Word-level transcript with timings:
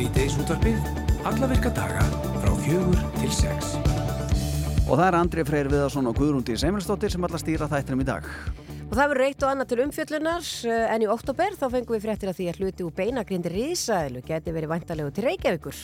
Sýteis 0.00 0.32
útvarpið, 0.40 0.78
alla 1.28 1.48
virka 1.50 1.68
daga 1.76 2.00
frá 2.40 2.54
fjögur 2.64 3.02
til 3.18 3.34
sex. 3.36 3.74
Og 4.86 4.94
það 4.94 5.02
er 5.04 5.16
Andri 5.18 5.42
Freyr 5.44 5.68
Viðarsson 5.68 6.08
og 6.08 6.16
Guðrúndi 6.16 6.56
Seimilsdóttir 6.56 7.12
sem 7.12 7.26
allar 7.28 7.42
stýra 7.42 7.68
þættinum 7.68 8.00
í 8.00 8.06
dag. 8.08 8.30
Og 8.90 8.96
það 8.98 9.10
verður 9.12 9.22
reitt 9.22 9.44
og 9.44 9.50
annað 9.52 9.68
til 9.70 9.76
umfjöllunar 9.84 10.46
eh, 10.66 10.86
en 10.90 11.02
í 11.04 11.06
oktober 11.12 11.54
þá 11.54 11.60
fengum 11.70 11.94
við 11.94 12.00
fréttir 12.08 12.30
að 12.32 12.38
því 12.40 12.46
að 12.50 12.56
hluti 12.58 12.82
úr 12.82 12.94
beinagrindi 12.96 13.52
risaðilu 13.52 14.22
geti 14.26 14.54
verið 14.56 14.72
vantalegu 14.72 15.12
til 15.14 15.24
Reykjavíkur. 15.28 15.82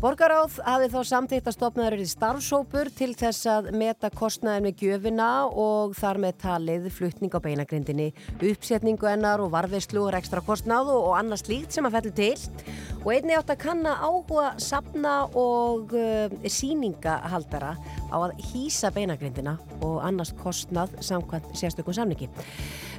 Borgaráð 0.00 0.56
hafi 0.64 0.88
þá 0.94 0.96
samtíkt 1.10 1.50
að 1.50 1.56
stopnaður 1.58 2.00
í 2.00 2.06
starfsópur 2.08 2.88
til 2.96 3.10
þess 3.20 3.50
að 3.52 3.68
meta 3.76 4.08
kostnaðin 4.08 4.70
með 4.70 4.86
gjöfina 4.86 5.28
og 5.52 5.92
þar 6.00 6.22
með 6.24 6.38
talið 6.46 6.88
flutning 6.96 7.36
á 7.36 7.44
beinagrindinni, 7.44 8.08
uppsetningu 8.40 9.10
ennar 9.12 9.44
og 9.44 9.52
varveislu 9.52 10.06
og 10.06 10.16
ekstra 10.16 10.40
kostnað 10.48 10.94
og 10.96 11.12
annað 11.20 11.42
slíkt 11.44 11.76
sem 11.76 11.84
að 11.84 11.98
fellu 11.98 12.14
til. 12.16 12.32
Og 13.04 13.12
einni 13.14 13.36
átt 13.36 13.52
að 13.52 13.60
kanna 13.62 13.98
áhuga, 14.00 14.54
sapna 14.64 15.18
og 15.36 15.92
uh, 15.92 16.32
síningahaldara 16.48 17.76
á 18.08 18.16
að 18.16 18.34
hýsa 18.48 18.90
beinagrindina 18.96 19.58
og 19.84 20.00
annars 20.02 20.32
kostnað 20.40 20.96
samkvæmt 21.04 21.52
sérstökum 21.54 21.94
samningi. 21.94 22.32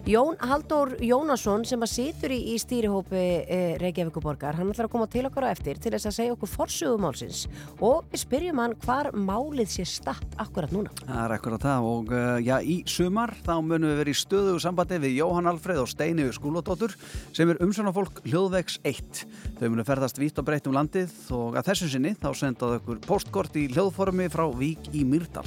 Jón 0.08 0.38
Haldur 0.40 0.94
Jónasson 1.04 1.66
sem 1.68 1.82
að 1.84 1.90
situr 1.92 2.32
í, 2.32 2.38
í 2.54 2.60
stýrihópi 2.64 3.20
e, 3.44 3.58
Reykjavíkuborgar, 3.82 4.55
hann 4.55 4.70
ætlar 4.72 4.88
að 4.88 4.94
koma 4.94 5.08
til 5.12 5.26
okkar 5.28 5.50
á 5.50 5.52
eftir 5.52 5.82
til 5.84 5.92
þess 5.92 6.08
að 6.08 6.14
segja 6.16 6.36
okkur 6.38 6.52
forsögumálsins 6.54 7.42
og 7.84 8.05
við 8.14 8.22
spyrjum 8.22 8.62
hann 8.64 8.76
hvar 8.86 9.10
málið 9.12 9.74
sé 9.74 9.84
statt 9.91 10.38
akkurat 10.40 10.72
núna. 10.72 10.94
Það 11.02 11.20
er 11.26 11.34
akkurat 11.36 11.66
það 11.68 11.88
og 11.90 12.14
uh, 12.16 12.30
já, 12.40 12.55
í 12.64 12.78
sumar 12.88 13.34
þá 13.44 13.52
munum 13.58 13.91
við 13.91 13.99
verið 13.99 14.16
í 14.16 14.21
stöðu 14.21 14.54
sambandi 14.63 15.02
við 15.04 15.18
Jóhann 15.20 15.52
Alfreð 15.52 15.82
og 15.84 15.91
Steini 15.91 16.30
Skúlóttóttur 16.38 16.96
sem 17.36 17.52
er 17.52 17.60
umsönafólk 17.68 18.24
Hljóðvegs 18.30 18.80
1. 18.88 19.26
Þau 19.60 19.66
munum 19.74 19.90
ferðast 19.91 20.24
vitt 20.24 20.40
og 20.40 20.48
breytt 20.48 20.71
um 20.71 20.77
landið 20.80 21.12
og 21.36 21.60
að 21.60 21.74
þessu 21.74 21.91
sinni 21.91 22.16
þá 22.16 22.32
sendaðu 22.32 22.80
okkur 22.80 23.04
postkort 23.04 23.60
í 23.60 23.68
hljóðformi 23.76 24.32
frá 24.32 24.48
Vík 24.55 24.88
í 24.96 25.04
Myrdal. 25.04 25.43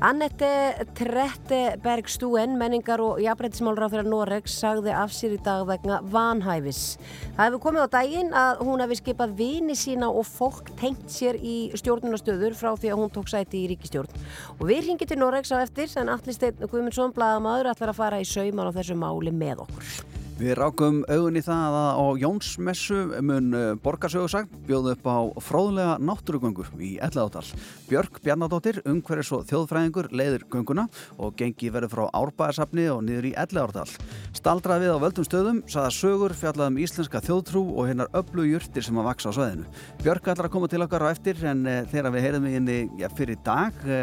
Annette 0.00 0.86
Tretteberg 0.96 2.06
Stúen, 2.08 2.54
menningar 2.56 3.02
og 3.04 3.18
jafnbreytismálur 3.20 3.84
á 3.84 3.92
fyrir 3.92 4.06
Noregs, 4.08 4.54
sagði 4.62 4.94
af 4.96 5.10
sér 5.12 5.34
í 5.36 5.40
dag 5.44 5.66
vegna 5.68 5.98
vanhæfis. 6.08 6.96
Það 7.36 7.42
hefur 7.44 7.60
komið 7.66 7.84
á 7.84 7.88
daginn 7.92 8.30
að 8.32 8.62
hún 8.64 8.80
hefði 8.80 8.96
skipað 9.02 9.34
vini 9.36 9.76
sína 9.76 10.08
og 10.08 10.24
fólk 10.24 10.70
tengt 10.80 11.12
sér 11.12 11.36
í 11.36 11.68
stjórnunastöður 11.76 12.56
frá 12.56 12.70
því 12.80 12.94
að 12.94 13.02
hún 13.02 13.12
tók 13.12 13.28
sæti 13.28 13.60
í 13.60 13.68
ríkistjórn. 13.74 14.24
Og 14.56 14.64
við 14.72 14.88
ringið 14.88 15.12
til 15.12 15.20
Noregs 15.20 15.52
á 15.52 15.60
eftir, 15.60 15.92
en 16.00 16.14
allir 16.16 16.38
stein 16.38 16.64
Guðmundsson, 16.64 17.12
blaðamadur, 17.12 17.68
ætlar 17.74 17.92
að 17.92 18.00
fara 18.00 18.24
í 18.24 18.30
sauman 18.32 18.72
á 18.72 18.76
þessu 18.80 18.96
máli 18.96 19.36
með 19.36 19.66
okkur. 19.66 20.19
Við 20.40 20.54
rákum 20.56 21.02
augun 21.04 21.36
í 21.36 21.40
það 21.44 21.74
að 21.76 21.98
á 22.00 22.06
Jónsmessu 22.22 22.98
mun 23.28 23.50
eh, 23.52 23.74
borgarsögursagt 23.84 24.54
bjóðu 24.64 24.94
upp 24.94 25.04
á 25.04 25.28
fróðlega 25.44 25.98
náttúrugöngur 26.00 26.70
í 26.80 26.94
Elladóttal. 26.96 27.44
Björk 27.90 28.22
Bjarnadóttir, 28.24 28.78
umhverjus 28.88 29.34
og 29.36 29.44
þjóðfræðingur 29.50 30.08
leiðir 30.16 30.46
gönguna 30.48 30.86
og 31.20 31.36
gengi 31.36 31.68
verður 31.74 31.92
frá 31.92 32.04
Árbæðarsafni 32.22 32.86
og 32.88 33.02
niður 33.04 33.28
í 33.28 33.34
Elladóttal. 33.36 33.84
Staldraði 34.32 34.86
við 34.86 34.94
á 34.96 35.02
völdum 35.04 35.26
stöðum, 35.28 35.58
saða 35.68 35.90
sögur, 35.98 36.32
fjallaðum 36.40 36.80
íslenska 36.86 37.20
þjóðtrú 37.26 37.60
og 37.74 37.90
hinnar 37.90 38.08
öllu 38.16 38.48
júrtir 38.48 38.80
sem 38.86 38.96
að 38.96 39.10
vaksa 39.10 39.28
á 39.28 39.36
sveðinu. 39.36 39.68
Björk 40.00 40.24
ætlar 40.32 40.48
að 40.48 40.54
koma 40.56 40.72
til 40.72 40.80
okkar 40.86 41.04
á 41.04 41.12
eftir 41.12 41.36
en 41.52 41.68
e, 41.68 41.76
þegar 41.92 42.16
við 42.16 42.24
heyrðum 42.24 42.48
við 42.48 42.56
henni 42.56 42.78
ja, 43.02 43.12
fyrir 43.12 43.36
dag, 43.44 43.76
e, 43.84 44.00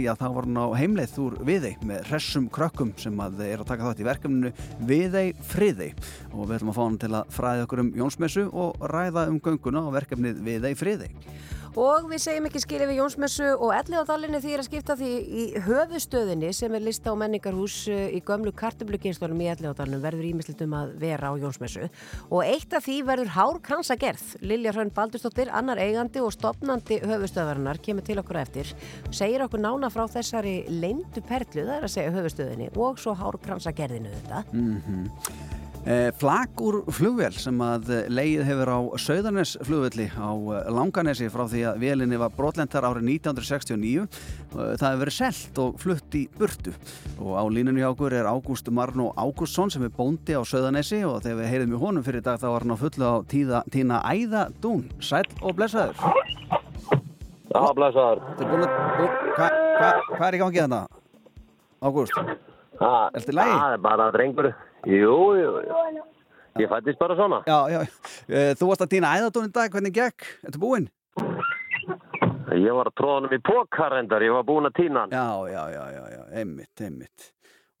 já 0.00 0.14
þá 0.16 0.26
var 0.38 0.48
hún 0.48 0.56
á 0.56 0.72
heimleið 0.80 1.20
úr 1.20 1.36
Viðei 1.44 1.76
með 1.84 2.08
friði 5.66 5.92
og 6.32 6.46
við 6.46 6.58
ætlum 6.58 6.70
að 6.72 6.76
fá 6.76 6.82
hann 6.84 6.98
til 7.02 7.12
að 7.16 7.34
fræða 7.34 7.66
okkur 7.66 7.82
um 7.82 7.92
Jónsmessu 7.98 8.46
og 8.52 8.88
ræða 8.92 9.26
um 9.32 9.40
gönguna 9.42 9.86
og 9.86 9.94
verkefnið 9.96 10.42
Viðei 10.46 10.74
friði. 10.78 11.10
Og 11.76 12.06
við 12.08 12.22
segjum 12.24 12.46
ekki 12.48 12.60
skilja 12.62 12.86
við 12.88 13.02
Jónsmessu 13.02 13.50
og 13.52 13.74
Elliðáðalinni 13.76 14.38
því 14.40 14.52
er 14.54 14.60
að 14.62 14.68
skipta 14.70 14.94
því 14.96 15.08
í 15.12 15.42
höfustöðinni 15.66 16.52
sem 16.56 16.72
er 16.72 16.84
lista 16.86 17.12
á 17.12 17.20
menningarhús 17.20 17.74
eh, 17.92 18.14
í 18.16 18.22
gömlu 18.24 18.48
kartubluginstólum 18.56 19.42
í 19.44 19.50
Elliðáðalinu 19.52 19.98
verður 20.00 20.28
ímislit 20.30 20.62
um 20.64 20.72
að 20.78 20.94
vera 21.02 21.28
á 21.28 21.36
Jónsmessu. 21.36 21.90
Og 22.30 22.40
eitt 22.46 22.72
af 22.72 22.86
því 22.86 22.96
verður 23.10 23.34
Hár 23.34 23.60
Kransagerð. 23.68 24.24
Lilja 24.40 24.72
Hrönn 24.72 24.94
Baldurstóttir, 24.96 25.52
annar 25.52 25.82
eigandi 25.84 26.24
og 26.24 26.32
stopnandi 26.32 27.02
höfustöðarinnar 27.04 27.82
kemur 27.84 28.08
til 28.08 28.16
okkur 28.24 28.40
eftir. 28.40 28.72
Segir 29.12 29.44
okkur 29.44 29.60
nána 29.60 29.92
frá 29.92 30.06
þessari 30.16 30.62
leindu 30.72 31.20
perlu, 31.28 31.60
það 31.60 31.76
er 31.76 31.88
að 31.90 31.96
segja 31.98 32.16
höfustöðinni 32.16 32.72
og 32.72 33.04
svo 33.04 33.12
Hár 33.20 33.36
Kransagerðinu 33.44 34.16
þetta. 34.16 34.44
Mm 34.56 34.80
-hmm. 34.80 35.55
Eh, 35.86 36.10
Flag 36.18 36.50
úr 36.58 36.80
flugvél 36.90 37.36
sem 37.38 37.60
að 37.62 37.92
leið 38.10 38.40
hefur 38.48 38.70
á 38.74 38.78
Söðarnes 38.98 39.52
flugvelli 39.62 40.08
á 40.18 40.34
eh, 40.34 40.64
Langanesi 40.74 41.28
frá 41.30 41.44
því 41.46 41.60
að 41.70 41.78
vélinni 41.78 42.18
var 42.18 42.32
brotlendar 42.34 42.88
árið 42.88 43.06
1969. 43.12 44.02
Eh, 44.02 44.72
það 44.80 44.82
hefur 44.82 45.02
verið 45.04 45.14
selt 45.14 45.60
og 45.62 45.78
flutt 45.78 46.18
í 46.18 46.24
burtu 46.34 46.74
og 47.22 47.38
á 47.38 47.42
línunni 47.46 47.84
hjá 47.84 47.92
okkur 47.92 48.18
er 48.18 48.26
Ágúst 48.26 48.72
Marno 48.74 49.12
Ágústsson 49.14 49.70
sem 49.70 49.86
er 49.86 49.94
bóndi 49.94 50.34
á 50.34 50.42
Söðarnesi 50.42 51.04
og 51.06 51.22
þegar 51.22 51.38
við 51.44 51.50
heyrðum 51.54 51.78
í 51.78 51.82
honum 51.84 52.08
fyrir 52.10 52.26
dag 52.26 52.42
þá 52.42 52.48
var 52.50 52.66
hann 52.66 52.74
á 52.74 52.82
fullu 52.82 53.06
á 53.06 53.16
tíða, 53.30 53.62
tína 53.70 54.02
Æða 54.10 54.48
Dún. 54.58 54.88
Sæl 54.98 55.22
og 55.38 55.54
blessaður. 55.54 56.02
Já, 57.54 57.62
blessaður. 57.78 58.26
Hvað 58.42 59.58
hva, 59.78 59.96
hva 60.18 60.26
er 60.26 60.34
í 60.34 60.42
gangi 60.42 60.64
þannig? 60.66 61.02
Ágúst? 61.78 62.24
Það 62.74 63.20
er 63.22 63.84
bara 63.86 64.10
drengur. 64.10 64.56
Jú, 64.84 65.16
jú, 65.40 65.52
jú. 65.64 66.04
Ég 66.56 66.68
fættist 66.72 66.98
bara 66.98 67.16
svona. 67.16 67.42
Já, 67.48 67.58
já. 67.68 67.80
Eh, 68.28 68.52
þú 68.56 68.70
varst 68.70 68.84
að 68.84 68.92
týna 68.94 69.14
æðatón 69.16 69.48
í 69.48 69.52
dag, 69.52 69.72
hvernig 69.72 69.94
gekk? 69.96 70.28
Ertu 70.46 70.60
búinn? 70.62 70.86
Ég 72.56 72.72
var 72.72 72.88
að 72.88 72.94
tróða 72.96 73.16
hann 73.18 73.28
um 73.28 73.34
í 73.36 73.40
pókarrendar, 73.44 74.24
ég 74.24 74.32
var 74.32 74.44
búinn 74.46 74.68
að 74.68 74.76
týna 74.78 75.02
hann. 75.04 75.12
Já, 75.12 75.50
já, 75.52 75.64
já, 75.74 75.82
já, 75.92 76.04
já, 76.14 76.22
einmitt, 76.40 76.80
einmitt. 76.80 77.32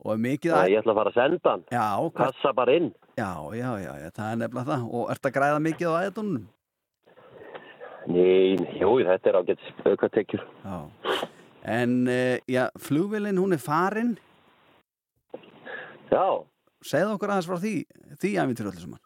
Og 0.04 0.18
mikið 0.20 0.52
að... 0.52 0.68
Ég 0.72 0.82
ætla 0.82 0.92
að 0.92 0.98
fara 1.00 1.12
að 1.12 1.16
senda 1.16 1.52
hann. 1.54 1.64
Já, 1.72 1.86
hvað? 2.02 2.18
Kassa 2.18 2.52
bara 2.56 2.74
inn. 2.76 2.90
Já, 3.16 3.30
já, 3.56 3.70
já, 3.80 3.92
já, 4.02 4.10
það 4.18 4.28
er 4.32 4.42
nefnilega 4.42 4.68
það. 4.72 4.84
Og 4.98 5.14
ert 5.14 5.30
að 5.30 5.34
græða 5.38 5.62
mikið 5.64 5.88
á 5.88 5.94
æðatónunum? 6.02 6.44
Nei, 8.06 8.58
jú, 8.78 8.90
þetta 9.08 9.30
er 9.32 9.38
ágætt 9.40 9.88
aukatekjur. 9.88 10.44
Já. 10.66 10.76
En, 11.66 11.96
uh, 12.06 12.36
já, 12.46 12.66
flugvelin, 12.78 13.40
hún 13.40 13.56
er 13.56 13.62
farin. 13.62 14.12
Já. 16.12 16.44
Segð 16.86 17.16
okkur 17.16 17.32
aðeins 17.32 17.50
frá 17.50 17.58
því, 17.62 17.74
því 18.22 18.30
æfintir 18.42 18.70
öllu 18.70 18.84
saman. 18.84 19.02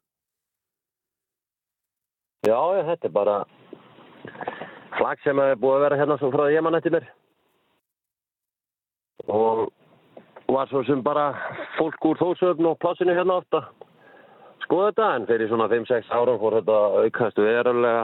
Já, 2.46 2.60
já, 2.76 2.82
þetta 2.91 3.08
er 3.08 3.14
bara 3.16 3.36
flag 4.98 5.20
sem 5.24 5.42
er 5.44 5.58
búið 5.60 5.76
að 5.76 5.84
vera 5.86 6.00
hérna 6.00 6.20
svo 6.20 6.30
frá 6.34 6.46
ég 6.52 6.64
mann 6.64 6.78
eftir 6.78 6.94
mér. 6.94 7.08
Og 9.28 9.68
var 10.50 10.70
svo 10.70 10.82
sem 10.84 11.02
bara 11.04 11.30
fólk 11.76 12.08
úr 12.10 12.18
þósöfn 12.20 12.68
og 12.70 12.80
plassinu 12.82 13.14
hérna 13.14 13.38
ofta 13.41 13.64
skoða 14.64 14.91
þetta 14.91 15.10
en 15.16 15.28
fyrir 15.28 15.50
svona 15.50 15.68
5-6 15.70 16.10
ára 16.14 16.38
fór 16.41 16.56
þetta 16.58 16.78
aukast 17.04 17.38
verulega 17.42 18.02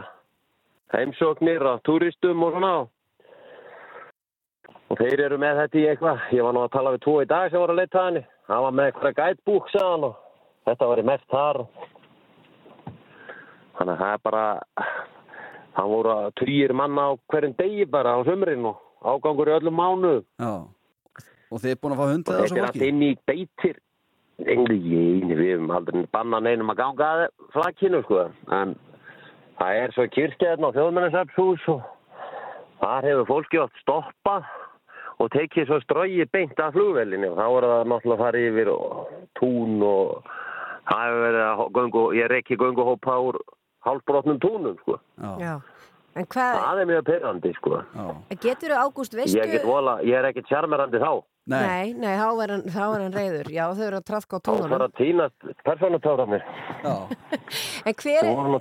heimsóknir 0.94 1.64
af 1.66 1.82
turistum 1.86 2.42
og 2.46 2.54
svona 2.54 2.72
og 4.86 5.00
þeir 5.00 5.24
eru 5.26 5.38
með 5.42 5.60
þetta 5.62 5.78
í 5.78 5.84
eitthvað 5.90 6.24
ég 6.36 6.46
var 6.46 6.56
nú 6.56 6.64
að 6.64 6.72
tala 6.76 6.94
við 6.94 7.04
tvo 7.06 7.16
í 7.22 7.28
dag 7.30 7.50
sem 7.50 7.62
voru 7.62 7.74
að 7.74 7.82
leita 7.82 8.06
henni 8.06 8.24
hann 8.46 8.64
var 8.66 8.74
með 8.74 8.90
eitthvað 8.90 9.18
gætbúk 9.20 9.68
sagðan 9.72 10.08
og 10.10 10.16
þetta 10.68 10.88
var 10.90 11.02
í 11.02 11.06
mest 11.10 11.28
þar. 11.32 11.60
Þannig 13.76 13.92
að 13.92 14.02
það 14.02 14.12
er 14.12 14.22
bara 14.24 14.44
hann 15.76 15.90
voru 15.92 16.12
að 16.14 16.30
trýjir 16.40 16.72
manna 16.76 17.10
á 17.10 17.20
hverjum 17.32 17.56
degi 17.58 17.86
bara 17.92 18.16
á 18.16 18.20
sömurinn 18.26 18.68
og 18.70 18.80
ágangur 19.04 19.50
í 19.50 19.56
öllum 19.58 19.76
mánu 19.76 20.14
Já, 20.40 20.52
og 21.52 21.60
þið 21.60 21.74
er 21.74 21.80
búin 21.82 21.94
að 21.94 22.00
fá 22.00 22.06
hundið 22.12 22.38
þessu 22.38 22.40
fólki? 22.40 22.54
Þetta 22.54 22.62
er 22.62 22.70
allt 22.70 22.86
inn 22.88 23.02
í 23.04 23.10
beitir. 23.28 23.82
Engli 24.36 24.76
ég, 24.92 25.26
við 25.32 25.50
hefum 25.54 25.72
aldrei 25.72 26.06
bannan 26.12 26.48
einum 26.48 26.72
að 26.72 26.80
ganga 26.82 27.10
að 27.12 27.22
flakkinu 27.54 28.02
sko. 28.04 28.24
En 28.52 28.74
það 29.60 29.82
er 29.82 29.94
svo 29.96 30.06
kirkjaðin 30.12 30.68
á 30.68 30.76
þjóðmennarsapshús 30.76 31.68
og 31.72 31.86
þar 32.82 33.08
hefur 33.10 33.30
fólki 33.30 33.60
átt 33.62 33.80
stoppað 33.84 34.48
og 35.22 35.30
tekið 35.32 35.68
svo 35.68 35.78
ströyið 35.84 36.32
beint 36.32 36.58
af 36.60 36.74
flugvelinni 36.76 37.30
og 37.30 37.38
þá 37.38 37.46
er 37.46 37.68
það 37.70 37.92
náttúrulega 37.92 38.16
að 38.16 38.24
fara 38.24 38.42
yfir 38.50 38.72
og 38.72 39.14
tún 39.38 39.78
og 39.86 40.32
það 40.90 41.06
hefur 41.06 41.22
verið 41.26 41.46
að 41.46 41.62
göngu, 41.78 42.02
ég 42.16 42.28
er 42.28 42.36
ekki 42.40 42.60
gönguhópa 42.60 43.16
úr 43.28 43.40
hálfbrotnum 43.86 44.42
túnum 44.42 44.76
sko. 44.82 44.98
Já. 45.40 45.56
En 46.16 46.24
hvað... 46.32 46.58
Það 46.62 46.80
er 46.80 46.88
mjög 46.90 47.06
perrandi 47.06 47.50
sko. 47.58 47.78
Getur 48.40 48.72
þú 48.72 48.76
Ágúst, 48.80 49.16
veistu... 49.16 49.40
Ég, 49.40 49.56
vola, 49.68 49.98
ég 50.06 50.16
er 50.16 50.30
ekki 50.30 50.46
tjarmerandi 50.48 51.00
þá. 51.02 51.10
Nei, 51.46 51.58
nei, 51.62 51.90
nei 52.02 52.14
þá, 52.18 52.28
er 52.42 52.52
hann, 52.54 52.62
þá 52.72 52.80
er 52.86 53.02
hann 53.04 53.14
reyður. 53.14 53.50
Já, 53.54 53.64
þau 53.76 53.82
eru 53.86 53.98
að 54.00 54.06
trafka 54.08 54.40
á 54.40 54.44
túnunum. 54.48 54.64
Þá 54.64 54.76
er 54.76 54.80
það 54.80 54.86
að 54.86 54.96
týnast 55.02 55.66
persónutáðanir. 55.68 56.46
en 57.86 57.98
hver 58.00 58.16
er... 58.16 58.30
Voru. 58.32 58.60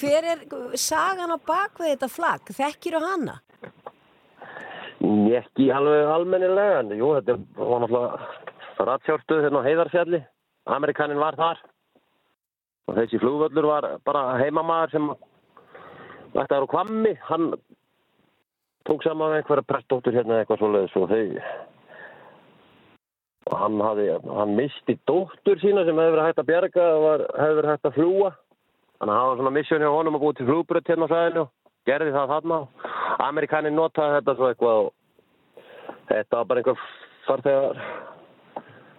Hver 0.00 0.28
er 0.34 0.42
sagan 0.82 1.32
á 1.32 1.38
bakvið 1.38 1.94
þetta 1.94 2.10
flagg? 2.12 2.52
Þekkir 2.58 2.98
þú 2.98 3.04
hana? 3.06 3.38
Ekki 4.98 5.68
alveg 5.70 6.10
almennilega, 6.10 6.82
en 6.82 6.94
jú, 6.98 7.12
þetta 7.18 7.36
var 7.58 7.84
náttúrulega 7.84 8.86
ratsjórstuð 8.88 9.42
hérna 9.44 9.62
á 9.62 9.68
heiðarsfjalli. 9.68 10.22
Amerikanin 10.74 11.22
var 11.22 11.38
þar. 11.38 11.62
Og 12.88 12.96
þessi 12.98 13.20
flugvöllur 13.22 13.68
var 13.68 13.88
bara 14.08 14.38
heimamaður 14.40 14.94
sem 14.94 15.10
þetta 16.34 16.56
er 16.56 16.66
á 16.66 16.72
kvammi, 16.72 17.14
hann 17.28 17.50
tók 18.88 19.04
saman 19.04 19.36
einhverja 19.36 19.66
prestdóttur 19.68 20.16
hérna 20.16 20.40
eitthvað 20.40 20.62
svoleiðis 20.62 20.96
og 20.96 21.10
þau 21.12 21.24
og 23.48 23.56
hann 23.56 23.80
hafði, 23.80 24.08
hann 24.36 24.54
misti 24.56 24.96
dóttur 25.08 25.60
sína 25.62 25.84
sem 25.86 25.96
hefur 25.96 26.16
verið 26.16 26.26
hægt 26.26 26.42
að 26.42 26.48
bjarga 26.50 26.86
og 26.94 27.04
var, 27.04 27.24
hefur 27.38 27.58
verið 27.58 27.72
hægt 27.72 27.88
að 27.88 27.96
fljúa 27.96 28.30
þannig 28.98 29.12
að 29.12 29.18
það 29.18 29.28
var 29.28 29.38
svona 29.40 29.54
missjón 29.56 29.84
hjá 29.84 29.90
honum 29.94 30.18
að 30.18 30.24
búið 30.24 30.38
til 30.38 30.48
flugbröð 30.48 30.90
hérna 30.90 31.08
á 31.08 31.12
sæðinu 31.12 31.44
og 31.44 31.52
gerði 31.88 32.14
það 32.14 32.32
þarna. 32.34 32.58
Amerikanin 33.28 33.76
notaði 33.76 34.18
þetta 34.18 34.34
svo 34.36 34.50
eitthvað 34.52 34.82
og 34.82 34.92
þetta 36.10 36.36
var 36.36 36.50
bara 36.50 36.62
einhver 36.62 36.84
farþegar. 37.26 37.82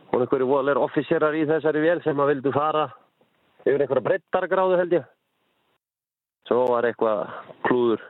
Og 0.10 0.24
einhverju 0.24 0.50
voðleir 0.50 0.82
officerar 0.82 1.38
í 1.38 1.46
þessari 1.50 1.84
vél 1.86 2.00
sem 2.04 2.20
að 2.20 2.34
vildu 2.34 2.54
fara 2.56 2.88
yfir 3.66 3.84
einhverja 3.84 4.08
breyttargráðu 4.08 4.80
held 4.80 4.98
ég. 4.98 5.06
Svo 6.50 6.66
var 6.72 6.88
eitthvað 6.90 7.30
klúður 7.68 8.04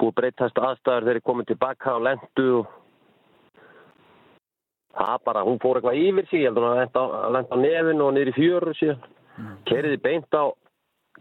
búið 0.00 0.14
breytast 0.18 0.58
aðstæður 0.58 1.06
þegar 1.06 1.20
ég 1.20 1.26
komið 1.28 1.50
tilbaka 1.52 1.96
og 1.96 2.06
lendu 2.08 2.46
og 2.58 2.70
það 4.98 5.18
bara, 5.24 5.44
hún 5.46 5.60
fór 5.62 5.78
eitthvað 5.78 6.00
yfir 6.02 6.28
sig, 6.28 6.42
ég 6.42 6.50
held 6.50 6.60
að 6.60 6.66
hún 6.66 7.36
lenda 7.38 7.48
á 7.48 7.56
nefn 7.62 8.04
og 8.04 8.14
niður 8.16 8.32
í 8.32 8.36
fjöru 8.36 8.74
síðan. 8.76 9.10
Mm. 9.32 9.52
kerið 9.64 9.94
beint 10.04 10.34
á 10.36 10.44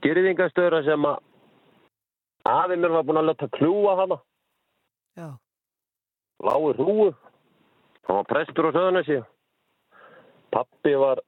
gerðingastöðra 0.03 0.81
sem 0.83 1.06
að 1.07 1.21
aðeins 2.51 2.83
mér 2.83 2.95
var 2.98 3.07
búin 3.07 3.21
að 3.21 3.30
leta 3.31 3.50
kljúa 3.57 3.98
hana. 4.00 4.18
Já. 5.19 5.27
lágur 6.42 6.77
hrúu 6.80 7.12
hann 8.07 8.18
var 8.18 8.27
prestur 8.30 8.69
á 8.69 8.71
söðunessi 8.71 9.19
pappi 10.51 10.95
var 10.95 11.21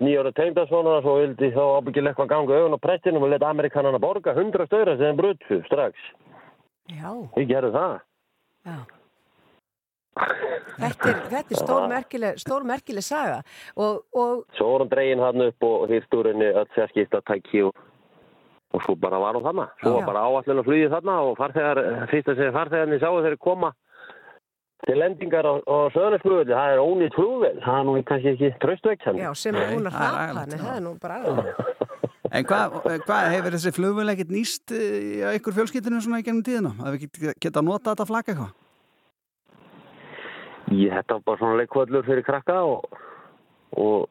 nýjára 0.00 0.32
tegndagsvona 0.36 0.98
og 0.98 1.04
svo 1.04 1.14
vildi 1.20 1.48
þá 1.54 1.62
ábyggilega 1.78 2.12
eitthvað 2.12 2.32
ganga 2.32 2.58
auðun 2.58 2.76
á 2.76 2.84
prestinum 2.86 3.24
og 3.24 3.32
leta 3.32 3.48
amerikanana 3.48 4.00
borga 4.00 4.34
hundra 4.36 4.66
stöðra 4.68 4.96
sem 5.00 5.16
brutfu 5.16 5.62
strax. 5.68 5.96
Já. 6.92 7.10
við 7.36 7.48
gerum 7.48 7.72
það. 7.72 7.96
Já. 8.66 8.76
Þetta 10.76 11.08
er, 11.08 11.18
þetta 11.32 11.52
er 11.54 11.58
stórmerkileg, 11.60 12.38
stórmerkileg 12.40 13.04
saga 13.04 13.36
og, 13.80 14.02
og... 14.16 14.42
Svo 14.56 14.66
vorum 14.74 14.88
dregin 14.88 15.20
hann 15.24 15.44
upp 15.44 15.64
og 15.64 15.86
hýrstúrinni 15.88 16.48
öll 16.52 16.68
sérskipta 16.76 17.20
tæki 17.28 17.62
og, 17.68 17.76
og 18.76 18.84
svo 18.84 18.94
bara 19.00 19.18
var 19.22 19.38
hún 19.38 19.44
þarna. 19.46 19.66
Svo 19.80 19.94
var 19.96 20.06
bara 20.10 20.24
áallin 20.28 20.60
að 20.60 20.68
flýði 20.68 20.92
þarna 20.92 21.16
og 21.24 21.36
farþegar, 21.40 21.82
fyrst 22.10 22.30
að 22.32 22.40
segja 22.40 22.54
farþegarnir 22.56 23.00
sáu 23.00 23.20
þeirri 23.24 23.38
koma 23.40 23.70
til 24.86 24.98
lendingar 25.00 25.48
á, 25.48 25.54
á 25.64 25.76
söðanesflugveldi. 25.94 26.52
Það 26.52 26.74
er 26.74 26.82
ónýtt 26.82 27.16
flugvel, 27.16 27.54
það 27.64 27.78
er 27.78 27.86
nú 27.88 27.94
kannski 28.10 28.32
ekki 28.34 28.50
tröstveikt 28.64 29.08
Já, 29.16 29.30
sem 29.38 29.56
er 29.56 29.72
hún 29.72 29.88
að 29.88 29.96
hrapa 29.96 30.26
hann, 30.26 30.52
það 30.60 30.74
er 30.74 30.84
nú 30.84 30.94
bara 31.00 31.22
aðeins. 31.22 31.62
En 32.34 32.42
hvað 32.42 32.72
hva, 33.06 33.16
hefur 33.30 33.54
þessi 33.54 33.70
flugvel 33.72 34.10
ekkert 34.10 34.32
nýst 34.34 34.72
á 34.74 35.30
ykkur 35.38 35.54
fjölskyttinu 35.56 36.00
svona 36.02 36.18
í 36.20 36.24
gennum 36.26 36.42
tíðina? 36.44 36.72
Að 36.82 36.96
við 36.96 37.28
geta 37.38 37.62
að 37.62 37.68
nota 37.68 37.92
þetta 37.92 38.06
flagga 38.08 38.32
eitthvað? 38.34 38.50
Ég 40.74 40.90
var 40.90 41.22
bara 41.22 41.38
svona 41.38 41.60
leikvöllur 41.60 42.04
fyrir 42.04 42.26
krakka 42.26 42.58
og, 42.66 42.98
og, 43.78 44.08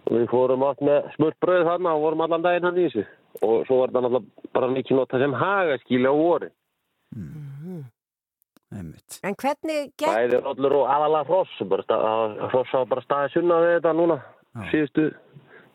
og 0.00 0.08
við 0.08 0.24
fórum 0.32 0.64
átt 0.70 0.80
með 0.88 1.12
smurt 1.18 1.36
bröð 1.44 1.68
þarna 1.68 1.92
og 1.98 2.06
vorum 2.06 2.24
allan 2.24 2.48
daginn 2.48 2.70
hann 2.70 2.80
í 2.80 2.88
þessu 2.88 3.04
og 3.42 3.66
svo 3.68 3.80
var 3.80 3.92
þetta 3.92 4.02
náttúrulega 4.04 4.52
bara 4.56 4.70
mikið 4.72 4.98
nota 4.98 5.20
sem 5.22 5.36
hagaskíli 5.42 6.10
á 6.10 6.14
voru. 6.14 6.50
Mm. 7.16 7.84
En 8.68 9.36
hvernig 9.40 9.92
gekk... 9.96 10.08
Það 10.08 10.24
er 10.24 10.48
allur 10.50 10.74
og 10.82 10.90
aðalega 10.92 11.28
hross, 11.30 11.54
hross 12.52 12.74
hafa 12.74 12.88
bara 12.90 13.04
staðið 13.06 13.36
sunna 13.36 13.60
við 13.64 13.72
þetta 13.78 13.94
núna 13.96 14.18
já. 14.18 14.64
síðustu 14.72 15.06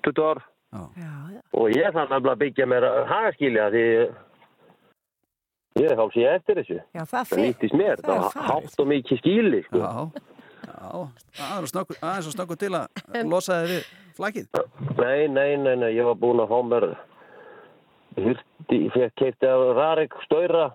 20 0.05 0.27
ár 0.27 0.44
já. 0.44 0.83
Já, 1.01 1.39
og 1.57 1.73
ég 1.73 1.95
þannig 1.95 2.29
að 2.33 2.44
byggja 2.44 2.69
mér 2.69 2.88
hagaskíli 3.09 3.63
að 3.63 3.79
því 3.79 3.88
Ég 5.73 5.95
hálf 5.97 6.13
síðan 6.13 6.38
eftir 6.38 6.59
þessu. 6.59 6.75
Já, 6.94 7.01
það, 7.09 7.23
það 7.31 7.39
nýttist 7.41 7.75
mér. 7.79 8.01
Það, 8.05 8.25
það 8.35 8.50
hátt 8.51 8.81
og 8.83 8.89
mikið 8.91 9.19
skíli. 9.23 9.61
Sko. 9.65 9.79
Já, 9.81 10.03
já. 10.69 11.47
aðeins 11.47 12.27
og 12.29 12.35
snakku 12.35 12.57
til 12.61 12.69
að 12.77 13.15
losa 13.31 13.63
þið 13.63 13.71
við 13.71 13.88
flagið. 14.19 14.59
Nei, 15.00 15.23
nei, 15.33 15.50
nei, 15.57 15.73
nei, 15.81 15.89
ég 15.95 16.05
var 16.05 16.19
búin 16.21 16.44
að 16.44 16.53
fá 16.53 16.59
mér 16.69 16.85
hurti, 18.19 18.77
ég 18.86 18.94
fekk 18.94 19.15
keipti 19.19 19.50
af 19.50 19.63
Rarik 19.77 20.13
stöyra. 20.25 20.68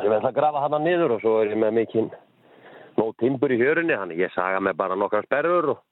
Ég 0.00 0.10
veist 0.12 0.26
að 0.28 0.36
grafa 0.36 0.64
hana 0.64 0.78
niður 0.82 1.16
og 1.16 1.22
svo 1.24 1.36
er 1.42 1.52
ég 1.52 1.58
með 1.58 1.76
mikinn 1.80 2.10
nóg 2.98 3.14
timbur 3.18 3.50
í 3.50 3.58
hjörunni. 3.60 3.96
Þannig 3.96 4.22
ég 4.22 4.34
saga 4.34 4.60
mig 4.62 4.76
bara 4.78 4.98
nokkar 4.98 5.26
sperrur 5.26 5.74
og 5.74 5.82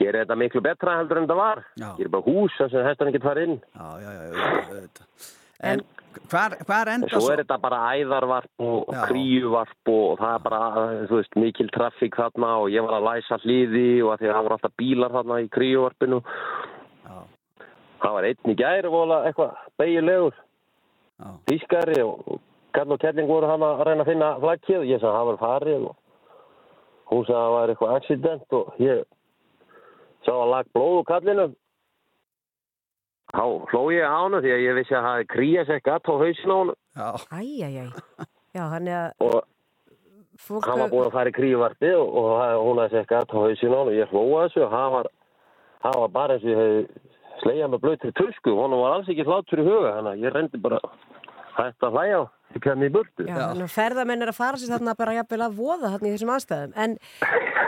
gera 0.00 0.22
þetta 0.24 0.38
miklu 0.40 0.62
betra 0.64 0.98
heldur 1.00 1.20
en 1.20 1.28
það 1.30 1.40
var. 1.42 1.64
Er 1.98 2.12
bara 2.12 2.26
hús 2.28 2.56
þess 2.58 2.78
að 2.78 2.88
hestan 2.90 3.12
ekki 3.12 3.22
fara 3.24 3.46
inn. 3.46 3.58
Já, 3.76 3.88
já, 4.00 4.10
já, 4.16 4.44
auðvitað. 4.72 5.30
En 5.62 5.84
hvar, 6.32 6.56
hvar 6.66 6.88
enda 6.90 7.06
svo? 7.12 7.20
Svo 7.22 7.34
er 7.34 7.44
þetta 7.44 7.58
bara 7.62 7.82
æðarvarp 7.94 8.64
og 8.66 8.88
Já. 8.90 9.04
kríuvarp 9.06 9.92
og 9.92 10.18
það 10.18 10.32
er 10.34 10.42
bara, 10.48 10.62
þú 11.06 11.20
veist, 11.20 11.36
mikil 11.38 11.68
trafík 11.70 12.18
þarna 12.18 12.56
og 12.64 12.72
ég 12.72 12.82
var 12.82 12.96
að 12.98 13.06
læsa 13.06 13.38
hliði 13.44 14.02
og 14.02 14.16
því 14.18 14.30
að 14.30 14.34
það 14.34 14.46
voru 14.48 14.56
alltaf 14.58 14.74
bílar 14.82 15.14
þarna 15.14 15.38
í 15.44 15.50
kríuvarpinu. 15.54 16.22
Já. 16.24 16.81
Það 18.02 18.16
var 18.16 18.26
einn 18.26 18.50
í 18.50 18.56
gæri 18.58 18.90
vola 18.90 19.20
eitthvað 19.28 19.58
beigjulegur, 19.78 20.38
tískari 21.46 22.00
og 22.02 22.40
Karl 22.72 22.94
og 22.94 23.02
Kelling 23.02 23.28
voru 23.28 23.46
hann 23.50 23.62
að 23.62 23.82
reyna 23.86 24.02
að 24.02 24.10
finna 24.10 24.30
flaggið. 24.42 24.78
Og 24.80 24.88
ég 24.88 25.02
sagði 25.02 25.10
að 25.12 25.18
það 25.18 25.28
var 25.28 25.40
farið 25.42 25.88
og 25.88 25.96
hún 27.12 27.26
sagði 27.28 27.38
að 27.38 27.44
það 27.44 27.56
var 27.56 27.72
eitthvað 27.72 27.96
accident 27.98 28.56
og 28.58 28.80
ég 28.82 29.02
sá 30.26 30.32
að 30.32 30.50
lag 30.54 30.72
blóðu 30.72 31.04
Kallinum. 31.10 31.54
Há 33.32 33.44
hló 33.70 33.82
ég 33.92 34.04
á 34.04 34.12
hann 34.18 34.40
því 34.44 34.52
að 34.52 34.64
ég 34.66 34.76
vissi 34.80 34.96
að 34.96 35.06
það 35.06 35.16
hefði 35.16 35.30
kríast 35.36 35.74
eitthvað 35.76 36.10
á 36.10 36.14
hausinu 36.22 36.52
á 36.52 36.58
hann. 36.58 36.74
Æjæjæj. 37.38 37.88
Já, 38.52 38.62
hann 38.68 38.88
er 38.88 38.98
að... 38.98 39.12
Og 39.24 39.38
fólk... 40.42 40.66
hann 40.66 40.82
var 40.82 40.92
búin 40.92 41.06
að 41.06 41.14
fara 41.14 41.32
í 41.32 41.36
krívarti 41.36 41.94
og, 41.96 42.18
og 42.18 42.66
hún 42.66 42.82
hefði 42.82 43.00
eitthvað 43.00 43.32
á 43.32 43.40
hausinu 43.46 43.72
á 43.72 43.78
hann 43.78 43.92
og 43.92 43.96
ég 44.00 44.12
hlóði 44.12 44.42
þessu 44.42 44.66
og 44.66 44.74
hann 44.76 44.92
var, 44.96 45.08
hann 45.86 45.98
var 46.02 46.12
bara 46.18 46.36
eins 46.36 46.44
og 46.44 46.52
ég 46.52 46.62
hefði 46.62 47.11
slegið 47.42 47.72
með 47.72 47.82
blöytri 47.86 48.12
tursku 48.18 48.54
og 48.54 48.62
hann 48.64 48.78
var 48.80 48.96
alls 48.98 49.10
ekki 49.12 49.26
hlátur 49.26 49.62
í 49.62 49.66
huga. 49.66 49.96
Þannig 49.98 50.12
að 50.14 50.24
ég 50.26 50.36
reyndi 50.36 50.62
bara 50.62 50.80
hægt 51.56 51.84
að 51.84 51.98
hlæja 51.98 52.22
á 52.22 52.24
kemni 52.62 52.88
í 52.88 52.92
burtu. 52.92 53.24
Já, 53.24 53.36
þannig 53.48 53.66
að 53.66 53.72
ferðamenn 53.72 54.24
er 54.24 54.30
að 54.32 54.36
fara 54.36 54.60
sér 54.60 54.72
þarna 54.74 54.94
bara 54.98 55.14
jafnvel 55.16 55.40
að 55.46 55.54
voða 55.56 55.92
þarna 55.94 56.08
í 56.08 56.12
þessum 56.12 56.32
aðstæðum. 56.34 56.74
En, 56.84 56.96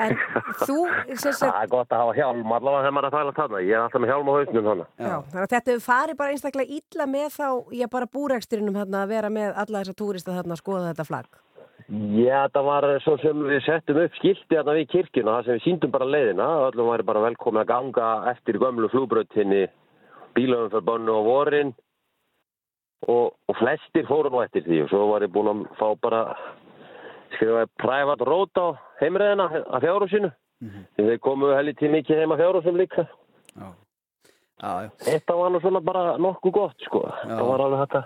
en 0.05 0.17
þú... 0.61 0.79
Sagt... 1.15 1.41
Það 1.45 1.61
er 1.63 1.71
gott 1.73 1.95
að 1.95 2.03
hafa 2.03 2.17
hjálm 2.19 2.55
allavega 2.59 2.83
þegar 2.85 2.97
maður 2.97 3.09
er 3.09 3.11
að 3.11 3.17
fæla 3.17 3.35
þarna. 3.39 3.63
Ég 3.65 3.77
er 3.77 3.85
alltaf 3.85 4.05
með 4.05 4.13
hjálm 4.13 4.29
á 4.29 4.35
hausnum 4.35 4.69
þarna. 4.69 4.87
Já, 4.99 5.15
þannig 5.33 5.47
að 5.47 5.55
þetta 5.55 5.79
fari 5.87 6.19
bara 6.21 6.35
einstaklega 6.37 6.79
illa 6.81 7.09
með 7.15 7.29
þá, 7.39 7.49
ég 7.81 7.93
bara 7.97 8.11
búræksturinnum 8.19 8.79
þarna 8.81 9.03
að 9.05 9.15
vera 9.17 9.33
með 9.33 9.59
alla 9.65 9.83
þessa 9.83 9.99
túrista 10.03 10.37
þarna 10.37 10.59
að 10.59 10.63
skoða 10.65 10.91
þetta 10.93 11.09
flagg. 11.09 11.41
Já, 11.89 12.49
það 12.49 12.65
var 12.65 12.87
svo 13.05 13.17
sem 13.21 13.41
við 13.45 13.65
settum 13.67 13.99
upp 14.01 14.15
skilti 14.17 14.57
þarna 14.57 14.77
við 14.79 14.87
kirkina, 14.89 15.35
það 15.37 15.45
sem 15.45 15.59
við 15.59 15.65
síndum 15.67 15.93
bara 15.93 16.09
leiðina. 16.09 16.47
Öllum 16.71 16.91
væri 16.91 17.09
bara 17.11 17.25
velkomið 17.27 17.61
að 17.61 17.73
ganga 17.73 18.11
eftir 18.33 18.59
gömlu 18.63 18.89
flúbröttinni, 18.89 19.67
bílöfum 20.35 20.71
fyrir 20.73 20.87
bönnu 20.89 21.19
og 21.19 21.29
vorin 21.29 21.75
og, 23.09 23.35
og 23.49 23.57
flestir 23.59 24.07
fóru 24.09 24.33
nú 24.33 24.43
eftir 24.45 24.65
því 24.67 24.83
og 24.85 24.91
svo 24.93 25.05
var 25.13 25.25
ég 25.27 25.33
búin 25.35 25.51
að 25.51 25.63
fá 25.79 25.87
bara 26.01 26.23
skrifaði 27.35 27.71
prævat 27.83 28.25
rót 28.29 28.61
á 28.61 28.67
heimræðina 29.03 29.49
að 29.53 29.87
fjárhúsinu 29.87 30.31
mm 30.31 30.69
-hmm. 30.69 30.85
því 30.97 31.07
þeir 31.09 31.21
komu 31.21 31.55
helið 31.55 31.79
til 31.79 31.91
mikið 31.91 32.21
heima 32.21 32.37
fjárhúsum 32.37 32.77
líka 32.77 33.07
já. 33.57 33.69
Já, 34.63 34.83
já. 34.83 34.91
þetta 34.99 35.35
var 35.37 35.51
nú 35.51 35.61
svona 35.61 35.81
bara 35.81 36.17
nokkuð 36.17 36.53
gott 36.53 36.81
sko 36.81 37.01
það 37.23 37.47
var 37.49 37.61
alveg 37.61 37.81
þetta 37.81 38.05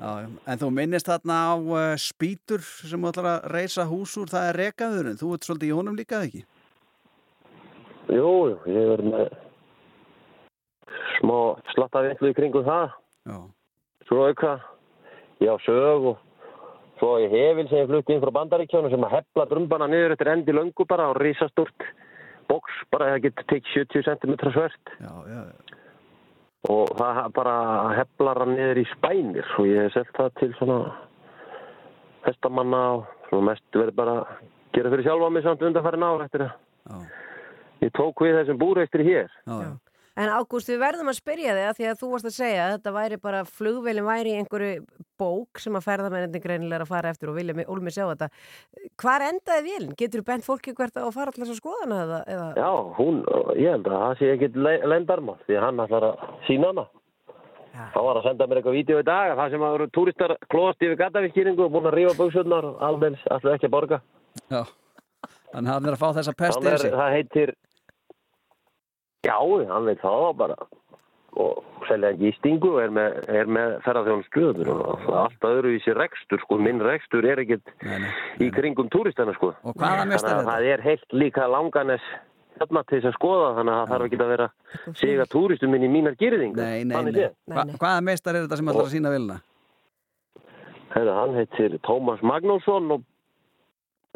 En 0.00 0.60
þú 0.60 0.70
minnist 0.72 1.10
þarna 1.10 1.36
á 1.52 1.54
uh, 1.60 1.80
spýtur 2.00 2.62
sem 2.64 3.04
ætlar 3.04 3.28
að 3.34 3.50
reysa 3.52 3.84
hús 3.84 4.16
úr 4.16 4.32
það 4.32 4.48
er 4.48 4.58
rekaðurinn, 4.64 5.20
þú 5.20 5.34
ert 5.36 5.44
svolítið 5.44 5.68
í 5.68 5.76
honum 5.76 5.98
líkað 5.98 6.26
ekki? 6.30 6.42
Jú, 8.10 8.30
ég 8.64 8.94
er 8.96 9.02
með 9.04 9.28
smá 11.20 11.36
slattavillu 11.74 12.32
í 12.32 12.36
kringum 12.36 12.66
það 12.66 12.88
Já. 13.28 13.36
svo 14.08 14.26
auka 14.26 14.56
ég 15.44 15.52
á 15.52 15.56
sög 15.64 16.08
og 16.12 16.22
svo 17.00 17.16
ég 17.22 17.32
hefil 17.32 17.66
sem 17.68 17.82
ég 17.82 17.90
flutti 17.90 18.16
inn 18.16 18.22
frá 18.24 18.32
bandaríkjónu 18.38 18.92
sem 18.92 19.04
að 19.06 19.18
hefla 19.18 19.48
drumbana 19.50 19.88
niður 19.90 20.16
eftir 20.16 20.32
endi 20.32 20.56
löngu 20.56 20.86
bara 20.88 21.10
og 21.12 21.20
rísastúrt 21.20 21.86
boks 22.50 22.80
bara 22.92 23.12
það 23.12 23.26
getur 23.28 23.48
tekið 23.52 23.76
70 23.76 24.08
cm 24.08 24.54
svert 24.56 24.94
já, 24.96 25.12
já, 25.28 25.40
og 26.68 26.90
það 26.98 27.20
bara 27.36 27.56
heflar 27.96 28.42
hann 28.42 28.54
niður 28.56 28.82
í 28.82 28.86
spænir 28.92 29.46
og 29.58 29.68
ég 29.68 29.86
hef 29.86 29.96
sett 29.96 30.10
það 30.16 30.32
til 30.40 30.50
svona 30.58 30.80
hestamanna 32.26 32.82
og 33.32 33.44
mest 33.46 33.64
verður 33.72 33.96
bara 33.96 34.16
gera 34.76 34.92
fyrir 34.92 35.06
sjálfa 35.08 35.30
mig 35.30 35.46
samt 35.46 35.62
undanfæri 35.62 36.02
nára 36.02 36.26
eftir 36.28 36.44
það 36.44 37.06
ég 37.80 37.94
tók 37.96 38.20
við 38.20 38.36
þessum 38.36 38.58
búreistri 38.60 39.06
hér. 39.06 39.30
Já 39.48 39.70
En 40.18 40.28
Ágúst, 40.34 40.66
við 40.68 40.80
verðum 40.82 41.08
að 41.12 41.18
spyrja 41.20 41.52
þig 41.54 41.66
að 41.68 41.76
því 41.78 41.86
að 41.90 42.00
þú 42.00 42.08
varst 42.10 42.26
að 42.28 42.34
segja 42.34 42.62
að 42.64 42.72
þetta 42.74 42.92
væri 42.96 43.18
bara, 43.22 43.40
flugvelin 43.46 44.06
væri 44.08 44.32
í 44.32 44.38
einhverju 44.40 44.80
bók 45.20 45.60
sem 45.62 45.76
að 45.78 45.84
ferðamennin 45.86 46.42
greinilega 46.42 46.82
að 46.82 46.90
fara 46.90 47.12
eftir 47.14 47.30
og 47.30 47.36
vilja 47.38 47.54
mig 47.54 47.68
ólmi 47.70 47.92
sjá 47.94 48.02
þetta. 48.10 48.28
Hvar 49.00 49.24
endaði 49.28 49.64
vélinn? 49.68 49.94
Getur 50.00 50.24
þú 50.24 50.26
bent 50.32 50.46
fólki 50.48 50.74
hvert 50.74 50.98
að 50.98 51.12
fara 51.14 51.30
alltaf 51.30 51.52
að 51.54 51.60
skoða 51.60 51.84
hana? 51.84 52.00
Eða, 52.02 52.20
eða? 52.34 52.48
Já, 52.58 52.70
hún, 52.98 53.22
ég 53.60 53.70
held 53.76 53.86
að 53.92 54.02
það 54.02 54.16
sé 54.18 54.32
ekki 54.34 54.50
lendarma 54.90 55.36
því 55.46 55.58
að 55.60 55.66
hann 55.68 55.84
ætlar 55.86 56.08
að 56.10 56.26
sína 56.48 56.72
hana. 56.72 56.86
Já. 57.70 57.84
Það 57.94 58.06
var 58.08 58.18
að 58.18 58.24
senda 58.26 58.46
mér 58.50 58.58
eitthvað 58.60 58.76
vídeo 58.80 58.98
í 58.98 59.06
dag 59.06 59.32
það 59.38 59.52
sem 59.54 59.62
að 59.62 59.74
eru 59.78 59.88
túristar 59.94 60.32
klóðast 60.50 60.80
yfir 60.82 60.96
gatavíkýringu 61.04 61.62
og 61.68 61.74
búin 61.76 61.86
að 61.86 61.94
rífa 62.00 62.16
buksurnar 62.18 62.66
alveg 62.82 63.20
alltaf 63.30 63.52
ekki 63.54 63.68
að 63.70 63.74
borga. 63.76 64.00
Já, 64.50 64.64
þannig 65.54 65.70
að 65.70 65.74
hann 65.76 65.86
er 65.86 65.94
að 65.94 66.00
fá 66.02 66.08
þessa 66.18 66.34
pest 66.34 66.58
Hann 66.58 66.66
yfir 66.66 66.74
er, 66.74 66.82
sig. 66.82 66.96
það 66.98 67.14
heitir, 67.14 67.52
já, 69.26 69.36
hann 69.72 69.88
veit 69.88 70.00
það 70.02 70.28
bara 70.40 70.56
og 71.40 71.84
selja 71.86 72.10
gístingu 72.18 72.72
og 72.74 72.80
er 72.82 72.94
með, 72.94 73.18
er 73.30 73.50
með 73.50 73.74
ferðarþjóðum 73.84 74.24
skuður 74.26 74.70
og 74.74 75.04
allt 75.14 75.46
öðru 75.46 75.76
í 75.76 75.82
sér 75.84 76.00
rekstur 76.00 76.42
sko, 76.42 76.58
minn 76.58 76.82
rekstur 76.82 77.26
er 77.28 77.42
ekkert 77.44 77.70
Nei, 77.86 78.00
nei, 78.02 78.10
í 78.42 78.48
kringum 78.54 78.90
túristana 78.90 79.34
sko. 79.36 79.52
Og 79.62 79.76
hvaða 79.78 80.08
mestar 80.10 80.32
er 80.32 80.40
Þannig 80.40 80.50
að 80.50 80.50
það 80.50 80.72
er 80.72 80.84
heilt 80.88 81.14
líka 81.14 81.46
langanes 81.50 82.08
hérna 82.60 82.82
til 82.88 82.98
þess 82.98 83.12
að 83.12 83.16
skoða 83.16 83.52
þannig 83.60 83.74
að 83.74 83.80
það 83.80 83.92
þarf 83.92 84.08
ekki 84.08 84.18
að 84.20 84.32
vera 84.34 84.48
siga 84.98 85.28
túristum 85.32 85.76
inn 85.78 85.86
í 85.86 85.92
mínar 85.92 86.18
gyrðingar. 86.20 86.66
Nei, 86.66 86.82
nei, 86.84 86.96
nei. 87.06 87.12
Nei, 87.14 87.54
Hva, 87.54 87.64
hvaða 87.78 88.02
meistar 88.10 88.36
er 88.36 88.44
þetta 88.44 88.60
sem 88.60 88.72
ætlar 88.72 88.88
að 88.88 88.96
sína 88.96 89.14
vilna? 89.14 89.38
Heyrðu, 90.90 91.14
hann 91.14 91.38
heitir 91.38 91.78
Tómas 91.86 92.22
Magnússon 92.26 92.90
og 92.96 93.06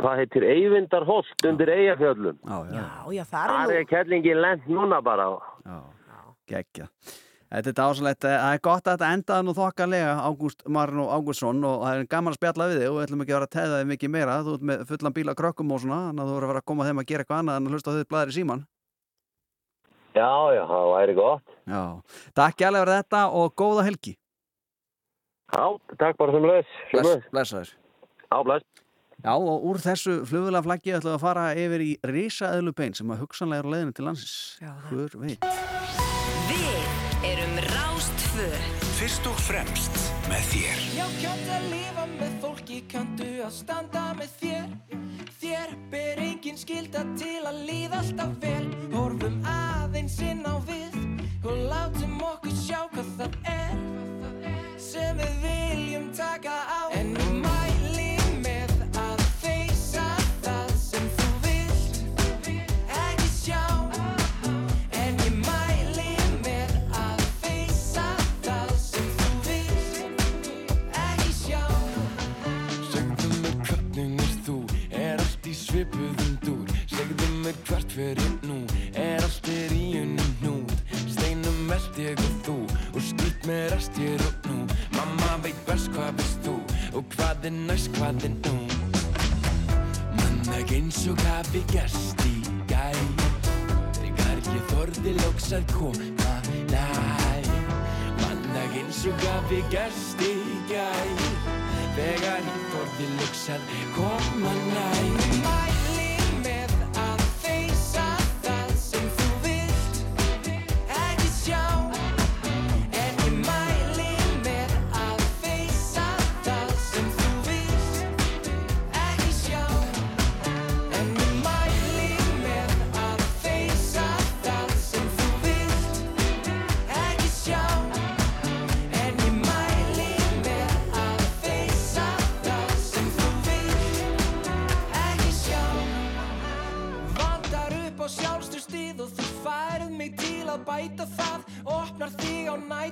það 0.02 0.16
heitir 0.22 0.46
Eyvindar 0.48 1.04
Holt 1.08 1.44
undir 1.48 1.70
Eyjafjöllum. 1.74 2.38
Já, 2.42 2.56
já, 2.74 2.86
Já, 3.18 3.24
það 3.24 3.52
Það 3.52 3.70
er 3.74 3.76
er 3.80 3.84
kellingin 3.92 4.40
lent 4.42 4.66
núna 4.66 5.02
bara. 5.02 5.28
já, 5.64 5.78
geggja. 6.50 6.88
Þetta 7.54 7.70
er 7.70 7.74
dásalegt, 7.78 8.24
það 8.24 8.52
er 8.54 8.60
gott 8.64 8.88
að 8.88 8.96
þetta 8.96 9.08
endaði 9.14 9.44
nú 9.46 9.52
þokkalega 9.54 10.14
Ágúst 10.26 10.64
Marno 10.74 11.04
Ágústsson 11.14 11.60
og 11.68 11.84
það 11.84 11.98
er 12.00 12.06
gaman 12.10 12.32
að 12.32 12.38
spjalla 12.40 12.66
við 12.72 12.80
þig 12.80 12.88
og 12.90 12.96
við 12.96 13.04
ætlum 13.04 13.20
ekki 13.22 13.30
að 13.30 13.36
vera 13.38 13.46
að 13.46 13.52
teða 13.54 13.76
þig 13.78 13.90
mikið 13.92 14.10
meira 14.10 14.38
þú 14.42 14.54
ert 14.56 14.64
með 14.70 14.82
fullan 14.88 15.14
bíla 15.14 15.34
krökkum 15.38 15.70
og 15.76 15.80
svona 15.84 15.98
þannig 16.08 16.24
að 16.24 16.30
þú 16.30 16.34
verður 16.34 16.46
að 16.48 16.50
vera 16.54 16.62
að 16.64 16.68
koma 16.72 16.86
þeim 16.88 16.98
að 17.04 17.06
gera 17.12 17.22
eitthvað 17.22 17.38
annað 17.44 17.60
en 17.60 17.68
að 17.68 17.76
hlusta 17.76 17.90
á 17.90 17.94
þau 17.94 18.08
blæðir 18.10 18.32
í 18.32 18.36
síman 18.40 18.64
Já, 20.14 20.30
já, 20.54 20.62
það 20.70 20.90
væri 20.94 21.14
gott. 21.18 21.54
Já, 21.70 21.82
takk 22.38 22.58
gælega 22.58 22.82
fyrir 22.84 22.98
þetta 23.04 23.22
og 23.38 23.54
góða 23.62 23.86
helgi 23.86 24.16
Já, 25.54 25.64
takk 26.02 26.18
bara 26.18 26.34
sem 26.34 26.48
leðis. 26.50 26.74
Bless, 26.90 27.30
bless. 27.30 28.74
Já, 29.24 29.32
og 29.40 29.62
úr 29.64 29.78
þessu 29.80 30.18
flugvila 30.28 30.60
flaggi 30.64 30.92
ætlum 30.92 31.14
við 31.14 31.16
að 31.16 31.22
fara 31.22 31.44
yfir 31.56 31.80
í 31.84 31.92
risaðlubein 32.04 32.92
sem 32.98 33.08
að 33.14 33.22
hugsanlega 33.24 33.62
er 33.64 33.68
á 33.68 33.72
leiðinu 33.72 33.94
til 33.96 34.04
landsins. 34.04 34.34
Já, 34.60 34.72
það- 34.74 34.90
Hver 34.90 35.12
veit? 35.22 35.46
Við 36.50 36.82
erum 37.30 37.54
Rástfö 37.72 38.48
Fyrst 38.98 39.26
og 39.26 39.38
fremst 39.48 39.96
með 40.28 40.44
þér. 40.52 40.82
Já, 40.98 41.06
kanntu 41.22 41.50
að 41.56 41.64
lifa 41.72 42.04
með 42.20 42.34
fólki, 42.44 42.82
kanntu 42.92 43.30
að 43.46 43.50
standa 43.62 44.04
með 44.20 44.30
þér. 44.40 44.68
Þér 45.40 45.74
ber 45.90 46.16
engin 46.20 46.56
skilda 46.60 47.02
til 47.16 47.40
að 47.48 47.64
líða 47.68 47.98
alltaf 48.04 48.36
vel. 48.44 48.68
Horfum 48.92 49.40
aðeins 49.44 50.20
inn 50.20 50.44
á 50.44 50.54
við 50.68 50.94
og 51.44 51.56
látum 51.72 52.20
okkur 52.20 52.52
sjá 52.52 52.80
hvað 52.92 53.08
það 53.18 53.34
er 53.44 53.74
Sem 54.78 55.16
við 55.16 55.34
viljum 55.42 56.12
taka 56.16 56.50
á. 56.68 56.92
En 56.92 57.14
ég 57.16 57.33
fyrir 77.94 78.30
nú, 78.42 78.56
er 78.98 79.22
allt 79.22 79.48
er 79.48 79.72
í 79.74 80.00
unum 80.00 80.30
hnút? 80.40 80.72
Steinum 81.06 81.68
velt 81.70 81.98
ég 82.02 82.18
og 82.18 82.38
þú, 82.46 82.54
og 82.90 83.02
skýt 83.06 83.46
með 83.46 83.68
rest 83.74 83.98
ég 84.02 84.24
og 84.26 84.48
nú 84.48 84.56
Mamma 84.96 85.36
veit 85.44 85.60
best 85.68 85.92
hvað 85.94 86.16
veist 86.18 86.40
þú, 86.42 86.56
og 86.98 87.04
hvað 87.14 87.46
er 87.50 87.54
næst 87.54 87.92
hvað 87.94 88.26
er 88.26 88.34
nú? 88.40 88.54
Mann 90.18 90.50
ekki 90.56 90.80
eins 90.80 91.04
og 91.12 91.22
hafi 91.28 91.62
gerst 91.70 92.24
í 92.26 92.34
gæ 92.70 92.88
Þegar 94.00 94.42
ég 94.42 94.66
þorði 94.72 95.14
lóks 95.20 95.52
að 95.54 95.70
koma 95.76 96.34
næ 96.72 96.88
Mann 98.24 98.42
ekki 98.64 98.82
eins 98.82 99.04
og 99.12 99.28
hafi 99.28 99.62
gerst 99.70 100.26
í 100.26 100.34
gæ 100.72 100.90
Þegar 101.94 102.42
ég 102.42 102.66
þorði 102.74 103.08
lóks 103.20 103.46
að 103.54 103.72
koma 103.94 104.58
næ 104.72 105.73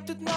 þig 0.06 0.16
á 0.26 0.31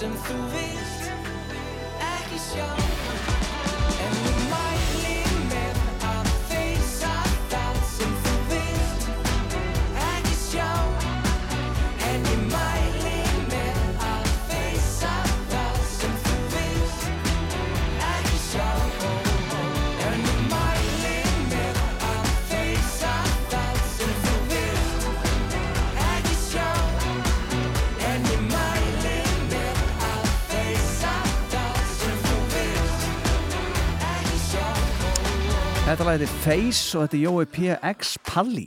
sem 0.00 0.12
þú 0.24 0.34
vilt 0.54 1.10
ekki 2.00 2.38
sjá 2.40 2.89
Þetta 36.10 36.24
lag 36.24 36.26
heitir 36.26 36.40
Face 36.42 36.98
og 36.98 37.04
þetta 37.04 37.16
er 37.16 37.20
Jói 37.22 37.44
P. 37.46 37.74
X. 37.86 38.16
Palli 38.26 38.64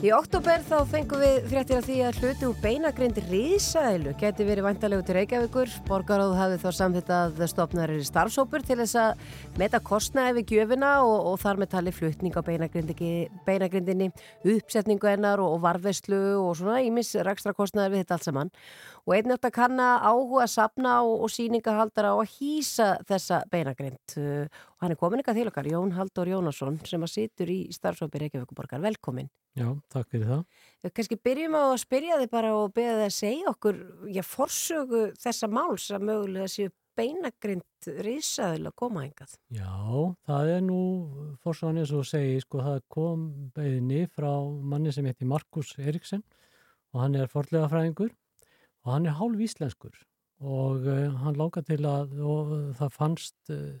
Í 0.00 0.08
oktober 0.16 0.62
þá 0.64 0.78
fengum 0.88 1.20
við 1.20 1.42
fréttir 1.50 1.76
af 1.76 1.84
því 1.84 1.96
að 2.08 2.18
hluti 2.22 2.46
úr 2.48 2.60
beinagrind 2.62 3.18
riðsælu 3.28 4.14
geti 4.18 4.46
verið 4.48 4.64
vantalegu 4.64 5.04
til 5.04 5.16
Reykjavíkur. 5.18 5.74
Borgaráð 5.84 6.32
hafi 6.38 6.56
þá 6.62 6.70
samþitt 6.78 7.12
að 7.12 7.42
stopnaður 7.52 7.92
er 7.98 8.06
starfsópur 8.08 8.64
til 8.64 8.78
þess 8.80 8.96
að 8.96 9.26
meta 9.60 9.82
kostnaði 9.84 10.38
við 10.40 10.54
gjöfina 10.56 10.94
og, 11.04 11.28
og 11.28 11.36
þar 11.44 11.60
með 11.60 11.72
tali 11.74 11.92
flutning 11.92 12.32
á 12.32 12.42
beinagrindinni, 12.42 14.08
uppsetningu 14.56 15.12
hennar 15.12 15.44
og, 15.44 15.58
og 15.58 15.62
varfeslu 15.68 16.22
og 16.40 16.56
svona 16.56 16.80
ímis 16.88 17.12
rækstra 17.20 17.52
kostnaði 17.54 17.98
við 17.98 18.06
þetta 18.06 18.16
allt 18.16 18.30
saman. 18.30 18.54
Og 19.10 19.16
einnögt 19.16 19.42
að 19.42 19.56
kanna 19.56 19.86
áhuga, 20.06 20.44
sapna 20.46 21.00
og, 21.02 21.24
og 21.24 21.30
síningahaldara 21.34 22.12
á 22.14 22.22
að 22.22 22.28
hýsa 22.36 22.84
þessa 23.08 23.40
beinagrind. 23.50 24.12
Og 24.14 24.84
hann 24.84 24.94
er 24.94 24.98
komin 25.00 25.18
ykkar 25.24 25.34
til 25.34 25.48
okkar, 25.50 25.66
Jón 25.66 25.96
Haldur 25.96 26.30
Jónasson, 26.30 26.76
sem 26.86 27.02
að 27.02 27.10
situr 27.16 27.50
í 27.50 27.56
starfsópi 27.74 28.20
Reykjavíkuborgar. 28.22 28.78
Velkomin. 28.84 29.26
Já, 29.58 29.66
takk 29.90 30.12
fyrir 30.14 30.30
það. 30.30 30.44
Kanski 30.94 31.18
byrjum 31.26 31.58
á 31.58 31.62
að 31.64 31.80
spyrja 31.82 32.20
þið 32.20 32.30
bara 32.36 32.54
og 32.54 32.70
beða 32.76 33.00
þið 33.00 33.08
að 33.08 33.16
segja 33.16 33.50
okkur, 33.50 33.82
já, 34.14 34.22
forsögu 34.30 35.02
þessa 35.26 35.50
máls 35.50 35.88
að 35.90 36.06
mögulega 36.12 36.54
séu 36.54 36.70
beinagrind 37.00 37.90
risaðil 38.06 38.70
að 38.70 38.78
koma 38.78 39.04
engað. 39.08 39.34
Já, 39.58 39.74
það 40.30 40.54
er 40.54 40.64
nú 40.70 40.80
fórsögan 41.42 41.82
eins 41.82 41.90
og 41.98 42.06
segi, 42.06 42.38
sko, 42.46 42.62
það 42.62 42.80
kom 42.94 43.28
beðinni 43.58 44.06
frá 44.14 44.30
manni 44.46 44.94
sem 44.94 45.10
heiti 45.10 45.26
Markus 45.26 45.74
Eriksen 45.82 46.22
og 46.94 47.02
hann 47.02 47.18
er 47.18 47.30
forlega 47.30 47.66
fræðingur 47.70 48.14
og 48.84 48.92
hann 48.94 49.06
er 49.06 49.18
hálf 49.18 49.44
íslenskur 49.46 49.96
og 50.40 50.86
uh, 50.88 51.16
hann 51.20 51.36
láka 51.36 51.62
til 51.66 51.84
að 51.88 52.14
það 52.78 52.94
fannst 52.96 53.52
uh, 53.52 53.76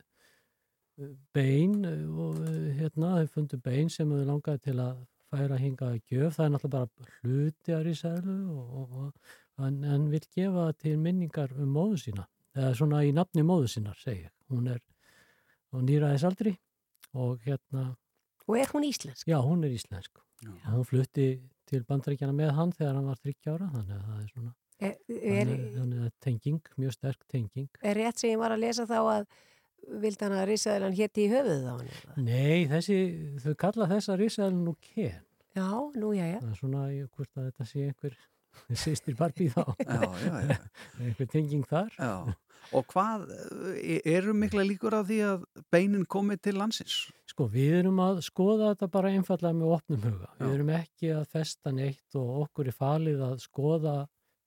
bein 1.34 1.84
og 1.88 2.42
uh, 2.42 2.66
hérna 2.76 3.14
þau 3.20 3.30
fundu 3.36 3.60
bein 3.64 3.88
sem 3.92 4.10
þau 4.10 4.26
langaði 4.28 4.64
til 4.68 4.76
að 4.84 5.00
færa 5.30 5.56
hinga 5.60 5.92
að 5.92 6.00
gjöf, 6.10 6.36
það 6.36 6.44
er 6.44 6.52
náttúrulega 6.54 6.90
bara 6.90 7.18
hluti 7.20 7.74
að 7.74 7.84
rísælu 7.86 8.36
og, 8.50 8.96
og, 9.04 9.34
en, 9.62 9.76
en 9.86 10.08
vil 10.10 10.22
gefa 10.34 10.66
til 10.80 10.96
minningar 10.98 11.52
um 11.54 11.70
móðu 11.76 12.00
sína, 12.02 12.26
eða 12.56 12.72
svona 12.80 13.04
í 13.06 13.12
nafni 13.14 13.44
móðu 13.46 13.70
sínar 13.70 14.00
segja, 14.02 14.32
hún 14.50 14.66
er 14.72 14.80
nýraðisaldri 15.70 16.56
og 17.14 17.38
hérna 17.46 17.92
Og 18.50 18.56
er 18.58 18.70
hún 18.72 18.82
íslensk? 18.82 19.28
Já, 19.30 19.38
hún 19.38 19.62
er 19.62 19.70
íslensk 19.70 20.18
Já. 20.42 20.50
hún 20.72 20.86
flutti 20.88 21.28
til 21.70 21.84
bandaríkjana 21.86 22.34
með 22.34 22.54
hann 22.56 22.72
þegar 22.74 22.96
hann 22.98 23.10
var 23.12 23.20
30 23.22 23.52
ára, 23.52 23.68
þannig 23.76 23.94
að 23.94 24.06
það 24.08 24.22
er 24.24 24.30
svona 24.32 24.54
Er, 24.80 24.94
er, 25.12 25.50
þannig 25.76 26.02
að 26.06 26.10
tenging, 26.24 26.60
mjög 26.80 26.94
sterk 26.96 27.24
tenging 27.28 27.68
er 27.84 27.98
rétt 28.00 28.20
sem 28.22 28.30
ég 28.32 28.38
var 28.40 28.54
að 28.54 28.62
lesa 28.64 28.86
þá 28.88 28.98
að 29.02 29.26
vildi 30.00 30.24
hann 30.24 30.36
að 30.38 30.46
risaðilan 30.50 30.96
hétti 30.96 31.24
í 31.26 31.30
höfuðið 31.32 31.66
á 31.68 31.72
hann? 31.74 31.90
eða? 31.96 32.14
Nei, 32.24 32.66
þessi, 32.70 32.96
þau 33.44 33.54
kalla 33.60 33.88
þessa 33.90 34.16
risaðilin 34.20 34.64
nú 34.70 34.74
ken 34.90 35.18
Já, 35.56 35.68
nú 35.98 36.12
já, 36.16 36.24
já. 36.30 36.38
það 36.40 36.50
er 36.54 36.58
svona, 36.62 36.82
ég, 36.94 37.08
hvort 37.16 37.32
að 37.40 37.48
þetta 37.50 37.66
sé 37.68 37.86
einhver 37.90 38.14
sýstir 38.84 39.16
Barbie 39.18 39.50
þá 39.52 39.64
Já, 39.84 40.00
já, 40.24 40.36
já. 40.48 40.56
einhver 41.04 41.28
tenging 41.32 41.66
þar 41.68 41.90
Já, 41.98 42.12
og 42.76 42.86
hvað, 42.92 43.24
e- 43.80 44.00
eru 44.14 44.32
mikla 44.36 44.64
líkur 44.68 44.94
á 44.96 45.02
því 45.04 45.18
að 45.26 45.44
beinin 45.72 46.04
komi 46.08 46.36
til 46.40 46.54
landsins? 46.60 47.02
Sko, 47.30 47.48
við 47.50 47.78
erum 47.82 48.00
að 48.04 48.20
skoða 48.26 48.72
þetta 48.74 48.88
bara 48.96 49.12
einfallega 49.16 49.56
með 49.56 49.74
opnum 49.76 50.00
huga. 50.04 50.28
Já. 50.36 50.40
Við 50.44 50.54
erum 50.58 50.72
ekki 50.76 51.12
að 51.16 51.28
festa 51.32 51.72
neitt 51.72 52.16
og 52.20 52.32
okkur 52.44 52.68
er 52.72 52.76
falið 52.76 53.22
að 53.28 53.36
skoða 53.44 53.94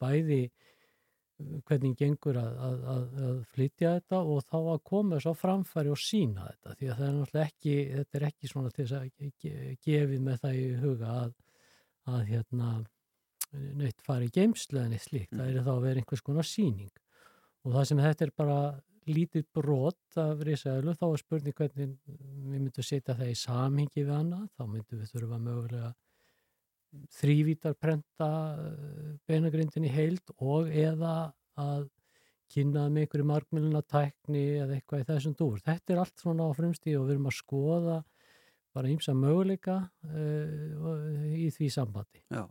bæði 0.03 0.39
uh, 0.45 1.57
hvernig 1.67 1.95
gengur 2.00 2.39
að, 2.43 2.55
að, 2.69 2.77
að, 2.93 3.05
að 3.29 3.38
flytja 3.55 3.95
þetta 3.98 4.22
og 4.24 4.43
þá 4.48 4.57
að 4.62 4.81
koma 4.93 5.17
þess 5.19 5.31
á 5.31 5.41
framfæri 5.41 5.93
og 5.95 6.01
sína 6.03 6.48
þetta. 6.51 6.77
Því 6.79 6.89
að 6.91 6.98
það 7.01 7.07
er 7.10 7.15
náttúrulega 7.19 7.48
ekki, 7.50 7.77
þetta 7.98 8.19
er 8.19 8.27
ekki 8.29 8.51
svona 8.53 8.74
til 8.74 8.86
þess 8.86 8.98
að 9.00 9.31
ge- 9.43 9.77
gefið 9.89 10.27
með 10.29 10.41
það 10.45 10.60
í 10.60 10.65
huga 10.83 11.15
að, 11.24 11.38
að 12.13 12.25
hérna 12.33 12.74
neitt 13.53 14.01
fari 14.01 14.29
í 14.29 14.33
geimslu 14.33 14.79
eða 14.81 14.91
neitt 14.93 15.05
slíkt. 15.05 15.36
Það 15.36 15.50
er 15.50 15.65
þá 15.65 15.74
að 15.75 15.83
vera 15.88 16.01
einhvers 16.01 16.25
konar 16.25 16.48
síning 16.50 16.93
og 17.63 17.75
það 17.77 17.86
sem 17.89 18.01
þetta 18.03 18.25
er 18.25 18.33
bara 18.36 18.57
lítið 19.10 19.45
brot 19.55 20.18
af 20.20 20.42
risaðlu 20.48 20.96
þá 20.96 21.05
er 21.09 21.22
spurning 21.22 21.57
hvernig 21.57 21.92
við 22.07 22.48
myndum 22.53 22.85
setja 22.87 23.16
það 23.18 23.31
í 23.33 23.37
samhengi 23.39 24.03
við 24.03 24.13
annað, 24.16 24.46
þá 24.55 24.63
myndum 24.63 25.01
við 25.01 25.11
þurfa 25.11 25.39
mögulega 25.44 25.92
þrývítar 27.18 27.74
prenta 27.82 28.29
beinagrindin 29.29 29.88
í 29.88 29.92
heild 29.94 30.34
og 30.38 30.70
eða 30.70 31.34
að 31.60 31.88
kynna 32.53 32.88
með 32.94 33.08
einhverju 33.08 33.25
margmjöluna 33.29 33.82
tækni 33.90 34.44
eða 34.62 34.75
eitthvað 34.77 35.01
í 35.03 35.08
þessum 35.10 35.36
dúr. 35.40 35.62
Þetta 35.66 35.94
er 35.96 36.01
allt 36.03 36.20
svona 36.22 36.46
á 36.46 36.51
frumstíð 36.53 37.00
og 37.00 37.08
við 37.08 37.16
erum 37.16 37.29
að 37.32 37.38
skoða 37.40 37.96
bara 38.74 38.90
ímsa 38.90 39.14
möguleika 39.14 39.75
uh, 40.10 41.34
í 41.38 41.50
því 41.53 41.68
sambandi. 41.74 42.22
Já, 42.34 42.42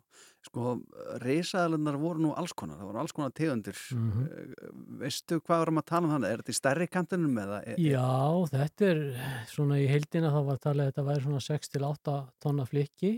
sko, 0.47 0.77
reysaðalunar 1.23 1.97
voru 1.99 2.23
nú 2.23 2.31
alls 2.39 2.55
konar, 2.55 2.79
það 2.79 2.91
voru 2.93 3.01
alls 3.03 3.15
konar 3.17 3.33
tegundir. 3.35 3.79
Mhm. 3.95 4.27
Eh, 4.27 4.69
Veistu 5.03 5.41
hvað 5.41 5.65
varum 5.65 5.81
að 5.83 5.89
tala 5.91 6.07
um 6.07 6.13
þannig? 6.15 6.31
Er 6.37 6.43
þetta 6.45 6.55
í 6.55 6.59
stærri 6.61 6.87
kantinum 6.91 7.41
eða? 7.43 7.59
er- 7.67 7.83
Já, 7.83 8.07
þetta 8.55 8.89
er 8.93 9.03
svona 9.51 9.81
í 9.83 9.89
heildina 9.91 10.31
þá 10.35 10.41
var 10.47 10.63
talið 10.63 10.85
að 10.87 10.93
þetta 10.93 11.07
væri 11.11 11.27
svona 11.27 11.43
6-8 11.49 12.17
tonna 12.47 12.67
flikki 12.71 13.13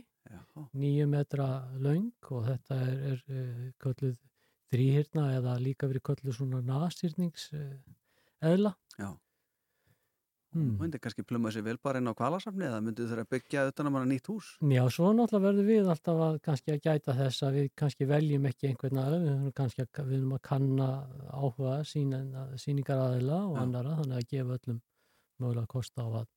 nýju 0.78 1.08
metra 1.10 1.48
löng 1.82 2.12
og 2.30 2.46
þetta 2.48 2.78
er, 2.84 3.02
er 3.12 3.24
uh, 3.28 3.66
kölluð 3.82 4.16
þrýhyrna 4.72 5.26
eða 5.38 5.58
líka 5.62 5.90
verið 5.90 6.06
kölluð 6.10 6.38
svona 6.38 6.62
nasýrnings 6.64 7.50
uh, 7.54 7.76
eðla. 8.44 8.74
já. 8.98 9.12
Hmm. 10.54 10.76
Myndi 10.78 11.00
kannski 11.02 11.24
pluma 11.26 11.50
sér 11.50 11.64
vel 11.66 11.80
bara 11.82 11.98
inn 11.98 12.06
á 12.06 12.14
kvalasafni 12.14 12.68
eða 12.68 12.78
myndi 12.78 13.08
þeirra 13.10 13.24
byggja 13.26 13.64
utan 13.72 13.88
að 13.88 13.94
manna 13.96 14.06
nýtt 14.12 14.28
hús? 14.30 14.52
Já, 14.62 14.84
svo 14.86 15.08
náttúrulega 15.10 15.48
verður 15.48 15.66
við 15.66 15.88
alltaf 15.90 16.20
að 16.28 16.36
kannski 16.44 16.74
að 16.76 16.84
gæta 16.84 17.14
þess 17.18 17.42
að 17.42 17.56
við 17.58 17.66
kannski 17.82 18.06
veljum 18.06 18.46
ekki 18.50 18.68
einhvern 18.70 19.00
aðeins, 19.02 19.24
við 19.24 19.32
erum 19.32 19.56
kannski 19.58 19.82
að, 19.82 19.90
við 20.12 20.16
erum 20.20 20.36
að 20.36 20.42
kanna 20.46 20.88
áhuga 21.40 21.72
sín, 21.90 22.14
síningar 22.62 23.02
aðeila 23.02 23.40
og 23.48 23.58
Já. 23.58 23.62
annara, 23.64 23.96
þannig 23.98 24.20
að 24.20 24.30
gefa 24.30 24.58
öllum 24.60 24.78
mögulega 25.42 25.72
kost 25.74 25.98
á 25.98 26.06
að, 26.06 26.30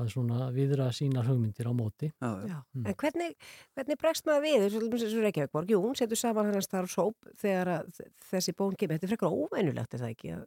að 0.00 0.08
svona 0.14 0.48
viðra 0.54 0.88
sínar 0.94 1.26
hugmyndir 1.28 1.68
á 1.68 1.72
móti. 1.76 2.08
Já. 2.22 2.58
Mm. 2.72 2.86
En 2.88 2.96
hvernig, 3.02 3.34
hvernig 3.76 4.00
bregst 4.00 4.28
maður 4.28 4.46
við, 4.46 4.78
og 4.78 5.26
Reykjavíkborg, 5.26 5.72
jú, 5.74 5.82
hún 5.84 5.98
setur 5.98 6.20
saman 6.20 6.48
hann 6.48 6.64
starfsóp 6.64 7.32
þegar 7.42 7.72
að 7.76 8.00
þessi 8.30 8.56
bón 8.56 8.76
kemur. 8.78 8.96
Þetta 8.96 9.08
er 9.08 9.12
frekar 9.12 9.36
óvænulegt, 9.36 9.96
er 9.96 10.04
það 10.04 10.14
ekki, 10.14 10.32
að, 10.38 10.46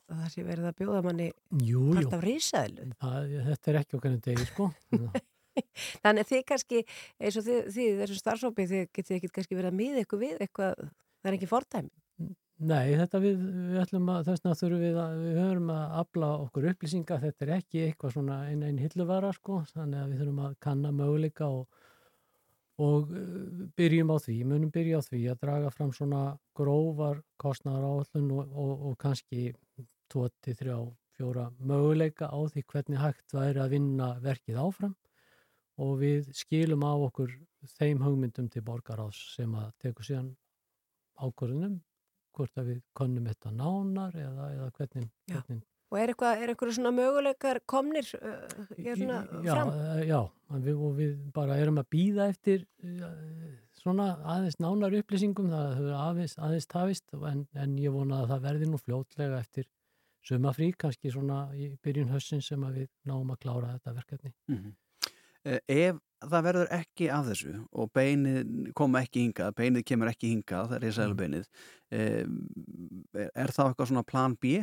að 0.00 0.22
það 0.22 0.32
sé 0.34 0.46
verið 0.48 0.70
að 0.70 0.78
bjóða 0.80 1.02
manni 1.08 1.28
Jú, 1.28 1.84
jú, 1.84 1.84
part 1.98 2.16
af 2.16 2.24
risaðilu. 2.24 2.88
það, 3.04 3.36
þetta 3.50 3.72
er 3.72 3.80
ekki 3.82 4.00
okkar 4.00 4.16
en 4.16 4.24
degi, 4.28 4.48
sko. 4.52 4.70
Þannig 6.02 6.24
að 6.24 6.30
þið 6.30 6.44
kannski, 6.48 6.84
eins 7.20 7.36
og 7.36 7.44
þið, 7.44 7.64
þið 7.74 7.98
þessu 8.00 8.20
starfsópi, 8.22 8.68
þið 8.70 8.86
getið 8.96 9.18
ekki 9.18 9.32
kannski 9.36 9.58
verið 9.58 9.68
að 9.74 9.80
miða 9.82 10.04
ykkur 10.06 10.22
við 10.22 10.38
eitthvað, 10.46 10.86
það 11.20 11.28
er 11.28 11.36
ekki 11.36 11.48
fordæmi. 11.50 11.92
Nei, 12.62 12.92
þetta 12.94 13.18
við, 13.18 13.40
við 13.72 13.78
ætlum 13.82 14.10
að 14.12 14.28
þess 14.28 14.42
vegna 14.44 14.58
þurfum 14.60 14.82
við 14.84 14.98
að 15.02 15.14
við 15.18 15.38
höfum 15.40 15.70
að 15.74 15.94
afla 15.98 16.28
okkur 16.44 16.68
upplýsinga. 16.70 17.18
Þetta 17.24 17.44
er 17.46 17.50
ekki 17.56 17.82
eitthvað 17.88 18.14
svona 18.14 18.36
einn 18.52 18.62
einn 18.62 18.78
hilluvara 18.78 19.32
sko, 19.34 19.56
þannig 19.72 19.98
að 19.98 20.12
við 20.12 20.22
þurfum 20.22 20.38
að 20.46 20.54
kanna 20.66 20.92
möguleika 20.94 21.48
og, 21.56 21.82
og 22.86 23.10
uh, 23.18 23.66
byrjum 23.80 24.14
á 24.14 24.16
því, 24.28 24.38
munum 24.52 24.70
byrja 24.78 25.02
á 25.02 25.06
því 25.08 25.24
að 25.32 25.42
draga 25.42 25.74
fram 25.74 25.90
svona 25.96 26.22
grófar 26.54 27.24
kostnæðar 27.42 27.90
áallun 27.90 28.32
og, 28.38 28.54
og, 28.54 28.72
og 28.92 28.96
kannski 29.02 29.50
2-3-4 30.14 31.50
möguleika 31.58 32.30
á 32.30 32.38
því 32.46 32.66
hvernig 32.70 33.02
hægt 33.02 33.34
væri 33.34 33.64
að 33.64 33.74
vinna 33.74 34.14
verkið 34.22 34.62
áfram. 34.62 34.98
Og 35.82 35.96
við 35.98 36.30
skilum 36.36 36.86
á 36.86 36.94
okkur 36.94 37.40
þeim 37.74 38.06
hugmyndum 38.06 38.46
til 38.52 38.62
borgaráðs 38.62 39.32
sem 39.34 39.50
að 39.58 39.72
tekur 39.82 40.06
síðan 40.06 40.36
ákvörðunum 41.18 41.80
hvort 42.36 42.58
að 42.62 42.70
við 42.72 42.80
konnum 42.98 43.28
þetta 43.30 43.52
nánar 43.58 44.16
eða, 44.16 44.48
eða 44.56 44.70
hvernig, 44.78 45.10
hvernig 45.30 45.62
Og 45.92 45.98
er 46.00 46.08
eitthvað, 46.08 46.38
er 46.40 46.48
eitthvað 46.48 46.70
svona 46.72 46.90
möguleikar 46.96 47.58
komnir 47.68 48.06
uh, 48.16 48.36
já, 48.80 48.94
svona 48.96 49.18
já, 49.44 49.52
fram? 49.52 49.72
eh, 49.76 49.98
já, 50.08 50.20
við, 50.64 50.78
og 50.88 50.94
við 50.96 51.10
bara 51.36 51.58
erum 51.60 51.80
að 51.82 51.90
býða 51.92 52.28
eftir 52.32 52.62
uh, 52.80 53.10
svona 53.82 54.06
aðeins 54.24 54.56
nánar 54.62 54.96
upplýsingum 55.02 55.50
það 55.52 55.74
hefur 55.76 55.98
aðeins, 56.00 56.36
aðeins 56.40 56.68
tafist 56.72 57.12
en, 57.12 57.42
en 57.52 57.76
ég 57.82 57.92
vona 57.92 58.22
að 58.22 58.32
það 58.32 58.46
verði 58.48 58.70
nú 58.72 58.80
fljótlega 58.80 59.42
eftir 59.44 59.68
sumafrí, 60.24 60.70
kannski 60.78 61.10
svona 61.12 61.42
í 61.58 61.68
byrjun 61.84 62.12
hössin 62.14 62.40
sem 62.46 62.64
að 62.64 62.80
við 62.80 62.88
náum 63.10 63.34
að 63.34 63.40
klára 63.42 63.74
þetta 63.74 63.94
verkefni. 63.98 64.32
Mhm. 64.48 64.72
Eh, 65.44 65.58
Ef 65.66 65.96
það 66.30 66.46
verður 66.48 66.72
ekki 66.78 67.08
af 67.12 67.28
þessu 67.28 67.52
og 67.72 67.92
beinið 67.96 68.72
kom 68.78 68.98
ekki 69.00 69.26
hingað, 69.26 69.54
beinið 69.58 69.86
kemur 69.88 70.10
ekki 70.12 70.32
hingað, 70.32 70.68
það 70.70 70.76
er 70.78 70.86
í 70.86 70.92
sælubeinið, 70.96 71.46
er, 71.92 72.30
er 73.28 73.52
það 73.52 73.70
eitthvað 73.70 73.90
svona 73.90 74.04
plan 74.08 74.36
B? 74.40 74.54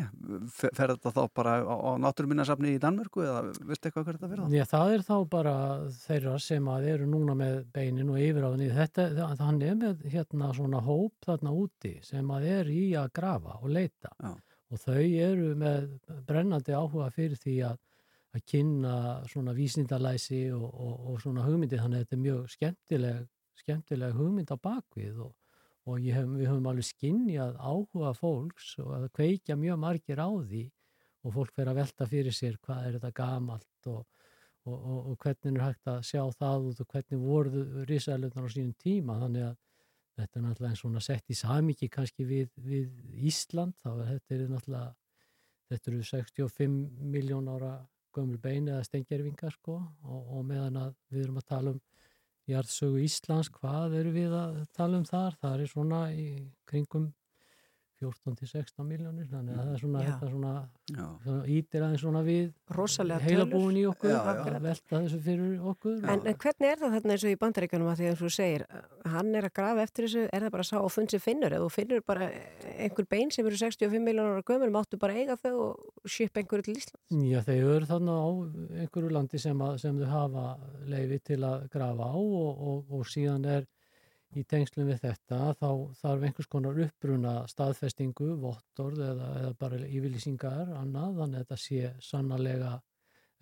Fer 0.55 0.93
þetta 0.93 1.13
þá 1.15 1.21
bara 1.37 1.55
á, 1.61 1.75
á 1.75 1.91
náttúruminnarsafni 2.01 2.73
í 2.75 2.81
Danmörku 2.81 3.23
eða 3.25 3.43
veistu 3.69 3.89
eitthvað 3.89 4.07
hver 4.07 4.19
þetta 4.19 4.31
verða? 4.33 4.49
Já, 4.55 4.65
það 4.73 4.93
er 4.95 5.05
þá 5.09 5.15
bara 5.35 5.55
þeirra 5.99 6.35
sem 6.43 6.69
að 6.73 6.89
eru 6.95 7.09
núna 7.09 7.37
með 7.39 7.59
beinin 7.75 8.11
og 8.13 8.21
yfiráðinni. 8.23 8.69
Þetta, 8.75 9.09
hann 9.43 9.63
er 9.65 9.79
með 9.79 10.05
hérna 10.09 10.53
svona 10.57 10.83
hóp 10.85 11.27
þarna 11.27 11.55
úti 11.55 11.97
sem 12.05 12.35
að 12.35 12.47
er 12.55 12.71
í 12.73 12.85
að 12.99 13.11
grafa 13.19 13.59
og 13.61 13.73
leita. 13.77 14.13
Já. 14.17 14.33
Og 14.69 14.81
þau 14.83 15.01
eru 15.01 15.53
með 15.57 15.85
brennandi 16.29 16.75
áhuga 16.77 17.09
fyrir 17.13 17.39
því 17.41 17.55
að, 17.71 17.79
að 18.35 18.45
kynna 18.45 18.95
svona 19.29 19.55
vísindalæsi 19.57 20.43
og, 20.53 20.67
og, 20.69 20.95
og 21.11 21.21
svona 21.23 21.45
hugmyndi 21.47 21.79
þannig 21.79 21.99
að 21.99 22.03
þetta 22.05 22.17
er 22.17 22.23
mjög 22.25 22.41
skemmtileg, 22.53 23.21
skemmtileg 23.63 24.17
hugmynd 24.17 24.53
á 24.53 24.57
bakvið 24.61 25.23
og, 25.25 25.31
og 25.89 26.03
hef, 26.05 26.27
við 26.35 26.51
höfum 26.51 26.69
alveg 26.69 26.89
skinnjað 26.89 27.57
áhuga 27.57 28.13
fólks 28.17 28.75
og 28.83 28.93
að 28.99 29.07
kveikja 29.17 29.57
mjög 29.57 29.81
margir 29.81 30.21
á 30.21 30.29
því 30.29 30.67
og 31.25 31.35
fólk 31.35 31.55
fer 31.57 31.71
að 31.71 31.81
velta 31.81 32.07
fyrir 32.07 32.35
sér 32.35 32.59
hvað 32.63 32.85
er 32.85 32.97
þetta 32.97 33.15
gamalt 33.17 33.89
og, 33.91 34.05
og 34.69 35.15
hvernig 35.23 35.57
er 35.57 35.65
hægt 35.65 35.89
að 35.89 36.05
sjá 36.07 36.21
það 36.37 36.69
út 36.69 36.83
og 36.83 36.93
hvernig 36.93 37.23
voruðu 37.23 37.85
risaðlunar 37.89 38.47
á 38.47 38.53
sínum 38.53 38.75
tíma. 38.79 39.17
Þannig 39.23 39.47
að 39.49 39.55
þetta 40.19 40.39
er 40.39 40.45
náttúrulega 40.45 40.71
eins 40.71 40.83
svona 40.83 41.03
sett 41.03 41.31
í 41.31 41.37
samiki 41.37 41.89
kannski 41.91 42.27
við, 42.27 42.49
við 42.61 43.25
Ísland. 43.29 43.77
Þá 43.81 43.89
er 43.95 44.09
þetta 44.13 44.35
er 44.35 44.51
náttúrulega 44.53 44.89
þetta 45.69 45.91
eru 45.91 46.03
65 46.11 46.77
miljón 47.15 47.49
ára 47.51 47.73
gömul 48.15 48.39
bein 48.41 48.67
eða 48.67 48.85
stengjerfingar 48.87 49.55
sko 49.55 49.77
og, 49.79 50.33
og 50.37 50.43
meðan 50.49 50.79
að 50.85 50.93
við 51.13 51.23
erum 51.25 51.39
að 51.41 51.49
tala 51.53 51.73
um 51.75 51.79
jarðsögu 52.49 53.03
Íslands, 53.05 53.51
hvað 53.53 53.95
eru 53.99 54.13
við 54.15 54.33
að 54.33 54.59
tala 54.73 54.97
um 54.97 55.05
þar? 55.05 55.37
Það 55.41 55.63
er 55.63 55.71
svona 55.73 56.01
í 56.13 56.27
kringum 56.69 57.09
14-16 57.99 58.85
miljónir, 58.87 59.27
þannig 59.27 59.55
að 59.55 59.65
það 59.65 59.73
er 59.73 59.81
svona, 59.81 60.03
svona, 60.19 60.53
svona 61.23 61.39
ítir 61.51 61.83
aðeins 61.83 62.03
svona 62.05 62.21
við 62.23 62.53
heilabúin 63.25 63.79
í 63.81 63.83
okkur 63.89 64.11
já, 64.13 64.17
já. 64.17 64.43
að 64.53 64.59
velta 64.63 65.01
þessu 65.03 65.19
fyrir 65.25 65.65
okkur. 65.73 65.97
En, 66.03 66.23
en 66.23 66.37
hvernig 66.43 66.69
er 66.69 66.79
það 66.79 66.95
þarna 66.95 67.15
eins 67.15 67.25
og 67.25 67.33
í 67.33 67.39
bandaríkanum 67.43 67.91
að 67.91 68.01
því 68.01 68.09
að 68.09 68.21
þú 68.21 68.31
segir, 68.37 68.65
hann 69.15 69.33
er 69.35 69.49
að 69.49 69.55
grafa 69.59 69.83
eftir 69.83 70.07
þessu 70.07 70.25
er 70.27 70.45
það 70.45 70.53
bara 70.55 70.65
að 70.65 70.69
sá 70.71 70.77
og 70.79 70.93
funn 70.95 71.09
sem 71.11 71.23
finnur? 71.23 71.55
Eða 71.55 71.65
þú 71.65 71.73
finnur 71.75 72.05
bara 72.07 72.29
einhver 72.75 73.09
bein 73.11 73.33
sem 73.35 73.49
eru 73.49 73.59
65 73.59 74.05
miljónar 74.05 74.45
gömur, 74.47 74.71
máttu 74.73 74.99
bara 75.01 75.17
eiga 75.17 75.35
þau 75.39 75.55
og 75.65 76.07
skipa 76.09 76.39
einhverju 76.43 76.69
til 76.69 76.77
Ísland 76.79 77.27
Já, 77.29 77.41
þau 77.43 77.57
eru 77.57 77.89
þarna 77.89 78.15
á 78.15 78.27
einhverju 78.85 79.11
landi 79.13 79.41
sem, 79.41 79.65
að, 79.65 79.81
sem 79.83 79.99
þau 79.99 80.13
hafa 80.13 80.45
leiði 80.87 81.19
til 81.31 81.41
að 81.43 81.67
grafa 81.73 82.07
á 82.07 82.15
og, 82.15 82.63
og, 82.71 82.95
og 82.99 83.11
síðan 83.11 83.47
er 83.57 83.67
í 84.37 84.43
tengslum 84.45 84.89
við 84.89 85.01
þetta 85.03 85.39
þá 85.57 85.69
þarf 86.01 86.25
einhvers 86.27 86.49
konar 86.51 86.77
uppbruna 86.85 87.33
staðfestingu, 87.49 88.35
vottorð 88.43 89.01
eða, 89.07 89.31
eða 89.41 89.55
bara 89.61 89.81
yfirlýsingar 89.87 90.73
annað 90.77 91.17
þannig 91.21 91.39
að 91.39 91.43
þetta 91.43 91.59
sé 91.63 91.91
sannarlega 92.05 92.75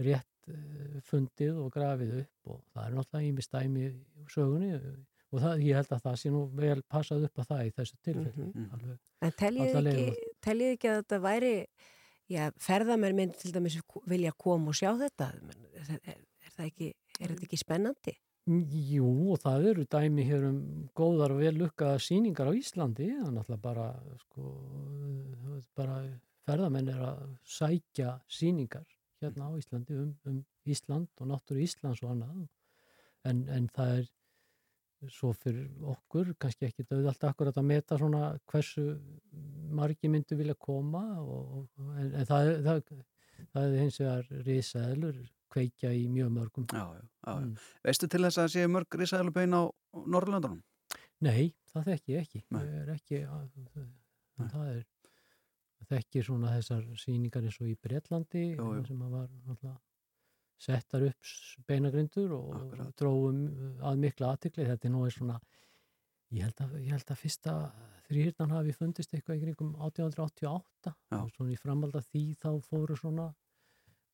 rétt 0.07 0.51
uh, 0.53 0.97
fundið 1.07 1.59
og 1.63 1.69
grafið 1.73 2.15
upp 2.21 2.53
og 2.53 2.63
það 2.71 2.83
er 2.85 2.97
náttúrulega 2.97 3.31
ímistæmi 3.31 3.85
í 3.87 3.93
sögunni 4.31 4.71
og 4.77 5.43
það, 5.43 5.63
ég 5.65 5.79
held 5.81 5.91
að 5.91 6.03
það 6.05 6.17
sé 6.21 6.31
nú 6.31 6.41
vel 6.55 6.79
passað 6.87 7.27
upp 7.27 7.41
að 7.41 7.49
það 7.51 7.63
í 7.65 7.73
þessu 7.75 7.97
tilfelli. 8.07 8.45
Mm 8.47 8.69
-hmm. 8.71 8.99
En 9.27 9.33
teljið 9.41 9.79
ekki, 9.81 10.29
teljið 10.47 10.75
ekki 10.75 10.91
að 10.91 10.99
þetta 11.01 11.19
væri, 11.25 11.51
já, 12.31 12.43
ferðamenn 12.63 13.17
minn 13.17 13.33
til 13.35 13.51
dæmis 13.51 13.79
vilja 14.07 14.31
koma 14.37 14.71
og 14.71 14.79
sjá 14.79 14.93
þetta, 15.01 15.31
er, 15.33 15.91
er, 15.97 16.23
er 16.45 16.55
það 16.55 16.65
ekki, 16.65 16.93
er 17.19 17.33
þetta 17.33 17.47
ekki 17.49 17.59
spennandi? 17.59 18.15
Jú, 18.47 19.07
og 19.33 19.41
það 19.43 19.65
eru 19.73 19.83
dæmi 19.91 20.23
hér 20.23 20.45
um 20.47 20.59
góðar 20.95 21.33
og 21.35 21.41
vel 21.43 21.57
lukkaða 21.59 21.97
síningar 21.99 22.47
á 22.47 22.55
Íslandi, 22.55 23.09
það 23.17 23.25
er 23.25 23.33
náttúrulega 23.35 23.63
bara, 23.65 23.87
sko, 24.21 24.51
bara 25.75 25.97
ferðamenn 26.47 26.91
er 26.93 27.01
að 27.09 27.25
sækja 27.43 28.13
síningar 28.31 28.85
hérna 29.19 29.49
á 29.51 29.59
Íslandi 29.59 29.97
um, 29.99 30.13
um 30.31 30.37
Ísland 30.63 31.09
og 31.19 31.27
náttúru 31.27 31.65
Íslands 31.65 31.99
og 32.05 32.13
annað, 32.13 32.45
en, 33.27 33.43
en 33.51 33.67
það 33.75 33.93
er 33.97 34.07
svo 35.11 35.33
fyrir 35.35 35.67
okkur, 35.97 36.31
kannski 36.39 36.69
ekki 36.69 36.87
döð 36.87 37.11
alltaf 37.11 37.35
akkurat 37.35 37.59
að 37.59 37.67
meta 37.67 37.99
svona 37.99 38.29
hversu 38.47 38.93
margi 39.75 40.07
myndu 40.07 40.39
vilja 40.39 40.55
koma, 40.55 41.03
og, 41.19 41.67
en, 41.99 42.13
en 42.13 42.31
það, 42.31 42.53
það, 42.63 42.79
það 43.51 43.67
er 43.67 43.81
hins 43.83 43.99
vegar 44.05 44.31
risaðlur, 44.47 45.19
kveikja 45.53 45.93
í 45.95 46.05
mjög 46.11 46.33
mörgum. 46.35 46.67
Já, 46.71 46.83
já, 46.97 47.03
já. 47.03 47.33
Mm. 47.33 47.55
Veistu 47.87 48.09
til 48.11 48.23
þess 48.25 48.41
að 48.43 48.51
sé 48.55 48.67
mörg 48.71 48.99
risaðalupein 49.01 49.55
á 49.57 49.63
Norrlandunum? 50.05 50.61
Nei, 51.25 51.53
það 51.71 51.91
þekk 51.91 52.13
ég 52.13 52.25
ekki. 52.25 52.43
Er 52.61 52.93
ekki, 52.93 53.23
að, 53.25 53.49
það 54.37 54.69
er, 54.75 54.85
það 55.77 55.91
þekkir 55.91 56.27
svona 56.27 56.53
þessar 56.57 56.87
síningar 57.01 57.47
eins 57.47 57.59
og 57.61 57.69
í 57.71 57.75
Breitlandi 57.81 58.47
sem 58.57 59.03
að 59.05 59.13
var 59.15 59.29
alltaf 59.47 59.77
settar 60.57 61.05
upp 61.05 61.31
beinagrindur 61.69 62.33
og 62.33 62.53
Akkurat. 62.57 62.93
dróðum 62.97 63.81
að 63.85 63.99
mikla 64.01 64.31
aðtikli. 64.33 64.65
Þetta 64.65 64.89
er 64.89 64.93
nú 64.93 65.03
eins 65.05 65.17
svona, 65.19 65.37
ég 66.33 66.47
held 66.47 66.63
að, 66.65 66.77
ég 66.81 66.95
held 66.95 67.13
að 67.13 67.21
fyrsta 67.21 67.57
þrýhirtan 68.07 68.55
hafi 68.55 68.73
fundist 68.75 69.13
eitthvað 69.13 69.37
í 69.37 69.43
kringum 69.45 69.75
1888 69.75 70.95
og 71.19 71.29
svona 71.35 71.53
í 71.53 71.59
framvalda 71.61 72.01
því 72.07 72.23
þá 72.41 72.49
fóru 72.65 72.97
svona 72.97 73.27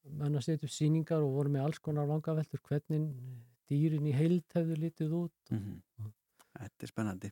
menn 0.10 0.36
að 0.36 0.46
setja 0.48 0.68
upp 0.68 0.74
síningar 0.74 1.24
og 1.24 1.38
voru 1.38 1.54
með 1.54 1.68
alls 1.68 1.80
konar 1.84 2.10
vangaveltur 2.10 2.62
hvernig 2.68 3.08
dýrin 3.70 4.10
í 4.10 4.14
heild 4.16 4.46
hefur 4.56 4.78
litið 4.80 5.16
út 5.24 5.52
mm 5.52 5.60
-hmm. 5.60 6.12
Þetta 6.54 6.86
er 6.86 6.88
spennandi. 6.92 7.32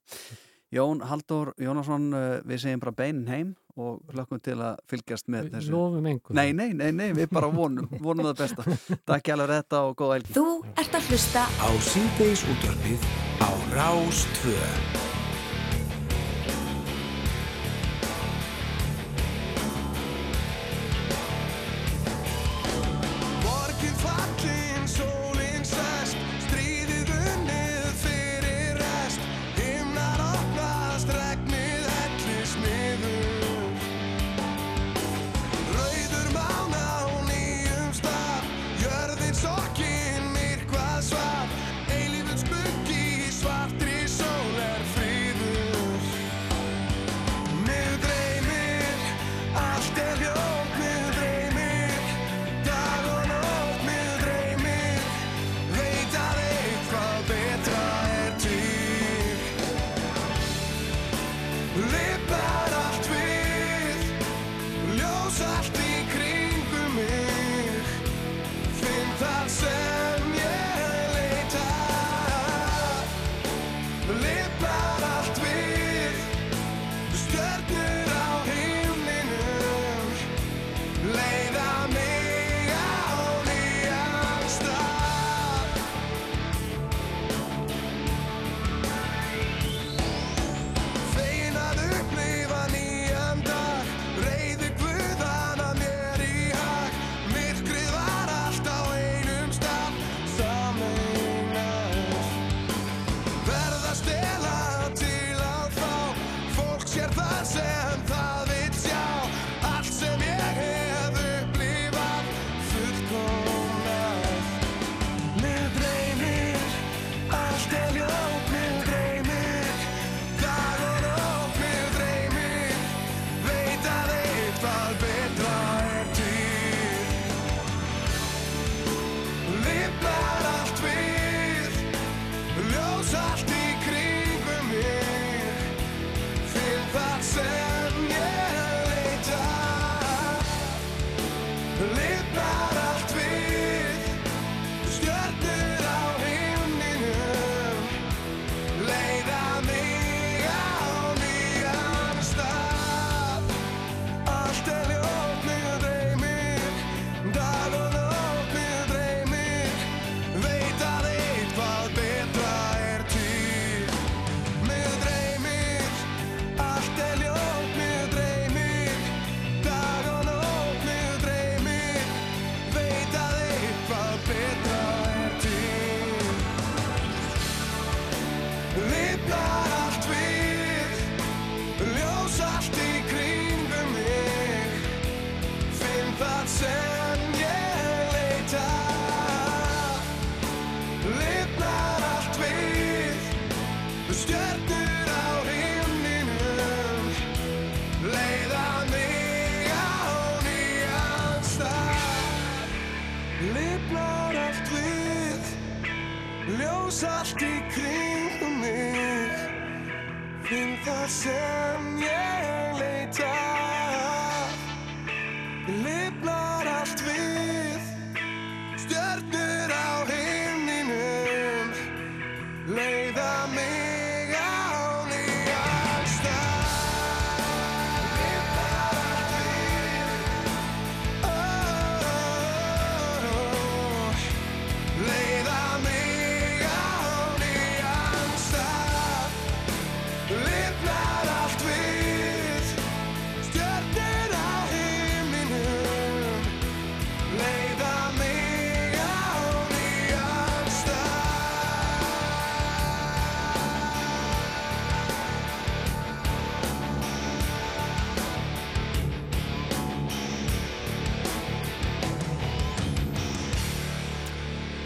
Jón 0.72 1.02
Haldur 1.04 1.52
Jónasson 1.60 2.14
eh, 2.16 2.40
við 2.48 2.64
segjum 2.64 2.80
bara 2.80 2.94
beinin 2.96 3.28
heim 3.28 3.56
og 3.76 4.00
hlökkum 4.12 4.40
til 4.44 4.56
að 4.56 4.80
fylgjast 4.88 5.28
með 5.28 5.50
við 5.50 5.58
þessu. 5.58 5.74
Lofum 5.76 6.08
einhvern 6.08 6.40
nei, 6.40 6.54
nei, 6.54 6.72
nei, 6.74 6.92
nei, 6.96 7.12
við 7.18 7.28
bara 7.32 7.52
vonum, 7.52 7.92
vonum 8.00 8.32
það 8.32 8.42
besta. 8.46 8.64
Takk 9.12 9.28
hjá 9.28 9.36
þetta 9.44 9.84
og 9.90 9.96
góða 10.00 10.22
elgi 10.22 10.40
Þú 10.40 10.48
ert 10.72 10.98
að 10.98 11.12
hlusta 11.12 11.46
á 11.60 11.70
síðdeis 11.92 12.48
útvarfið 12.56 13.08
á 13.44 13.50
Rástvöð 13.76 15.01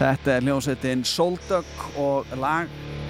Þetta 0.06 0.34
er 0.36 0.44
hljómsveitin 0.46 1.00
Soldug 1.08 1.86
og 1.98 2.28
lag 2.38 2.68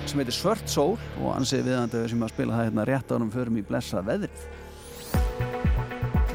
sem 0.09 0.21
heitir 0.23 0.33
Svört 0.33 0.71
Sól 0.71 0.95
og 1.21 1.33
ansið 1.35 1.67
viðandi 1.67 2.05
sem 2.09 2.23
að 2.25 2.31
spila 2.33 2.55
það 2.57 2.69
hérna 2.71 2.85
rétt 2.89 3.11
ánum 3.13 3.33
förum 3.35 3.59
í 3.61 3.65
blessa 3.67 4.01
veðrið. 4.07 4.47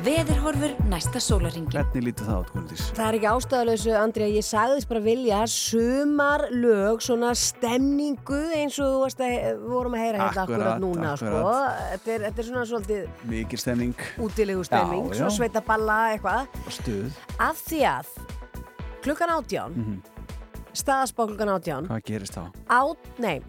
Veðurhorfur 0.01 0.71
næsta 0.89 1.21
sólaringin. 1.21 1.69
Hvernig 1.73 2.05
lítið 2.07 2.29
það 2.29 2.37
át, 2.41 2.51
Guðlís? 2.55 2.85
Það 2.97 3.03
er 3.07 3.17
ekki 3.19 3.27
ástæðalösu, 3.31 3.91
Andri, 4.01 4.23
að 4.27 4.37
ég 4.39 4.45
sagðist 4.47 4.89
bara 4.89 5.01
vilja 5.05 5.41
sumar 5.53 6.43
lög, 6.53 7.03
svona 7.05 7.31
stemningu 7.37 8.39
eins 8.57 8.79
og 8.81 8.89
þú 8.95 9.01
varst 9.03 9.21
að, 9.21 9.35
við 9.61 9.67
vorum 9.75 9.97
að 9.97 10.03
heyra 10.05 10.21
hérna 10.23 10.29
Akkurat, 10.31 10.47
akkurat 10.49 10.81
núna, 10.81 11.11
sko. 11.21 11.33
akkurat. 11.35 11.83
Þetta 11.93 12.15
er, 12.15 12.25
þetta 12.27 12.43
er 12.45 12.49
svona 12.49 12.65
svolítið 12.71 13.27
Mikið 13.33 13.63
stemning, 13.65 14.05
útilegu 14.25 14.65
stemming, 14.69 15.05
Já, 15.05 15.13
já. 15.13 15.19
svona 15.21 15.35
sveitaballa 15.37 15.99
eitthvað. 16.15 16.57
stuð. 16.81 17.21
Af 17.49 17.61
því 17.69 17.83
að 17.93 18.15
klukkan 19.05 19.35
átján, 19.37 19.77
mm 19.77 19.85
Mhm. 19.85 20.01
Staðaspá 20.73 21.27
klukkan 21.27 21.49
átján, 21.51 21.87
Hvað 21.89 22.03
gerist 22.05 22.33
þá? 22.37 22.43
át, 22.69 22.97
nei, 23.19 23.41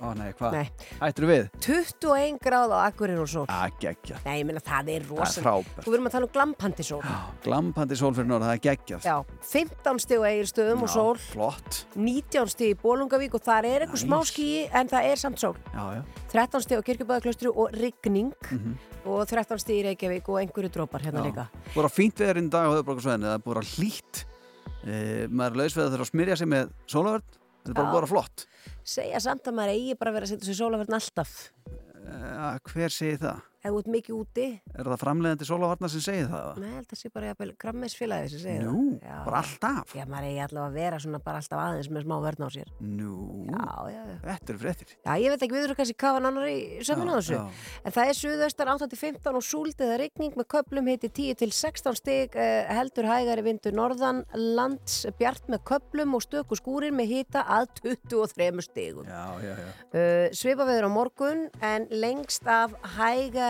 Ó 0.00 0.14
nei, 0.16 0.32
hvað? 0.32 0.52
nei, 0.52 0.70
Hættur 1.00 1.26
við? 1.28 1.48
21 1.60 2.38
gráð 2.40 2.72
á 2.72 2.78
akkurir 2.88 3.18
og 3.20 3.28
sól. 3.28 3.44
Að 3.52 3.74
gegja. 3.82 4.16
Nei, 4.24 4.38
ég 4.40 4.46
meina 4.48 4.60
það 4.64 4.78
er 4.78 4.86
Það 4.86 4.94
er 4.94 5.08
rosalega. 5.10 5.44
frábært. 5.44 5.84
Þú 5.84 5.92
verðum 5.92 6.06
að 6.08 6.14
tala 6.14 6.24
um 6.24 6.32
glampandi 6.32 6.82
sól. 6.88 7.02
Glampandi 7.44 7.96
sól 8.00 8.14
fyrir 8.16 8.26
norða, 8.30 8.46
það 8.48 8.54
er 8.56 8.62
geggjað. 8.64 9.02
Já, 9.04 9.16
15 9.42 9.98
stig 10.00 10.18
á 10.18 10.24
eigirstöðum 10.30 10.82
og 10.82 10.88
sól, 10.88 11.18
Flott. 11.18 11.84
19 11.96 12.48
stig 12.48 12.72
í 12.72 12.78
Bólungavík 12.80 13.34
og 13.34 13.42
þar 13.44 13.64
er 13.68 13.80
eitthvað 13.86 14.04
smá 14.06 14.18
skýi 14.24 14.70
en 14.72 14.88
það 14.88 15.04
er 15.12 15.16
samt 15.16 15.38
sól. 15.38 15.54
Já, 15.74 15.84
já. 15.98 16.02
13 16.32 16.60
stig 16.64 16.78
á 16.78 16.82
Kirkjubæðaklaustru 16.88 17.52
og 17.54 17.68
rigning 17.76 18.32
Mhm. 18.50 18.78
og 19.04 19.26
13 19.28 19.58
stig 19.58 19.84
í 19.84 19.86
Reykjavík 19.88 20.28
og 20.28 20.40
einhverju 20.40 20.70
drópar 20.72 21.02
hérna 21.02 21.20
Já. 21.20 21.28
líka. 21.28 21.48
Að 24.78 24.94
höfðborgarsvæðinu, 24.94 25.18
það 25.18 25.18
er 25.18 25.18
að. 25.18 25.28
E, 25.28 25.28
maður 25.28 25.50
er 25.50 25.60
lausveð 25.62 25.92
þarf 25.92 26.04
að 26.04 26.10
smyrja 26.12 26.36
sig 26.38 26.48
með 26.48 26.72
sólavörn. 26.86 27.36
Þetta 27.68 27.82
er 27.82 27.92
bara 27.92 28.06
að 28.06 28.12
flott. 28.12 28.46
Segja 28.86 29.20
samt 29.20 29.48
að 29.48 29.56
maður 29.58 29.74
eigi 29.74 29.96
bara 29.98 30.12
að 30.12 30.18
vera 30.18 30.28
að 30.28 30.32
setja 30.32 30.48
sér 30.48 30.58
sólaverðin 30.60 30.98
alltaf. 30.98 31.32
E, 31.68 32.18
hver 32.70 32.94
segir 32.94 33.22
það? 33.24 33.47
Ef 33.68 33.74
þú 33.74 33.80
ert 33.82 33.88
mikið 33.92 34.14
úti, 34.16 34.44
Er 34.78 34.86
það 34.88 35.00
framleiðandi 35.02 35.46
sólavarnar 35.48 35.90
sem 35.92 36.00
segir 36.04 36.28
það? 36.32 36.58
nei, 36.62 36.76
að 36.80 36.94
sé 36.96 37.10
bara 37.12 37.26
jafnvel 37.32 37.50
grammeisfélagi 37.60 38.30
sem 38.32 38.40
segir 38.40 38.62
Nú, 38.64 38.76
það. 38.96 39.08
Já. 39.10 39.16
bara 39.26 39.40
alltaf? 39.42 39.92
Já, 39.98 40.04
maður 40.08 40.28
eigi 40.30 40.40
allavega 40.46 40.68
að 40.70 40.78
vera 40.78 41.00
svona 41.04 41.20
bara 41.26 41.42
alltaf 41.42 41.60
aðeins 41.64 41.90
með 41.92 42.06
smá 42.06 42.16
verðn 42.24 42.46
á 42.46 42.50
sér. 42.54 42.70
Nú, 42.80 43.12
Já, 43.48 43.66
já, 43.92 44.02
þetta 44.24 44.52
eru 44.54 44.58
fréttir. 44.62 44.94
Já, 45.04 45.12
ég 45.20 45.34
veit 45.34 45.42
ekki, 45.44 45.54
við 45.58 45.64
þurfum 45.66 45.78
kannski 45.82 45.98
kafa 46.00 46.22
nánar 46.24 46.48
í 46.48 46.56
sömmin 46.88 47.12
á 47.12 47.14
þessu. 47.18 47.40
En 47.84 47.92
það 47.98 48.08
er 48.12 48.18
suðaustan 48.22 48.72
8-15 48.72 49.38
og 49.38 49.44
súld 49.44 49.84
eða 49.84 49.98
rigning 50.00 50.38
með 50.38 50.48
köplum 50.54 50.88
hiti 50.88 51.10
10-16 51.12 51.98
stig, 52.00 52.36
eh, 52.40 52.64
heldur 52.72 53.04
hægari 53.10 53.44
vindur 53.44 53.76
norðan, 53.76 54.24
lands 54.34 55.04
bjart 55.18 55.44
með 55.52 55.64
köplum 55.68 56.14
og 56.16 56.24
stöku 56.24 56.56
skúrir 56.56 56.94
með 56.96 57.12
hita 57.12 57.44
að 57.44 57.68
23 57.84 58.62
stigum. 58.64 59.04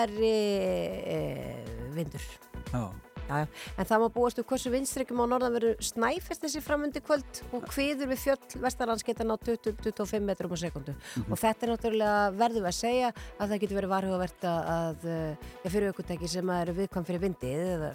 Á 0.08 0.10
hægari 0.10 1.58
uh, 1.88 1.94
vindur. 1.94 2.24
Já, 2.72 2.92
Já. 3.28 3.44
En 3.76 3.84
það 3.84 4.00
má 4.00 4.06
búast 4.08 4.38
við 4.40 4.46
hversu 4.48 4.70
vinstrykkjum 4.72 5.18
á 5.20 5.26
norðan 5.28 5.56
verður 5.58 5.82
snæfest 5.84 6.40
þessi 6.46 6.62
framundi 6.64 7.02
kvöld 7.04 7.40
og 7.52 7.66
kviður 7.68 8.08
við 8.14 8.22
fjöll 8.22 8.62
vestarlands 8.62 9.04
geta 9.04 9.26
ná 9.26 9.34
20-25 9.36 10.24
metrum 10.24 10.54
á 10.56 10.56
sekundu. 10.56 10.94
Og 11.28 11.36
þetta 11.36 11.66
er 11.66 11.72
náttúrulega 11.74 12.22
verður 12.38 12.64
við 12.64 12.70
að 12.70 12.78
segja 12.78 13.10
að 13.12 13.52
það 13.52 13.60
getur 13.64 13.78
verið 13.82 13.92
varhugavert 13.92 14.46
að, 14.48 14.70
að 14.78 15.04
eh, 15.12 15.52
ja, 15.60 15.72
fyrir 15.74 15.92
aukutæki 15.92 16.32
sem 16.32 16.54
eru 16.56 16.76
viðkvæm 16.78 17.08
fyrir 17.10 17.24
vindið 17.26 17.68
eða 17.74 17.92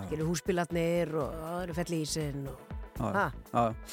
skilur 0.00 0.32
húsbílarnir 0.32 1.14
og 1.14 1.38
það 1.38 1.62
eru 1.62 1.78
fell 1.78 1.94
í 1.94 2.02
ísinn 2.02 2.42
og... 2.50 2.66
já, 3.06 3.30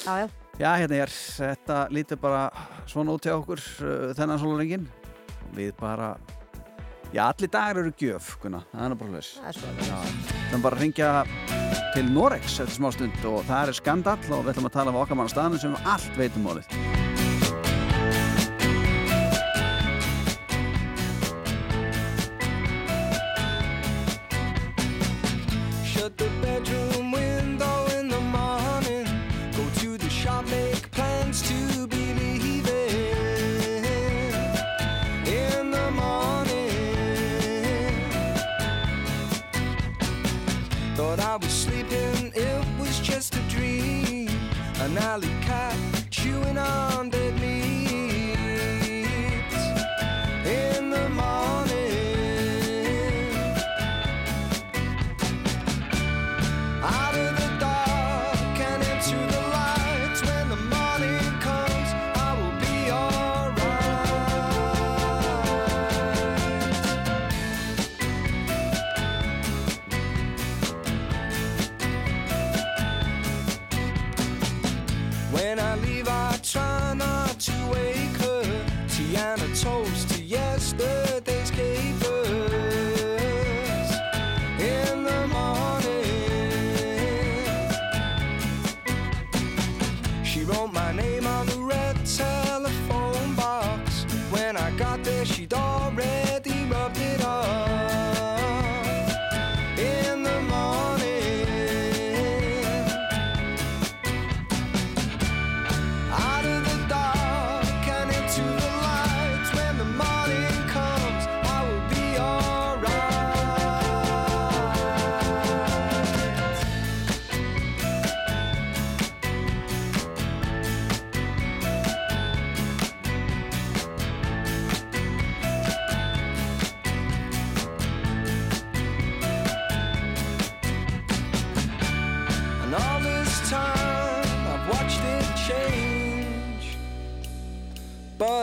já. 0.02 0.26
Já, 0.58 0.72
hérna 0.74 0.98
er, 1.06 1.14
þetta 1.38 1.78
lítur 1.94 2.18
bara 2.20 2.42
svona 2.90 3.14
út 3.14 3.30
hjá 3.30 3.36
okkur 3.38 3.62
uh, 3.62 4.10
þennan 4.18 4.42
sólarengin. 4.42 4.90
Við 5.54 5.70
bara, 5.78 6.16
já, 7.14 7.22
allir 7.26 7.50
dagar 7.50 7.82
eru 7.82 7.92
gjöf, 7.98 8.32
Gunnar, 8.42 8.66
það 8.72 8.86
er 8.86 8.96
bara 9.02 9.14
hlust. 9.16 9.36
Það 9.40 9.50
er 9.50 9.58
svo. 9.58 9.74
Já, 9.90 10.00
við 10.06 10.40
ætlum 10.46 10.64
bara 10.66 10.80
að 10.80 10.86
ringja 10.86 11.12
til 11.94 12.06
Norex 12.14 12.58
eftir 12.62 12.76
smá 12.78 12.90
stund 12.94 13.28
og 13.30 13.44
það 13.50 13.74
er 13.74 13.80
skandall 13.82 14.18
og 14.30 14.42
við 14.44 14.54
ætlum 14.54 14.70
að 14.70 14.76
tala 14.78 14.94
um 14.94 15.02
okkar 15.02 15.20
mann 15.22 15.32
staðnum 15.32 15.62
sem 15.62 15.78
allt 15.84 16.18
veitum 16.20 16.46
málið. 16.46 16.99
Dream. 43.60 44.28
An 44.80 44.96
alley 44.96 45.34
cat 45.42 45.76
chewing 46.10 46.58
on 46.58 47.10
dead 47.10 47.38
leaves. 47.40 47.59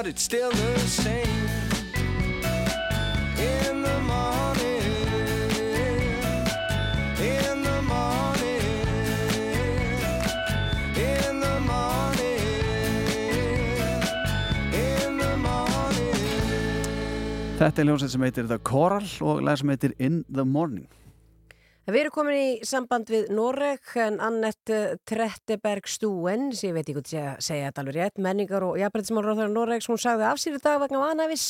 But 0.08 0.14
it's 0.14 0.24
still 0.24 0.52
the 0.52 0.80
same. 0.80 1.50
In 3.38 3.82
the 3.82 4.00
morning, 4.00 4.82
in 7.20 7.62
the 7.64 7.82
morning, 7.82 8.62
in 10.96 11.40
the 11.40 11.60
morning, 11.60 12.40
in 14.72 15.18
the 15.18 15.36
morning. 15.38 16.16
Þetta 17.60 17.82
er 17.82 17.90
hljómsveit 17.90 18.12
sem 18.16 18.28
heitir 18.30 18.48
The 18.48 18.60
Coral 18.64 19.12
og 19.20 19.44
lag 19.44 19.60
sem 19.60 19.76
heitir 19.76 19.92
In 20.00 20.24
the 20.32 20.46
Morning. 20.46 20.88
Við 21.88 22.02
erum 22.02 22.12
komin 22.12 22.36
í 22.36 22.48
samband 22.68 23.08
við 23.08 23.30
Noreg 23.32 23.94
en 24.04 24.18
Annette 24.20 24.98
Tretteberg 25.08 25.86
Stúen, 25.88 26.50
sem 26.52 26.74
ég 26.74 26.76
veit 26.76 26.84
ekki 26.84 26.98
hvað 26.98 27.14
segja, 27.14 27.36
segja 27.40 27.70
þetta 27.70 27.84
alveg 27.86 27.96
rétt, 27.96 28.20
menningar 28.26 28.66
og 28.68 28.76
jafnbrytismálur 28.82 29.32
á 29.32 29.38
þeirra 29.38 29.54
Noregs, 29.54 29.88
hún 29.88 30.02
sagði 30.04 30.26
af 30.28 30.42
sér 30.44 30.58
í 30.58 30.60
dag 30.66 30.82
vegna 30.84 31.00
vanafis 31.00 31.46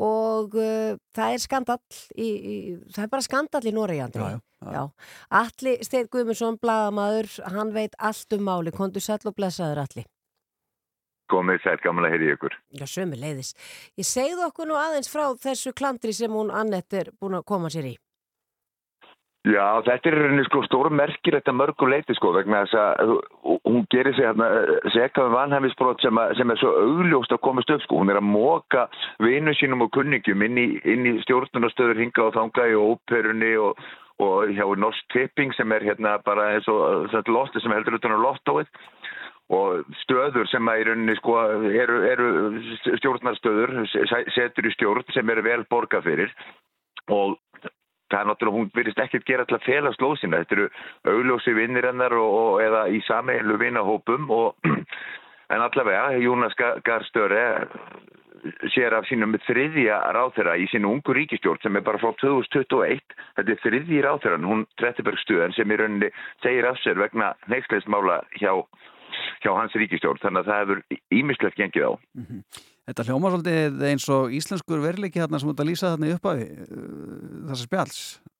og 0.00 0.56
uh, 0.56 0.96
það 1.12 1.34
er 1.34 1.44
skandall, 1.44 2.00
í, 2.16 2.30
í, 2.30 2.56
það 2.94 3.04
er 3.04 3.12
bara 3.12 3.28
skandall 3.28 3.68
í 3.68 3.74
Noregi, 3.76 4.02
Andri. 4.06 4.24
Já, 4.24 4.40
já, 4.40 4.72
já. 4.78 5.12
Alli 5.42 5.76
Steinn 5.84 6.10
Guðmundsson, 6.16 6.58
blagamæður, 6.64 7.30
hann 7.58 7.76
veit 7.76 8.00
allt 8.00 8.38
um 8.38 8.48
máli, 8.48 8.72
kontu 8.72 9.04
sæll 9.04 9.20
og 9.28 9.36
blessaður 9.36 9.84
Alli. 9.84 10.08
Komið 11.28 11.60
sæl, 11.66 11.78
gaman 11.84 12.08
að 12.08 12.16
heyri 12.16 12.32
ykkur. 12.38 12.56
Já, 12.72 12.88
sömu 12.88 13.20
leiðis. 13.20 13.52
Ég 14.00 14.08
segðu 14.08 14.48
okkur 14.48 14.72
nú 14.72 14.80
aðeins 14.80 15.12
frá 15.12 15.26
þessu 15.36 15.76
klandri 15.76 16.16
sem 16.16 16.32
hún 16.32 16.48
Annette 16.56 17.04
er 17.04 17.16
búin 17.20 17.36
að 17.36 17.50
koma 17.52 17.68
sér 17.68 17.92
í. 17.92 17.98
Já, 19.48 19.80
þetta 19.86 20.10
er 20.10 20.16
rauninni 20.18 20.44
sko 20.44 20.60
stóru 20.66 20.90
merkir 20.92 21.36
þetta 21.38 21.52
mörgu 21.56 21.86
leiti 21.88 22.14
sko 22.18 22.34
vegna 22.34 22.64
þess 22.66 22.74
að 22.82 23.12
hún 23.64 23.84
gerir 23.94 24.16
sig 24.16 24.26
hérna 24.26 24.48
sekaðum 24.92 25.36
vanhæmisbrot 25.36 26.02
sem, 26.04 26.20
sem 26.36 26.52
er 26.52 26.60
svo 26.60 26.72
augljóst 26.82 27.32
að 27.32 27.40
komast 27.46 27.72
upp 27.72 27.84
sko. 27.86 28.02
Hún 28.02 28.12
er 28.12 28.20
að 28.20 28.26
móka 28.28 28.88
vinu 29.24 29.54
sínum 29.56 29.86
og 29.86 29.92
kunningjum 29.96 30.44
inn 30.44 30.60
í, 30.60 30.66
í 30.82 31.14
stjórnunastöður 31.24 32.02
hinga 32.02 32.26
og 32.26 32.36
þanga 32.36 32.66
í 32.68 32.76
óperunni 32.82 33.54
og, 33.62 33.80
og 34.26 34.52
hjá 34.52 34.66
Norsk 34.84 35.08
Tipping 35.14 35.56
sem 35.56 35.72
er 35.72 35.86
hérna 35.86 36.18
bara 36.26 36.50
eins 36.58 36.68
og 36.68 37.08
þetta 37.14 37.36
lotti 37.38 37.64
sem 37.64 37.72
heldur 37.78 37.96
utan 38.02 38.18
á 38.18 38.24
lottóið 38.26 38.68
og 39.48 39.86
stöður 40.02 40.44
sem 40.50 40.68
í 40.74 40.84
rauninni 40.90 41.16
sko 41.22 41.38
eru, 41.72 42.02
eru 42.04 42.28
stjórnarstöður, 42.98 43.78
se- 43.88 44.24
setur 44.36 44.68
í 44.68 44.74
stjórn 44.76 45.08
sem 45.16 45.30
eru 45.32 45.46
vel 45.46 45.62
borgað 45.72 46.10
fyrir 46.10 46.34
og 47.08 47.38
það 48.08 48.20
er 48.20 48.28
náttúrulega, 48.30 48.58
hún 48.58 48.70
virðist 48.74 49.00
ekkert 49.04 49.26
gera 49.28 49.46
til 49.48 49.58
að 49.58 49.66
fela 49.66 49.92
slóðsina, 49.96 50.42
þetta 50.42 50.56
eru 50.56 50.68
augljósi 51.14 51.54
vinnir 51.56 51.88
hennar 51.88 52.14
og, 52.16 52.36
og 52.42 52.62
eða 52.64 52.84
í 52.92 53.00
sameilu 53.06 53.58
vinnahópum 53.60 54.30
og 54.34 54.68
en 55.52 55.64
allavega, 55.64 56.16
Jónas 56.22 56.56
Garstöre 56.58 57.44
sér 58.72 58.94
af 58.94 59.06
sínum 59.08 59.34
þriðja 59.46 59.98
ráþera 60.14 60.54
í 60.60 60.68
sínu 60.70 60.92
ungu 60.92 61.14
ríkistjórn 61.16 61.60
sem 61.62 61.76
er 61.76 61.84
bara 61.86 62.00
frá 62.00 62.12
2021 62.20 63.02
þetta 63.36 63.54
er 63.54 63.62
þriðji 63.64 64.02
ráþeran, 64.04 64.46
hún 64.46 64.64
Tretteberg 64.80 65.20
Stuðan 65.24 65.54
sem 65.56 65.70
í 65.70 65.78
rauninni 65.80 66.10
segir 66.44 66.68
af 66.70 66.78
sér 66.84 67.00
vegna 67.02 67.32
neiksleismála 67.50 68.20
hjá, 68.38 68.52
hjá 69.42 69.52
hans 69.56 69.76
ríkistjórn, 69.78 70.22
þannig 70.22 70.44
að 70.44 70.50
það 70.52 70.62
hefur 70.62 70.82
ímislegt 71.20 71.60
gengið 71.60 71.88
á. 71.90 71.92
Þetta 72.88 73.04
hljóma 73.04 73.28
svolítið 73.28 73.82
eins 73.84 74.06
og 74.08 74.32
íslenskur 74.32 74.80
verleiki 74.80 75.20
þarna 75.20 75.40
sem 75.42 75.50
út 75.50 75.58
að 75.60 75.68
lýsa 75.68 75.90
þarna 75.92 76.08
í 76.08 76.12
upphafi 76.16 76.46
þessar 77.50 77.66
spjalls 77.66 77.98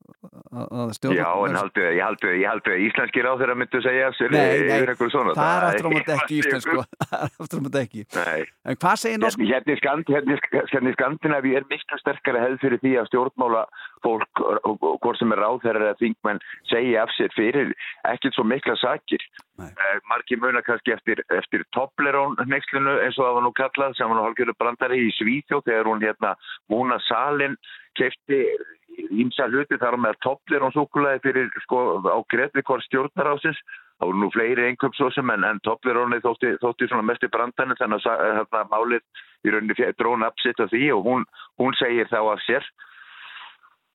að- 0.08 0.92
stjórna- 0.96 1.18
Já, 1.18 1.30
en 1.48 1.56
haldu, 1.58 1.80
ég 1.94 2.02
haldu, 2.02 2.28
ég 2.40 2.48
haldu 2.48 2.76
íslenski 2.88 3.22
ráþera 3.26 3.54
myndu 3.58 3.80
segja 3.84 4.08
Nei, 4.18 4.28
nei, 4.30 4.68
það 4.68 4.82
er 4.82 5.66
aftur 5.68 5.88
á 5.88 5.90
móti 5.92 6.14
ekki 6.16 6.38
íslensku 6.42 6.76
það 7.10 7.22
er 7.22 7.34
aftur 7.44 7.58
á 7.58 7.62
móti 7.66 7.80
ekki. 7.82 8.06
En 8.68 8.76
hvað 8.76 8.96
segir 9.02 9.18
norsk 9.22 9.38
Hérna, 9.38 9.52
hérna, 9.54 9.74
í 9.74 9.78
Skand, 9.82 10.04
hérna, 10.08 10.38
í- 10.38 10.66
hérna 10.72 10.90
í 10.92 10.96
Skandinavi 10.96 11.56
er 11.60 11.68
miklu 11.70 11.98
sterkari 12.02 12.42
hefð 12.44 12.60
fyrir 12.64 12.82
því 12.84 12.94
að 13.02 13.08
stjórnmála 13.12 13.64
fólk, 14.04 14.42
hvort 15.02 15.18
sem 15.18 15.32
er 15.34 15.40
ráðherrar 15.42 15.88
eða 15.90 15.98
þingmenn, 16.02 16.40
segja 16.70 17.02
af 17.02 17.10
sér 17.16 17.32
fyrir 17.34 17.72
ekkert 18.06 18.34
svo 18.36 18.44
mikla 18.46 18.76
sakir. 18.78 19.22
Eh, 19.58 19.96
margir 20.06 20.38
muna 20.38 20.60
kannski 20.62 20.92
eftir, 20.94 21.18
eftir 21.34 21.64
Toblerón 21.74 22.36
nexlinu 22.46 22.92
eins 23.02 23.18
og 23.18 23.26
það 23.26 23.34
var 23.34 23.42
nú 23.42 23.50
kallað 23.58 23.96
sem 23.98 24.06
var 24.06 24.14
nú 24.20 24.26
hálfgjörðu 24.28 24.54
brandari 24.54 25.00
í 25.02 25.10
Svíþjóð 25.18 25.64
þegar 25.66 25.88
hún 25.90 26.04
hérna 26.06 26.34
Múna 26.70 27.00
Salin 27.08 27.56
kefti 27.98 28.40
ímsa 29.22 29.46
hluti 29.50 29.78
þar 29.78 29.96
með 30.02 30.18
Toblerón 30.24 30.74
súkulaði 30.74 31.22
fyrir 31.26 31.50
sko 31.64 31.82
á 32.02 32.18
hvort 32.18 32.86
stjórnarásins 32.88 33.60
það 33.98 34.06
voru 34.10 34.20
nú 34.22 34.28
fleiri 34.34 34.66
einköpsósum 34.68 35.30
en, 35.34 35.44
en 35.44 35.60
Tobleróni 35.66 36.20
þótti, 36.22 36.54
þótti 36.62 36.88
svona 36.88 37.06
mest 37.06 37.24
í 37.26 37.30
brandarinn 37.34 37.78
þannig 37.78 38.06
að 38.06 38.26
hérna, 38.38 38.64
málið 38.70 39.02
í 39.46 39.54
rauninni 39.54 39.78
fe- 39.78 39.94
drón 39.98 40.26
uppsitt 40.26 40.60
af 40.62 40.70
því 40.70 40.84
og 40.94 41.08
hún, 41.08 41.24
hún 41.58 41.74
segir 41.78 42.10
þá 42.10 42.20
af 42.34 42.44
sér. 42.46 42.66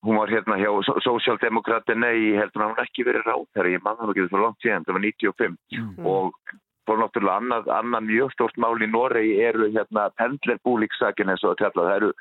Hún 0.04 0.20
var 0.20 0.32
hérna 0.32 0.58
hjá 0.60 0.68
Sósjaldemokratinni 1.06 2.10
í 2.20 2.32
heldur 2.36 2.66
að 2.66 2.74
hún 2.74 2.84
ekki 2.84 3.06
verið 3.08 3.24
ráð 3.30 3.46
þegar 3.56 3.70
ég 3.72 3.86
mann 3.86 4.02
nú 4.02 4.12
ekki 4.12 4.26
fyrir 4.28 4.44
langt 4.44 4.66
síðan, 4.66 4.84
það 4.88 4.98
var 4.98 5.06
95 5.08 6.04
og 6.04 6.58
fór 6.88 7.00
náttúrulega 7.00 7.40
annað, 7.42 7.70
annað 7.72 8.10
mjög 8.10 8.34
stórt 8.34 8.58
mál 8.60 8.76
í 8.82 8.90
Noregi 8.90 9.38
eru 9.44 9.70
hérna 9.72 10.10
pendlerbúlíksakin 10.20 11.32
eins 11.34 11.46
og 11.48 11.56
að 11.62 11.78
það 11.80 11.96
eru 11.96 12.12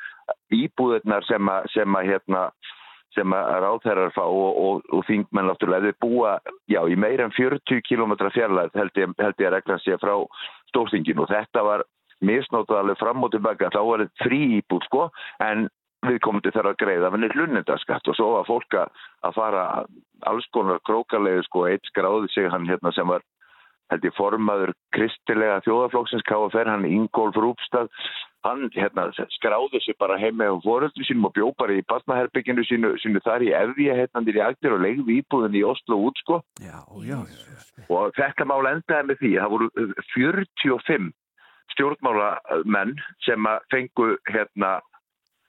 íbúðirnar 0.55 1.27
sem 1.27 1.51
að, 1.51 1.69
sem 1.75 1.99
að 1.99 2.09
hérna 2.13 2.45
sem 3.13 3.35
að 3.37 3.51
ráðherrar 3.65 4.13
fá 4.15 4.23
og, 4.25 4.53
og, 4.57 4.87
og 4.89 5.03
þingmenn 5.09 5.51
náttúrulega. 5.51 5.93
Þau 5.93 6.05
búa 6.07 6.37
já, 6.71 6.81
í 6.89 6.97
meira 6.97 7.27
en 7.29 7.35
40 7.37 7.83
km 7.85 8.17
fjarlæð 8.33 8.79
held 8.79 9.03
ég, 9.03 9.13
held 9.21 9.43
ég 9.43 9.51
að 9.51 9.55
reglan 9.59 9.83
sé 9.85 9.99
frá 10.01 10.15
stórþinginu. 10.73 11.27
Og 11.27 11.33
þetta 11.33 11.67
var 11.67 11.85
misnótað 12.25 12.81
alveg 12.81 13.01
fram 13.03 13.27
og 13.27 13.35
tilbaka. 13.35 13.73
Þá 13.75 13.81
var 13.89 14.05
þetta 14.07 14.29
frí 14.29 14.41
íbúð 14.61 14.87
sko 14.89 15.07
en 15.45 15.69
viðkomandi 16.07 16.51
þarf 16.55 16.73
að 16.73 16.81
greiða 16.81 17.09
af 17.09 17.17
henni 17.17 17.31
hlunnindaskatt 17.31 18.09
og 18.11 18.17
svo 18.19 18.31
var 18.37 18.49
fólk 18.49 18.79
að 18.81 19.05
að 19.23 19.37
fara 19.37 19.67
alls 20.31 20.49
konar 20.55 20.81
krókalegu 20.87 21.45
sko 21.47 21.67
eitt 21.69 21.87
skráði 21.91 22.31
sig 22.33 22.49
hann 22.51 22.67
hérna 22.67 22.91
sem 22.95 23.07
var 23.07 23.23
held 23.93 24.09
ég 24.09 24.17
formaður 24.17 24.75
kristilega 24.97 25.63
þjóðaflokksins 25.67 26.27
KFR, 26.29 26.71
hann 26.73 26.89
Ingólf 26.89 27.39
Rúbstad 27.39 27.93
hann 28.43 28.67
hérna 28.75 29.07
skráði 29.37 29.81
sig 29.85 29.97
bara 30.01 30.19
heim 30.19 30.39
með 30.41 30.61
fóröldri 30.65 31.07
sínum 31.07 31.29
og 31.29 31.35
bjó 31.37 31.53
bara 31.59 31.77
í 31.79 31.85
barnaherbygginu 31.91 32.65
sínu, 32.67 32.95
sínu 33.03 33.23
þar 33.23 33.45
í 33.47 33.53
efði 33.55 33.89
hérna 33.95 34.23
í 34.27 34.43
aktir 34.43 34.75
og 34.75 34.83
legði 34.83 35.21
íbúðin 35.21 35.59
í 35.61 35.65
Oslo 35.67 36.01
út 36.09 36.19
sko 36.23 36.41
Já, 36.59 36.83
já, 37.07 37.19
já. 37.23 37.85
og 37.87 38.15
þetta 38.19 38.49
mál 38.51 38.63
endaði 38.73 39.09
með 39.11 39.21
því 39.23 39.33
að 39.37 39.45
það 39.45 39.53
voru 39.55 39.71
uh, 39.79 39.93
45 40.17 41.13
stjórnmálamenn 41.73 42.97
sem 43.25 43.51
fengu 43.73 44.09
hérna 44.29 44.79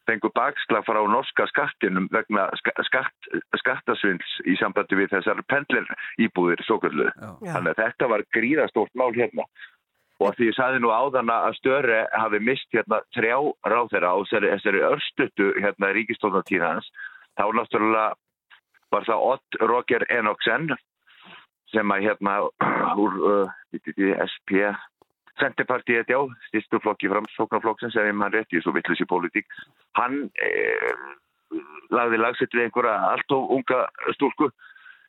fengu 0.10 0.30
bakslag 0.36 0.86
frá 0.88 1.00
norska 1.08 1.48
skattinum 1.52 2.08
vegna 2.12 2.50
ska- 2.60 2.84
skatt, 2.88 3.30
skattasvindls 3.60 4.34
í 4.46 4.58
sambandi 4.60 5.00
við 5.00 5.14
þessar 5.16 5.44
pendler 5.48 5.88
íbúðir 6.20 6.64
svo. 6.66 6.80
Já. 6.84 7.54
Þannig 7.54 7.72
að 7.74 7.82
þetta 7.84 8.10
var 8.12 8.26
gríðastórt 8.36 8.94
mál 8.96 9.14
hérna. 9.16 9.48
Og 10.22 10.36
því 10.38 10.52
ég 10.52 10.56
saði 10.56 10.80
nú 10.80 10.92
áðan 10.94 11.32
að 11.34 11.56
Störi 11.58 12.04
hafi 12.14 12.40
mist 12.40 12.70
hérna 12.72 13.02
þrjá 13.16 13.38
ráþeira 13.66 14.14
á 14.14 14.18
þessari, 14.22 14.52
þessari 14.54 14.84
örstuttu 14.88 15.48
hérna 15.60 15.92
ríkistóðnatíð 15.98 16.64
hans, 16.64 16.88
þá 17.40 17.46
náttúrulega 17.58 18.14
var 18.94 19.08
það 19.08 19.26
Ott 19.34 19.60
Roger 19.60 20.06
Enoksen 20.14 20.76
sem 21.74 21.92
að 21.92 22.06
hérna 22.06 22.36
úr 23.02 23.16
uh, 23.26 24.26
SP 24.30 24.70
Centerpartiet, 25.42 26.10
já, 26.10 26.20
stýrstur 26.48 26.82
flokki 26.84 27.10
framsóknarflokksins 27.10 27.96
ef 27.98 28.10
mann 28.14 28.34
rétt 28.34 28.54
í 28.54 28.62
svo 28.62 28.74
vittlis 28.76 29.02
í 29.02 29.10
pólitík. 29.10 29.48
Hann 29.98 30.28
eh, 30.38 30.94
lagði 31.94 32.20
lagsett 32.22 32.54
við 32.54 32.68
einhverja 32.68 32.94
allt 33.10 33.34
og 33.34 33.56
unga 33.58 33.86
stúlku 34.14 34.52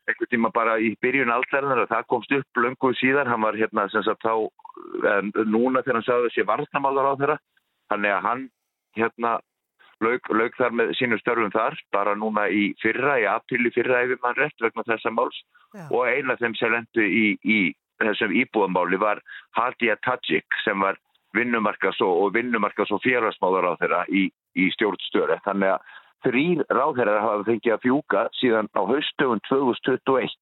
einhver 0.08 0.28
tíma 0.28 0.50
bara 0.52 0.76
í 0.80 0.94
byrjun 1.00 1.32
aldæðanar 1.32 1.84
og 1.84 1.90
það 1.92 2.08
komst 2.12 2.36
upp 2.36 2.60
löngu 2.60 2.92
síðan. 3.00 3.30
Hann 3.30 3.44
var 3.44 3.56
hérna 3.58 3.86
sem 3.92 4.04
sagt 4.04 4.24
þá, 4.24 4.48
en, 5.16 5.32
núna 5.48 5.84
þegar 5.84 6.00
hann 6.00 6.08
sagði 6.08 6.30
þessi 6.30 6.48
varnamálar 6.48 7.10
á 7.12 7.14
þeirra. 7.20 7.38
Þannig 7.92 8.16
að 8.16 8.24
hann 8.28 8.46
hérna 8.98 9.36
lauk, 10.04 10.28
lauk 10.32 10.58
þar 10.58 10.76
með 10.76 10.92
sínum 10.98 11.20
störfum 11.20 11.52
þar, 11.54 11.78
bara 11.94 12.16
núna 12.18 12.48
í 12.48 12.66
fyrra, 12.82 13.18
í 13.20 13.28
apríli 13.30 13.72
fyrra 13.74 14.02
ef 14.04 14.16
mann 14.22 14.36
rétt 14.38 14.64
vegna 14.64 14.84
þessa 14.88 15.12
máls 15.14 15.40
Já. 15.74 15.86
og 15.90 16.04
eina 16.08 16.36
þeim 16.40 16.56
sem 16.58 16.72
lendu 16.72 17.04
í, 17.04 17.24
í 17.44 17.58
þessum 18.10 18.36
íbúðamáli 18.42 19.00
var 19.02 19.22
Hadia 19.58 19.96
Tajik 20.06 20.60
sem 20.64 20.80
var 20.84 21.00
vinnumarkas 21.34 22.00
og, 22.04 22.14
og 22.24 22.34
vinnumarkas 22.36 22.92
og 22.94 23.02
félagsmáðar 23.04 23.72
á 23.74 23.80
þeirra 23.82 24.04
í, 24.08 24.28
í 24.54 24.70
stjórnstöru. 24.76 25.40
Þannig 25.46 25.74
að 25.74 25.92
þrýr 26.24 26.62
ráðherrar 26.72 27.22
hafa 27.22 27.48
fengið 27.48 27.74
að 27.74 27.82
fjúka 27.84 28.22
síðan 28.38 28.70
á 28.72 28.82
haustöfun 28.88 29.42
2021 29.48 30.32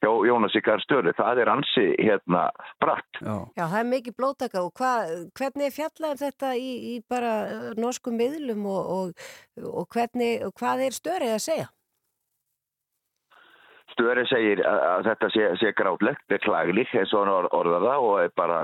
hjá 0.00 0.10
Jónas 0.28 0.56
Ikar 0.56 0.82
störu. 0.84 1.12
Það 1.16 1.42
er 1.42 1.52
ansi 1.52 1.86
hérna 2.00 2.46
bratt. 2.82 3.20
Já. 3.20 3.34
Já, 3.56 3.64
það 3.64 3.80
er 3.80 3.90
mikið 3.94 4.16
blótaka 4.16 4.62
og 4.64 4.72
hva, 4.80 4.92
hvernig 5.36 5.68
er 5.68 5.76
fjallaðum 5.76 6.22
þetta 6.24 6.54
í, 6.56 6.70
í 6.92 6.94
bara 7.08 7.34
uh, 7.48 7.68
norskum 7.80 8.16
miðlum 8.20 8.64
og, 8.70 8.94
og, 8.96 9.28
og, 9.60 9.84
hvernig, 9.92 10.40
og 10.46 10.56
hvað 10.60 10.88
er 10.88 10.96
störið 10.96 11.36
að 11.36 11.44
segja? 11.46 11.68
Störi 13.92 14.24
segir 14.30 14.62
að, 14.66 15.06
þetta 15.08 15.30
sé, 15.34 15.48
sé 15.60 15.72
grátlegt, 15.76 16.22
beklaglig 16.30 16.88
eins 16.94 17.12
og 17.14 17.24
hann 17.24 17.34
or- 17.34 17.50
orðar 17.56 17.86
það 17.88 18.08
og 18.10 18.20
er 18.24 18.32
bara 18.36 18.62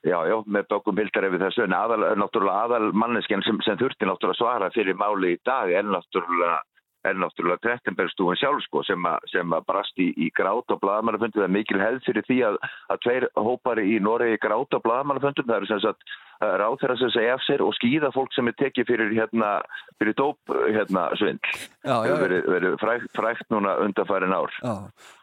Já, 0.00 0.16
já, 0.24 0.32
með 0.48 0.64
bókum 0.72 0.96
hildar 0.96 1.26
yfir 1.28 1.42
þessu. 1.42 1.64
En 1.66 1.74
aðal, 1.76 2.06
náttúrulega 2.16 2.62
aðal 2.64 2.86
manneskjan 2.96 3.42
sem, 3.44 3.58
sem 3.66 3.76
þurfti 3.76 4.06
náttúrulega 4.08 4.38
svara 4.38 4.70
fyrir 4.72 4.96
máli 4.96 5.34
í 5.34 5.40
dag 5.44 5.68
er 5.76 5.84
náttúrulega 5.84 6.62
er 7.08 7.16
náttúrulega 7.16 7.62
Trettenbergstúin 7.64 8.38
sjálf 8.40 8.64
sko, 8.66 8.82
sem, 8.86 9.06
a, 9.08 9.16
sem 9.32 9.54
að 9.56 9.66
brast 9.68 10.00
í, 10.02 10.10
í 10.20 10.30
grát 10.36 10.74
og 10.74 10.80
blagamannafundum. 10.82 11.40
Það 11.40 11.48
er 11.48 11.54
mikil 11.54 11.80
hefð 11.80 12.02
fyrir 12.08 12.26
því 12.28 12.40
að, 12.48 12.58
að 12.92 13.00
tveir 13.06 13.28
hópari 13.40 13.86
í 13.94 14.00
Noregi 14.04 14.40
grát 14.42 14.76
og 14.76 14.84
blagamannafundum. 14.84 15.48
Það 15.48 15.56
eru 15.60 15.70
sem 15.70 15.84
sagt 15.86 16.18
ráð 16.40 16.76
þeirra 16.80 16.98
sem 17.00 17.14
segja 17.14 17.36
af 17.36 17.44
sér 17.44 17.64
og 17.64 17.74
skýða 17.76 18.12
fólk 18.16 18.34
sem 18.36 18.48
er 18.48 18.56
tekið 18.60 18.88
fyrir, 18.88 19.14
hérna, 19.16 19.54
fyrir 20.00 20.16
dóp 20.16 20.54
hérna, 20.56 21.08
svindl. 21.20 21.56
Það 21.84 22.22
verið, 22.24 22.76
frækt 23.16 23.48
núna 23.52 23.76
undanfærin 23.84 24.36
ár. 24.36 24.54
Já, 24.60 24.76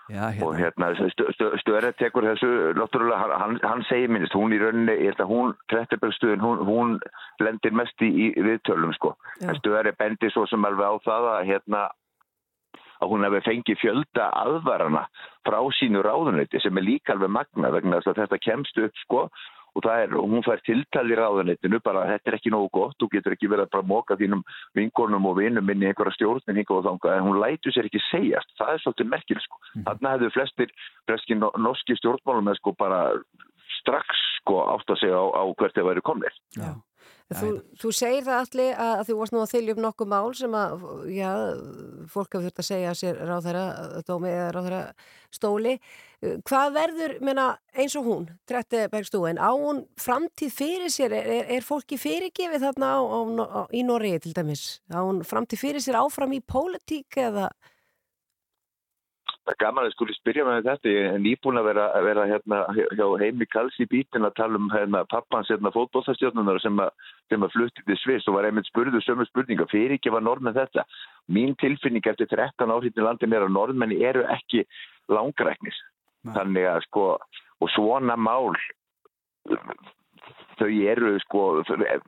já, 0.10 0.24
hérna. 0.32 0.48
Og 0.48 0.56
hérna, 0.58 0.90
stöðrætt 1.62 2.00
tekur 2.00 2.28
þessu, 2.30 2.50
náttúrulega, 2.78 3.38
hann, 3.42 3.60
hann 3.64 3.86
segir 3.90 4.12
minnist, 4.12 4.36
hún 4.38 4.56
í 4.56 4.60
rauninni, 4.62 5.12
hún, 5.28 5.54
Trettebergstöðin, 5.72 6.44
hún, 6.44 6.64
hún 6.68 6.98
lendir 7.44 7.76
mest 7.76 8.02
í, 8.02 8.12
í 8.32 8.46
viðtölum, 8.46 8.96
sko. 8.98 9.16
Stöðrætt 9.60 10.00
bendir 10.00 10.34
svo 10.34 10.48
sem 10.50 10.66
alveg 10.68 10.88
á 10.88 10.96
það 11.06 11.32
að, 11.34 11.42
hérna, 11.52 11.84
að 13.02 13.12
hún 13.14 13.28
hefði 13.28 13.44
fengið 13.46 13.82
fjölda 13.82 14.32
aðvarana 14.42 15.04
frá 15.48 15.60
sínu 15.78 16.02
ráðuniti 16.06 16.62
sem 16.64 16.80
er 16.80 16.86
líka 16.86 17.14
alveg 17.14 17.34
magna 17.34 17.72
vegna 17.74 18.00
þess 18.00 18.14
að 18.14 18.22
þetta 18.24 18.44
kemst 18.48 18.82
upp, 18.88 19.04
sko, 19.04 19.28
og 19.76 19.86
er, 20.04 20.14
og 20.18 20.30
hún 20.32 20.46
fær 20.46 20.62
tiltal 20.66 21.06
í 21.12 21.18
ráðanettinu 21.18 21.80
bara 21.86 22.06
þetta 22.12 22.32
er 22.32 22.38
ekki 22.40 22.54
nógu 22.54 22.70
gott, 22.74 22.96
þú 23.02 23.10
getur 23.14 23.36
ekki 23.36 23.50
verið 23.52 23.68
að 23.68 23.74
bara 23.76 23.90
móka 23.92 24.18
þínum 24.20 24.44
vinkornum 24.78 25.28
og 25.30 25.38
vinum 25.42 25.74
inn 25.74 25.84
í 25.84 25.90
einhverja 25.92 26.16
þanga, 26.88 27.16
en 27.18 27.28
hún 27.28 27.42
lætu 27.42 27.74
sér 27.74 27.90
ekki 27.90 28.02
segjast, 28.10 28.54
það 28.58 28.74
er 28.74 28.84
svolítið 28.84 29.12
merkil 29.12 29.40
sko 29.44 29.62
mm. 29.62 29.86
þarna 29.90 30.16
hefðu 30.16 30.32
flestir, 30.38 30.74
flestir 31.06 31.42
norski 31.42 32.00
stjórnmálum 32.00 32.54
sko 32.58 32.74
bara 32.80 33.02
strax 33.80 34.26
sko 34.40 34.62
átt 34.74 34.92
að 34.92 35.02
segja 35.04 35.20
á, 35.20 35.26
á 35.38 35.44
hvert 35.58 35.76
þeir 35.76 35.90
væri 35.92 36.06
komnir. 36.06 36.38
Já. 36.58 36.72
Þú, 37.28 37.48
þú 37.76 37.90
segir 37.92 38.24
það 38.24 38.38
allir 38.40 38.70
að, 38.80 38.92
að 38.94 39.08
þú 39.10 39.16
varst 39.20 39.34
nú 39.36 39.40
að 39.42 39.50
þylja 39.52 39.74
upp 39.74 39.80
nokkuð 39.84 40.10
mál 40.14 40.28
sem 40.40 40.54
að, 40.56 40.84
já, 41.12 41.32
fólk 42.14 42.38
hafði 42.38 42.48
þurft 42.48 42.62
að 42.64 42.68
segja 42.70 42.94
sér 42.96 43.20
ráðherra, 43.28 43.64
dómi 44.08 44.30
eða 44.32 44.46
ráðherra 44.56 44.80
stóli. 45.36 45.74
Hvað 46.48 46.78
verður, 46.78 47.16
menna, 47.28 47.48
eins 47.76 47.98
og 48.00 48.08
hún, 48.08 48.30
Trette 48.48 48.86
Bergstúin, 48.94 49.42
á 49.44 49.52
hún 49.52 49.84
framtíð 50.00 50.54
fyrir 50.56 50.94
sér? 50.94 51.18
Er, 51.20 51.28
er, 51.36 51.52
er 51.58 51.68
fólki 51.68 52.00
fyrirgefið 52.00 52.64
þarna 52.64 52.94
á, 52.96 53.00
á, 53.04 53.20
á, 53.44 53.62
í 53.76 53.84
Noregi 53.84 54.24
til 54.24 54.36
dæmis? 54.38 54.64
Á 54.88 55.04
hún 55.04 55.20
framtíð 55.28 55.66
fyrir 55.66 55.84
sér 55.84 56.00
áfram 56.00 56.32
í 56.38 56.40
pólitík 56.40 57.20
eða... 57.28 57.52
Það 59.48 59.54
er 59.54 59.60
gaman 59.62 59.86
að 59.88 59.94
skuli 59.94 60.14
spyrja 60.18 60.44
með 60.44 60.66
þetta. 60.66 60.92
Ég 60.92 61.06
er 61.08 61.22
nýbúin 61.24 61.60
að 61.62 61.68
vera, 61.70 61.84
að 61.96 62.06
vera 62.10 62.24
hérna, 62.28 62.58
hjá 63.00 63.06
heimi 63.22 63.46
Kalsi 63.48 63.86
bítin 63.88 64.28
að 64.28 64.34
tala 64.42 64.60
um 64.60 64.66
hérna, 64.74 65.06
pappans 65.08 65.48
hérna, 65.48 65.72
fótbólstastjórnunar 65.72 66.60
sem 66.60 66.82
að, 66.84 67.06
að 67.32 67.46
flutti 67.54 67.86
til 67.88 67.96
Sviss 68.02 68.28
og 68.28 68.36
var 68.36 68.50
einmitt 68.50 68.68
spurðu 68.68 69.00
sömu 69.06 69.24
spurninga. 69.30 69.70
Fyrir 69.72 69.96
ekki 69.96 70.12
var 70.12 70.26
norðmenn 70.28 70.58
þetta. 70.58 70.84
Mín 71.32 71.56
tilfinning 71.64 72.04
eftir 72.12 72.28
13 72.34 72.74
áhrifin 72.76 73.00
í 73.00 73.06
landin 73.08 73.38
er 73.38 73.48
að 73.48 73.56
norðmenni 73.56 74.02
eru 74.10 74.26
ekki 74.36 74.66
langræknis. 75.16 75.80
Þannig 76.36 76.68
að 76.68 76.82
sko, 76.90 77.08
og 77.64 77.72
svona 77.72 78.20
mál 78.20 78.52
þau 80.60 80.68
eru 80.68 81.16
sko, 81.24 81.48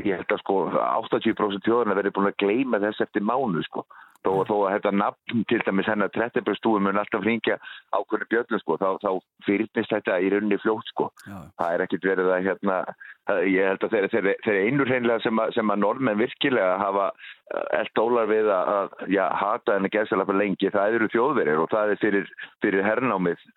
ég 0.03 0.19
held 0.19 0.35
að 0.35 0.43
sko 0.43 0.59
80% 0.75 1.63
tjóðan 1.63 1.95
að 1.95 2.01
verði 2.01 2.15
búin 2.19 2.31
að 2.33 2.39
gleima 2.43 2.83
þess 2.83 3.07
eftir 3.07 3.23
mánu 3.23 3.63
sko 3.69 3.87
þó, 4.25 4.31
þó 4.47 4.55
að 4.57 4.73
þetta 4.75 4.91
nafn 4.99 5.43
til 5.49 5.59
dæmis 5.65 5.89
hennar 5.89 6.11
30% 6.15 6.83
mun 6.85 6.99
alltaf 7.01 7.23
ringja 7.25 7.57
ákveðinu 7.95 8.29
björnum 8.33 8.61
sko, 8.63 8.77
þá, 8.81 8.89
þá 9.03 9.11
fyrirnist 9.47 9.93
þetta 9.93 10.19
í 10.19 10.31
rauninni 10.33 10.59
fljótt 10.63 10.91
sko, 10.93 11.09
Já. 11.25 11.37
það 11.61 11.75
er 11.75 11.85
ekkit 11.85 12.07
verið 12.09 12.31
að 12.35 12.45
hérna, 12.49 12.79
ég 13.47 13.69
held 13.71 13.85
að 13.87 13.95
þeir, 13.95 14.09
þeir, 14.13 14.29
þeir 14.45 14.59
einur 14.65 14.91
hreinlega 14.91 15.25
sem 15.25 15.43
sem 15.55 15.73
að 15.73 15.81
normenn 15.85 16.19
virkilega 16.19 16.77
hafa 16.81 17.09
allt 17.79 18.03
ólar 18.03 18.29
við 18.29 18.51
að, 18.53 18.73
að 18.75 19.15
já, 19.15 19.23
hata 19.41 19.77
henni 19.77 19.93
gerðsala 19.93 20.27
fyrir 20.29 20.43
lengi, 20.43 20.73
það 20.73 20.99
eru 20.99 21.11
þjóðverðir 21.15 21.63
og 21.63 21.71
það 21.73 21.95
er 21.95 22.03
fyrir, 22.03 22.31
fyrir 22.63 22.85
herrnámið 22.85 23.47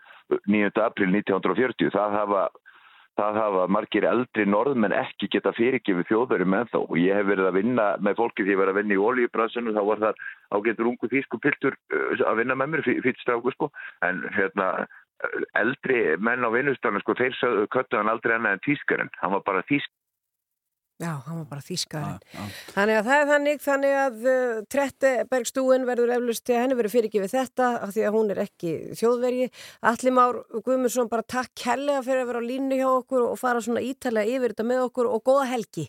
9. 0.49 0.71
april 0.81 1.11
1940, 1.13 1.91
það 1.93 2.21
hafa 2.21 2.45
það 3.21 3.39
hafa 3.41 3.67
margir 3.69 4.07
eldri 4.09 4.47
norðmenn 4.49 4.95
ekki 4.97 5.29
geta 5.33 5.53
fyrirgefið 5.57 6.09
þjóðverðum 6.09 6.57
en 6.59 6.71
þá 6.73 6.79
ég 7.01 7.19
hef 7.19 7.29
verið 7.29 7.49
að 7.49 7.59
vinna 7.59 7.87
með 8.01 8.19
fólki 8.21 8.43
því 8.43 8.49
að 8.49 8.55
ég 8.55 8.61
verið 8.63 8.73
að 8.73 8.81
vinna 8.81 8.97
í 8.97 9.03
ólíubransunum 9.07 9.77
þá 9.77 9.83
var 9.91 10.03
það 10.07 10.23
ágættur 10.57 10.91
ungu 10.93 11.11
þýskupiltur 11.13 11.77
uh, 11.77 12.25
að 12.31 12.41
vinna 12.41 12.59
með 12.59 12.73
mér, 12.73 12.85
fýtstráku 13.05 13.55
sko. 13.55 13.71
En 14.07 14.25
hérna 14.37 14.69
eldri 15.61 15.99
menn 16.19 16.47
á 16.47 16.51
vinnustafnum 16.51 17.03
sko 17.05 17.17
þeir 17.19 17.37
köttu 17.73 17.99
hann 17.99 18.11
aldrei 18.11 18.35
annað 18.37 18.57
en 18.57 18.65
tískarinn, 18.67 19.13
hann 19.21 19.37
var 19.37 19.45
bara 19.47 19.67
tísk 19.69 19.91
Já, 21.03 21.17
hann 21.27 21.41
var 21.41 21.47
bara 21.51 21.65
þýskarinn. 21.67 22.21
Þannig 22.71 22.99
að 23.01 23.07
það 23.09 23.21
er 23.23 23.31
þannig, 23.31 23.63
þannig 23.65 23.95
að 23.99 24.27
uh, 24.31 24.61
Trettebergstúin 24.71 25.87
verður 25.89 26.13
eflust 26.15 26.45
til 26.47 26.55
að 26.55 26.63
henni 26.63 26.77
verður 26.79 26.95
fyrirgifið 26.95 27.33
þetta 27.33 27.71
af 27.83 27.95
því 27.97 28.05
að 28.07 28.19
hún 28.19 28.31
er 28.31 28.43
ekki 28.45 28.75
þjóðvergi. 29.01 29.49
Allir 29.91 30.15
már 30.15 30.39
Guðmundsson 30.55 31.11
bara 31.11 31.27
takk 31.27 31.51
kellega 31.59 32.05
fyrir 32.07 32.23
að 32.23 32.31
vera 32.31 32.45
á 32.47 32.51
línu 32.53 32.79
hjá 32.79 32.87
okkur 32.93 33.27
og 33.33 33.41
fara 33.41 33.65
svona 33.65 33.83
ítalega 33.83 34.31
yfir 34.31 34.55
þetta 34.55 34.69
með 34.71 34.85
okkur 34.87 35.11
og 35.11 35.27
góða 35.27 35.51
helgi. 35.57 35.89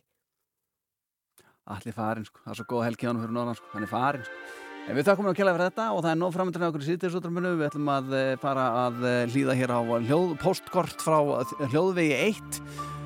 Allir 1.73 1.95
farin 1.95 2.25
sko, 2.27 2.41
það 2.43 2.55
er 2.55 2.59
svo 2.59 2.69
góða 2.73 2.89
helgi 2.89 3.07
hann 3.07 3.21
fyrir 3.21 3.37
norðan 3.37 3.59
sko, 3.59 3.69
hann 3.75 3.85
er 3.85 3.93
farin 3.93 4.25
sko. 4.25 4.41
En 4.83 4.97
við 4.97 5.05
takkum 5.07 5.29
að 5.29 5.37
kella 5.37 5.53
fyrir 5.53 5.69
þetta 5.69 5.85
og 5.93 6.01
það 6.03 6.09
er 6.09 6.17
nóg 6.19 6.33
framöndan 6.33 6.65
okkur 6.67 6.81
í 6.83 6.87
sýttisútrumunu. 6.89 7.53
Við 7.61 7.69
ætlum 7.69 7.93
að 7.93 8.17
eh, 8.17 8.33
fara 8.41 8.65
að 8.81 9.05
eh, 9.07 9.21
hlýða 9.31 9.55
hér 9.61 9.71
á 9.71 9.79
hljóð, 9.79 10.33
postkort 10.41 11.05
frá 11.05 11.21
hljóðvegi 11.69 12.17
1 12.17 12.59
e, 12.59 13.02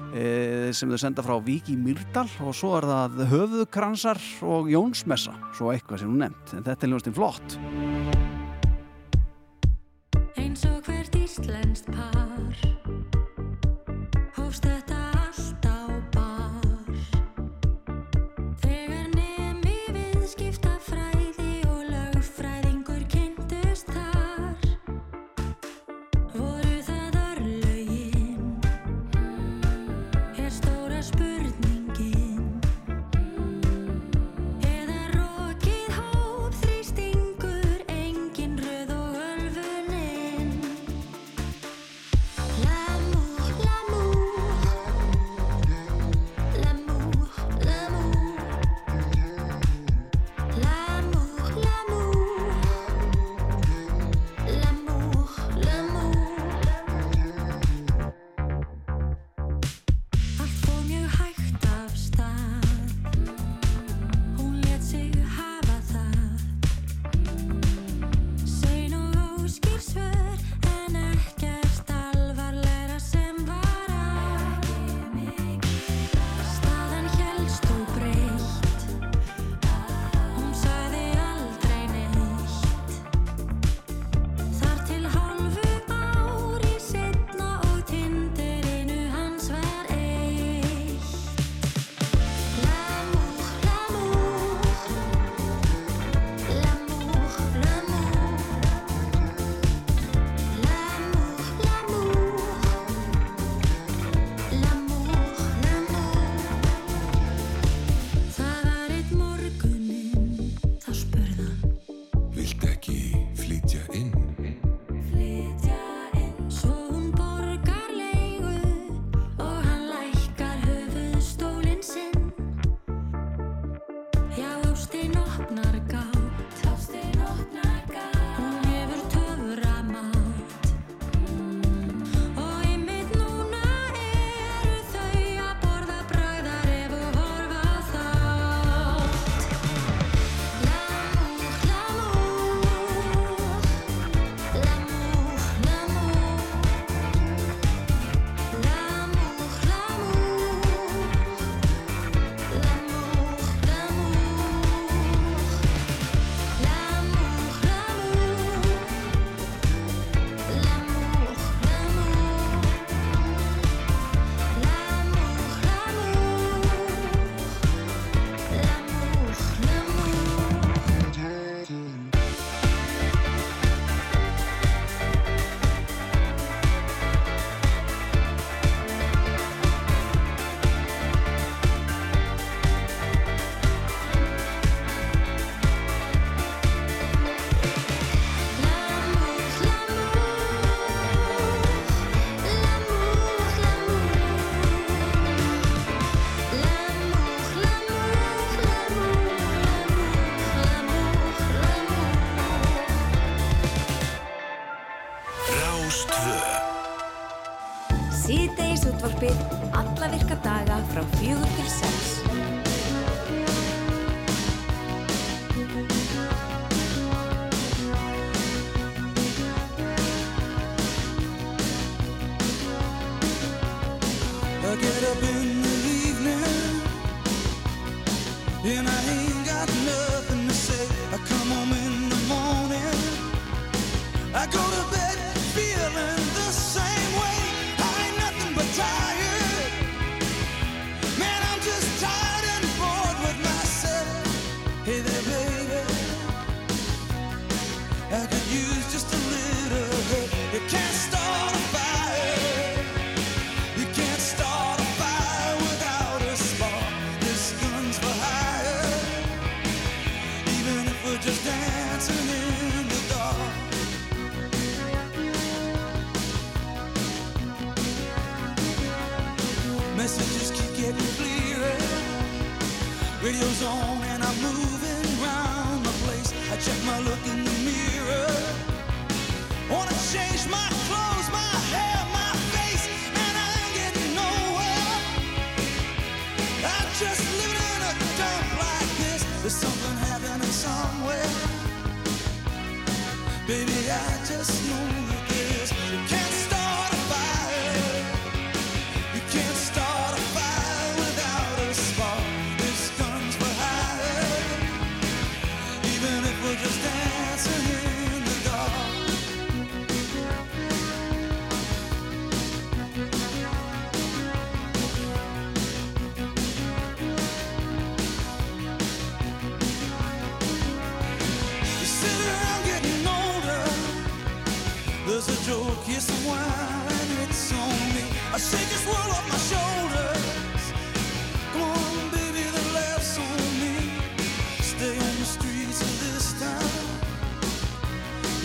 sem 0.75 0.91
þau 0.91 0.99
senda 1.01 1.25
frá 1.25 1.35
Viki 1.43 1.75
Myrdal 1.79 2.27
og 2.43 2.55
svo 2.57 2.73
er 2.79 2.87
það 2.89 3.21
Höfuðkransar 3.31 4.21
og 4.47 4.71
Jónsmessa 4.71 5.35
svo 5.57 5.71
eitthvað 5.73 6.03
sem 6.03 6.11
hún 6.11 6.23
nefnt, 6.25 6.55
en 6.57 6.65
þetta 6.67 6.87
er 6.87 6.93
ljóðast 6.93 7.11
í 7.11 7.15
flott 7.17 7.57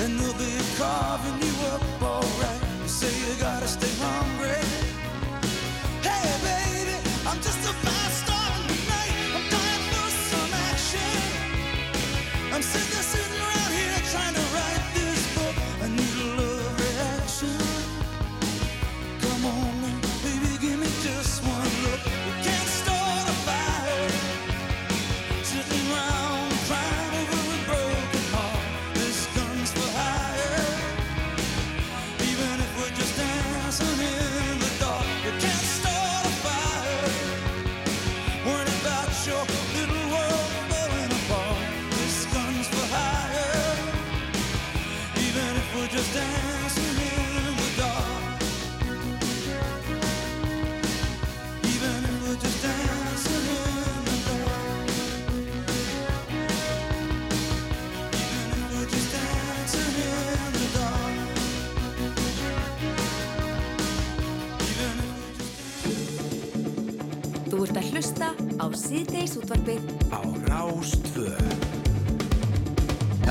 And 0.03 0.19
they'll 0.19 0.33
be 0.35 0.59
carving 0.79 1.41
you 1.47 1.55
up 1.69 2.03
alright. 2.03 2.61
You 2.83 2.89
say 2.89 3.07
you 3.07 3.41
gotta 3.41 3.69
stay 3.69 3.87
hungry. 4.03 4.32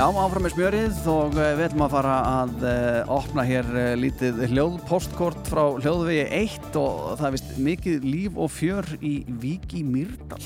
Já, 0.02 0.08
áfram 0.18 0.42
með 0.42 0.54
smjörið 0.56 1.04
og 1.12 1.36
eh, 1.38 1.52
við 1.54 1.60
ætlum 1.68 1.82
að 1.84 1.92
fara 1.92 2.14
að 2.26 2.64
uh, 2.66 3.10
opna 3.14 3.42
hér 3.46 3.68
uh, 3.70 3.82
lítið 3.94 4.40
hljóðpostkort 4.50 5.46
frá 5.46 5.60
hljóðvegi 5.76 6.24
1 6.40 6.78
og 6.80 6.96
það 7.20 7.26
er 7.28 7.34
vist 7.36 7.52
mikið 7.68 8.06
líf 8.08 8.40
og 8.42 8.50
fjör 8.50 8.88
í 8.98 9.12
Víki 9.44 9.84
Mýrdal. 9.86 10.40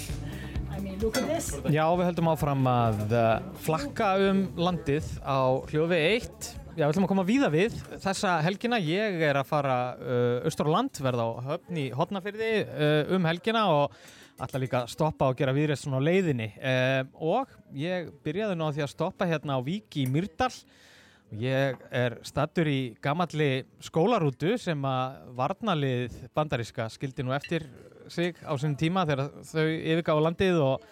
Já, 1.73 1.87
við 1.89 2.05
höldum 2.05 2.29
áfram 2.35 2.69
að 2.69 3.01
uh, 3.17 3.31
flakka 3.65 4.11
um 4.27 4.45
landið 4.61 5.09
á 5.25 5.41
hljófi 5.73 6.03
1. 6.03 6.53
Já, 6.77 6.83
við 6.83 6.87
ætlum 6.91 7.09
að 7.09 7.13
koma 7.15 7.27
víða 7.33 7.53
við 7.57 7.81
þessa 8.05 8.37
helgina. 8.45 8.83
Ég 8.85 9.25
er 9.31 9.41
að 9.41 9.49
fara 9.55 9.79
uh, 9.97 10.45
austur 10.45 10.69
á 10.69 10.75
land, 10.77 11.01
verða 11.01 11.31
á 11.33 11.49
höfn 11.49 11.81
í 11.81 11.89
Hotnafyrði 11.97 12.53
uh, 12.61 13.17
um 13.17 13.33
helgina 13.33 13.65
og 13.73 13.97
ætla 14.43 14.61
líka 14.61 14.83
að 14.83 14.93
stoppa 14.93 15.31
og 15.31 15.39
gera 15.39 15.55
viðreist 15.57 15.87
svona 15.87 16.01
á 16.03 16.07
leiðinni. 16.07 16.51
Uh, 16.61 17.03
og 17.37 17.53
ég 17.77 18.11
byrjaði 18.25 18.59
nú 18.59 18.69
á 18.69 18.75
því 18.75 18.85
að 18.85 18.93
stoppa 18.93 19.29
hérna 19.29 19.57
á 19.57 19.61
Vík 19.65 19.97
í 20.01 20.07
Myrdal. 20.11 20.53
Ég 21.37 21.81
er 21.91 22.19
stattur 22.27 22.69
í 22.71 22.95
gamalli 23.03 23.65
skólarútu 23.83 24.55
sem 24.63 24.85
að 24.87 25.17
varnalið 25.41 26.21
bandaríska 26.37 26.87
skildi 26.93 27.25
nú 27.27 27.35
eftir 27.35 27.67
sig 28.13 28.39
á 28.47 28.55
sinni 28.55 28.79
tíma 28.79 29.03
þegar 29.09 29.33
þau 29.43 29.67
yfirgáðu 29.67 30.23
landið 30.23 30.61
og, 30.63 30.85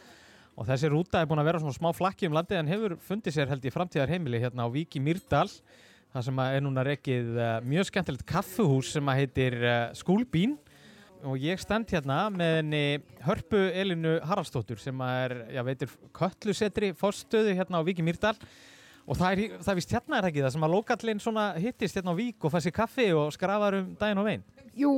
og 0.59 0.67
þessi 0.67 0.91
rúta 0.91 1.21
er 1.21 1.29
búin 1.31 1.39
að 1.39 1.51
vera 1.53 1.63
svona 1.63 1.77
smá 1.77 1.93
flakki 1.95 2.27
um 2.27 2.35
landið 2.35 2.61
en 2.61 2.73
hefur 2.73 2.97
fundið 3.07 3.37
sér 3.37 3.53
held 3.53 3.63
í 3.69 3.75
framtíðar 3.75 4.11
heimili 4.11 4.43
hérna 4.43 4.67
á 4.67 4.75
Vík 4.75 4.99
í 4.99 5.05
Myrdal 5.05 5.47
það 6.15 6.27
sem 6.27 6.43
að 6.43 6.57
er 6.57 6.67
núna 6.67 6.87
rekið 6.87 7.31
uh, 7.39 7.55
mjög 7.67 7.89
skemmtilegt 7.93 8.27
kaffuhús 8.27 8.91
sem 8.97 9.09
að 9.11 9.21
heitir 9.23 9.61
uh, 9.63 9.77
Skúlbín 9.95 10.59
og 11.25 11.41
ég 11.41 11.61
stend 11.63 11.91
hérna 11.93 12.27
með 12.33 12.55
henni 12.59 12.85
Hörpu 13.25 13.61
Elinu 13.73 14.19
Haraldsdóttur 14.29 14.81
sem 14.81 15.01
er, 15.07 15.37
já 15.55 15.63
veitir, 15.67 15.93
köllusetri 16.17 16.93
fórstöðu 16.99 17.57
hérna 17.57 17.81
á 17.81 17.87
Vík 17.87 18.03
í 18.03 18.07
Myrdal 18.07 18.35
og 19.05 19.19
það 19.21 19.31
er, 19.31 19.57
það 19.65 19.79
vist 19.81 19.95
hérna 19.95 20.19
er 20.19 20.29
ekki 20.31 20.45
það 20.45 20.55
sem 20.57 20.67
að 20.67 20.75
lokallinn 20.77 21.23
svona 21.23 21.47
hittist 21.61 21.97
hérna 21.99 22.13
á 22.13 22.21
Vík 22.21 22.45
og 22.45 22.53
fæ 22.53 22.61
sér 22.65 22.77
kaffi 22.77 23.09
og 23.17 23.33
skrafar 23.37 23.79
um 23.81 23.95
daginn 24.01 24.21
og 24.21 24.29
veginn 24.29 24.45
Jú, 24.75 24.91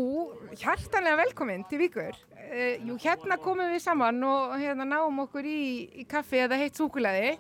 hjartanlega 0.56 1.18
velkomin 1.20 1.66
til 1.68 1.82
Víkur. 1.82 2.16
Uh, 2.32 2.78
jú, 2.88 2.94
hérna 3.02 3.36
komum 3.36 3.68
við 3.74 3.82
saman 3.84 4.22
og 4.24 4.54
hérna 4.56 4.86
náum 4.88 5.18
okkur 5.26 5.44
í, 5.44 5.60
í 6.00 6.06
kaffi 6.08 6.40
eða 6.46 6.56
heitt 6.56 6.80
súkulaði. 6.80 7.34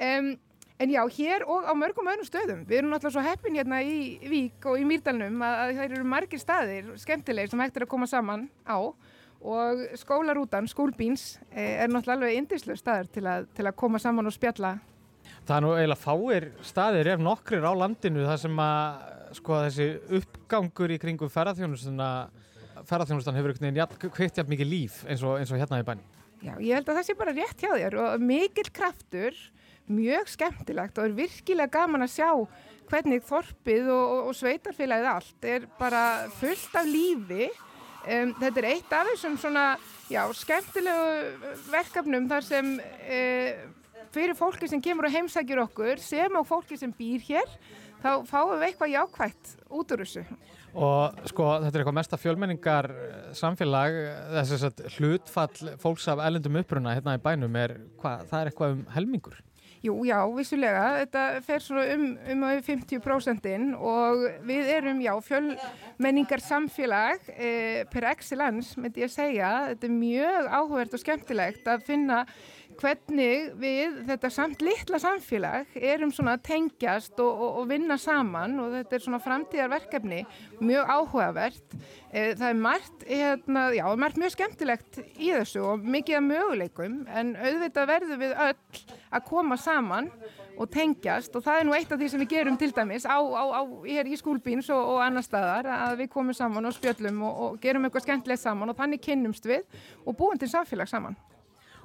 Um, 0.00 0.30
en 0.78 0.90
já, 0.90 1.02
hér 1.16 1.44
og 1.46 1.66
á 1.66 1.72
mörgum 1.78 2.08
öðrum 2.10 2.28
stöðum. 2.28 2.62
Við 2.68 2.80
erum 2.80 2.92
náttúrulega 2.92 3.16
svo 3.16 3.24
heppin 3.24 3.58
hérna 3.58 3.80
í 3.84 3.98
Vík 4.30 4.66
og 4.70 4.80
í 4.80 4.86
Mýrdalnum 4.88 5.42
að, 5.44 5.58
að 5.60 5.74
það 5.78 5.98
eru 5.98 6.08
margir 6.14 6.42
staðir, 6.42 6.88
skemmtilegir, 7.02 7.52
sem 7.52 7.62
hægt 7.64 7.78
er 7.78 7.86
að 7.86 7.92
koma 7.94 8.08
saman 8.10 8.48
á. 8.66 8.78
Og 9.44 9.82
skólarútan, 10.00 10.68
skólbíns, 10.70 11.38
eh, 11.52 11.82
er 11.84 11.92
náttúrulega 11.92 12.16
alveg 12.16 12.38
indislu 12.38 12.76
staður 12.80 13.10
til 13.12 13.26
að, 13.28 13.50
til 13.54 13.66
að 13.68 13.76
koma 13.76 14.00
saman 14.00 14.30
og 14.30 14.34
spjalla. 14.34 14.78
Það 15.44 15.56
er 15.56 15.64
nú 15.64 15.74
eiginlega 15.74 16.00
fáir 16.00 16.46
staðir 16.64 17.10
ef 17.12 17.20
nokkrir 17.20 17.66
á 17.68 17.72
landinu 17.76 18.24
þar 18.24 18.40
sem 18.40 18.64
að 18.64 19.12
sko 19.36 19.60
þessi 19.66 19.88
uppgangur 20.18 20.94
í 20.94 20.98
kringum 21.02 21.32
ferðarþjónustuna 21.32 22.08
ferðarþjónustan 22.88 23.36
hefur 23.38 23.52
einhvern 23.52 23.76
veginn 23.76 24.12
kveikt 24.14 24.40
jafn 24.40 24.52
mikið 24.52 24.70
líf 24.70 25.00
eins 25.08 25.22
og, 25.24 25.38
eins 25.40 25.52
og 25.52 25.60
hérna 25.60 25.80
í 25.80 25.86
bænum. 25.86 26.06
Já, 26.44 26.52
ég 26.60 26.76
held 26.76 26.88
að 26.88 26.98
það 26.98 27.06
sé 27.06 27.16
bara 27.16 27.34
rétt 27.36 27.62
hjá 27.62 27.70
þér 27.72 27.96
og 28.02 28.24
mikill 28.24 28.70
kraftur, 28.74 29.36
mjög 29.90 30.30
skemmtilegt 30.32 30.98
og 30.98 31.08
er 31.08 31.18
virkilega 31.18 31.72
gaman 31.78 32.06
að 32.06 32.14
sjá 32.14 32.30
hvernig 32.90 33.24
þorpið 33.28 33.86
og, 33.92 34.02
og, 34.02 34.30
og 34.30 34.38
sveitarfélagið 34.38 35.10
allt 35.10 35.48
er 35.48 35.68
bara 35.78 36.02
fullt 36.40 36.80
af 36.80 36.88
lífi. 36.88 37.48
Um, 38.04 38.34
þetta 38.36 38.60
er 38.60 38.66
eitt 38.68 38.90
af 38.92 39.08
þessum 39.08 39.38
svona, 39.40 39.62
já, 40.12 40.20
skemmtilegu 40.36 41.54
verkefnum 41.72 42.28
þar 42.28 42.44
sem 42.44 42.74
uh, 42.76 43.62
fyrir 44.14 44.36
fólki 44.38 44.68
sem 44.70 44.82
kemur 44.84 45.08
og 45.08 45.14
heimsækjur 45.14 45.64
okkur 45.64 46.02
sem 46.02 46.36
og 46.36 46.44
fólki 46.48 46.78
sem 46.78 46.92
býr 46.94 47.24
hér, 47.24 47.48
þá 48.04 48.10
fáum 48.28 48.52
við 48.58 48.68
eitthvað 48.68 48.92
jákvætt 48.92 49.54
út 49.72 49.94
úr 49.96 50.04
þessu. 50.04 50.26
Og 50.74 51.24
sko 51.30 51.48
þetta 51.62 51.70
er 51.70 51.80
eitthvað 51.80 51.98
mesta 52.00 52.18
fjölmenningar 52.18 52.90
eh, 52.90 53.26
samfélag, 53.38 53.96
þess 54.34 54.66
að 54.68 54.84
hlutfall 54.96 55.74
fólks 55.82 56.08
af 56.10 56.22
ellendum 56.26 56.58
uppruna 56.60 56.96
hérna 56.96 57.14
í 57.16 57.22
bænum 57.22 57.58
er, 57.60 57.76
hva, 58.02 58.18
það 58.26 58.40
er 58.40 58.50
eitthvað 58.50 58.76
um 58.76 58.86
helmingur. 58.94 59.38
Jú, 59.84 59.98
já, 60.08 60.16
vissulega. 60.32 60.84
Þetta 61.02 61.22
fer 61.44 61.60
svona 61.60 61.84
um, 61.92 62.04
um 62.32 62.44
að 62.48 62.62
50% 62.64 63.48
og 63.76 64.22
við 64.48 64.70
erum, 64.78 65.02
já, 65.04 65.12
fjölmenningar 65.26 66.40
samfélag 66.40 67.26
eh, 67.34 67.82
per 67.92 68.06
excellence, 68.14 68.78
myndi 68.80 69.04
ég 69.04 69.12
segja. 69.12 69.50
Þetta 69.74 69.90
er 69.90 69.96
mjög 69.98 70.48
áhugavert 70.48 70.96
og 70.96 71.02
skemmtilegt 71.02 71.68
að 71.68 71.84
finna 71.84 72.22
hvernig 72.80 73.50
við, 73.60 73.98
þetta 74.08 74.30
samt 74.32 74.62
litla 74.64 75.00
samfélag, 75.02 75.74
erum 75.78 76.12
svona 76.14 76.36
að 76.38 76.44
tengjast 76.48 77.18
og, 77.22 77.30
og, 77.32 77.58
og 77.62 77.68
vinna 77.70 77.98
saman 78.00 78.58
og 78.62 78.76
þetta 78.78 78.96
er 78.96 79.04
svona 79.06 79.20
framtíðarverkefni, 79.24 80.20
mjög 80.64 80.92
áhugavert. 80.96 81.76
Eh, 82.10 82.32
það 82.38 82.46
er 82.48 82.62
margt, 82.66 83.08
hérna, 83.08 83.66
já, 83.74 83.84
margt 83.98 84.20
mjög 84.22 84.36
skemmtilegt 84.36 85.02
í 85.18 85.32
þessu 85.32 85.64
og 85.72 85.84
mikið 85.96 86.20
af 86.20 86.26
möguleikum 86.28 87.02
en 87.10 87.34
auðvitað 87.38 87.90
verðum 87.90 88.24
við 88.24 88.38
öll 88.48 88.56
að 89.14 89.28
koma 89.28 89.58
saman 89.60 90.10
og 90.54 90.70
tengjast 90.70 91.34
og 91.34 91.42
það 91.44 91.60
er 91.60 91.66
nú 91.66 91.74
eitt 91.74 91.92
af 91.92 91.98
því 91.98 92.08
sem 92.12 92.22
við 92.22 92.32
gerum 92.36 92.58
til 92.58 92.70
dæmis 92.74 93.06
á, 93.06 93.18
á, 93.18 93.44
á 93.58 93.62
hér 93.86 94.06
í 94.06 94.18
skúlbíns 94.18 94.70
og, 94.70 94.94
og 94.94 95.02
annar 95.02 95.26
staðar 95.26 95.66
að 95.66 96.04
við 96.04 96.12
komum 96.14 96.36
saman 96.36 96.70
og 96.70 96.76
spjöllum 96.76 97.22
og 97.26 97.58
gerum 97.62 97.86
eitthvað 97.86 98.06
skemmtilegt 98.06 98.42
saman 98.42 98.70
og 98.70 98.78
þannig 98.78 99.02
kynnumst 99.02 99.48
við 99.50 99.64
og 100.04 100.18
búum 100.18 100.38
til 100.38 100.50
samfélag 100.50 100.90
saman. 100.90 101.18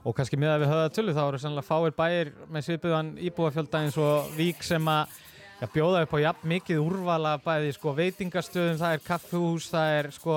Og 0.08 0.16
kannski 0.16 0.40
með 0.40 0.54
að 0.54 0.62
við 0.62 0.72
höfða 0.72 0.92
tölu 0.96 1.16
þá 1.16 1.24
eru 1.26 1.40
sannlega 1.42 1.68
fáir 1.68 1.96
bæir 1.98 2.32
með 2.48 2.68
svipuðan 2.70 3.10
íbúafjölda 3.30 3.84
eins 3.84 3.98
og 4.00 4.30
vík 4.38 4.64
sem 4.64 4.86
að 4.88 5.18
ja, 5.60 5.68
bjóða 5.74 6.04
upp 6.06 6.16
á 6.16 6.20
jafn 6.24 6.52
mikið 6.54 6.82
úrvala 6.84 7.38
bæði 7.44 7.74
sko 7.76 7.94
veitingastöðum, 7.98 8.80
það 8.80 8.96
er 8.96 9.08
kaffhús, 9.08 9.68
það 9.74 9.96
er 9.98 10.10
sko, 10.16 10.36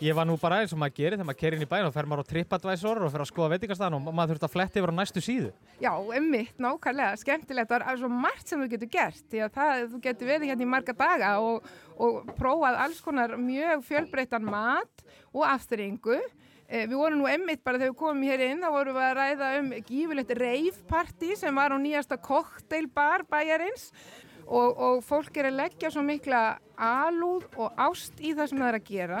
ég 0.00 0.16
var 0.16 0.28
nú 0.28 0.38
bara 0.40 0.62
eins 0.62 0.72
og 0.72 0.80
maður 0.80 0.96
gerir 0.96 1.18
þegar 1.18 1.28
maður 1.28 1.40
kerir 1.42 1.58
inn 1.58 1.66
í 1.66 1.70
bæin 1.74 1.88
og 1.88 1.92
fer 1.96 2.08
maður 2.08 2.24
á 2.24 2.30
TripAdvisor 2.30 3.02
og 3.04 3.12
fer 3.12 3.24
að 3.24 3.30
skoða 3.30 3.50
veitingastæðan 3.54 3.98
og 3.98 4.08
maður 4.08 4.32
þurft 4.32 4.46
að 4.48 4.54
fletti 4.54 4.80
yfir 4.80 4.92
á 4.96 4.98
næstu 4.98 5.24
síðu. 5.24 5.50
Já, 5.84 5.92
emmitt, 6.20 6.54
nákvæmlega, 6.64 7.18
skemmtilegt 7.20 7.74
það 7.74 7.84
er 7.92 8.00
svo 8.00 8.10
margt 8.12 8.48
sem 8.48 8.62
þú 8.64 8.70
getur 8.72 8.92
gert 8.94 9.26
því 9.28 9.44
að 9.44 9.58
það, 9.58 9.84
þú 9.92 10.00
getur 10.08 10.32
verið 10.32 10.54
hérna 10.54 10.64
í 10.64 10.70
marga 10.76 10.96
daga 10.96 11.34
og, 11.44 11.68
og 12.00 12.32
prófað 12.40 12.80
alls 12.86 13.04
konar 13.04 13.36
mjög 13.36 13.84
fjölbreyttan 13.90 14.48
mat 14.48 15.06
og 15.34 15.44
afturringu 15.50 16.22
Eh, 16.22 16.43
við 16.74 16.96
vorum 16.98 17.22
nú 17.22 17.30
emmitt 17.30 17.62
bara 17.64 17.78
þegar 17.78 17.92
við 17.92 18.00
komum 18.02 18.26
hér 18.26 18.44
inn, 18.48 18.62
þá 18.64 18.70
vorum 18.74 18.98
við 18.98 19.06
að 19.06 19.16
ræða 19.20 19.48
um 19.60 19.72
gífurlegt 19.88 20.36
reifparti 20.40 21.32
sem 21.38 21.62
var 21.62 21.74
á 21.74 21.78
nýjasta 21.78 22.18
kokteilbar 22.18 23.26
bæjarins 23.30 23.90
og, 24.44 24.70
og 24.74 25.02
fólk 25.06 25.36
er 25.38 25.50
að 25.50 25.60
leggja 25.62 25.90
svo 25.94 26.04
mikla 26.04 26.44
alúð 26.74 27.46
og 27.56 27.78
ást 27.80 28.18
í 28.20 28.34
það 28.34 28.50
sem 28.50 28.62
það 28.62 28.70
er 28.70 28.78
að 28.80 28.88
gera 28.90 29.20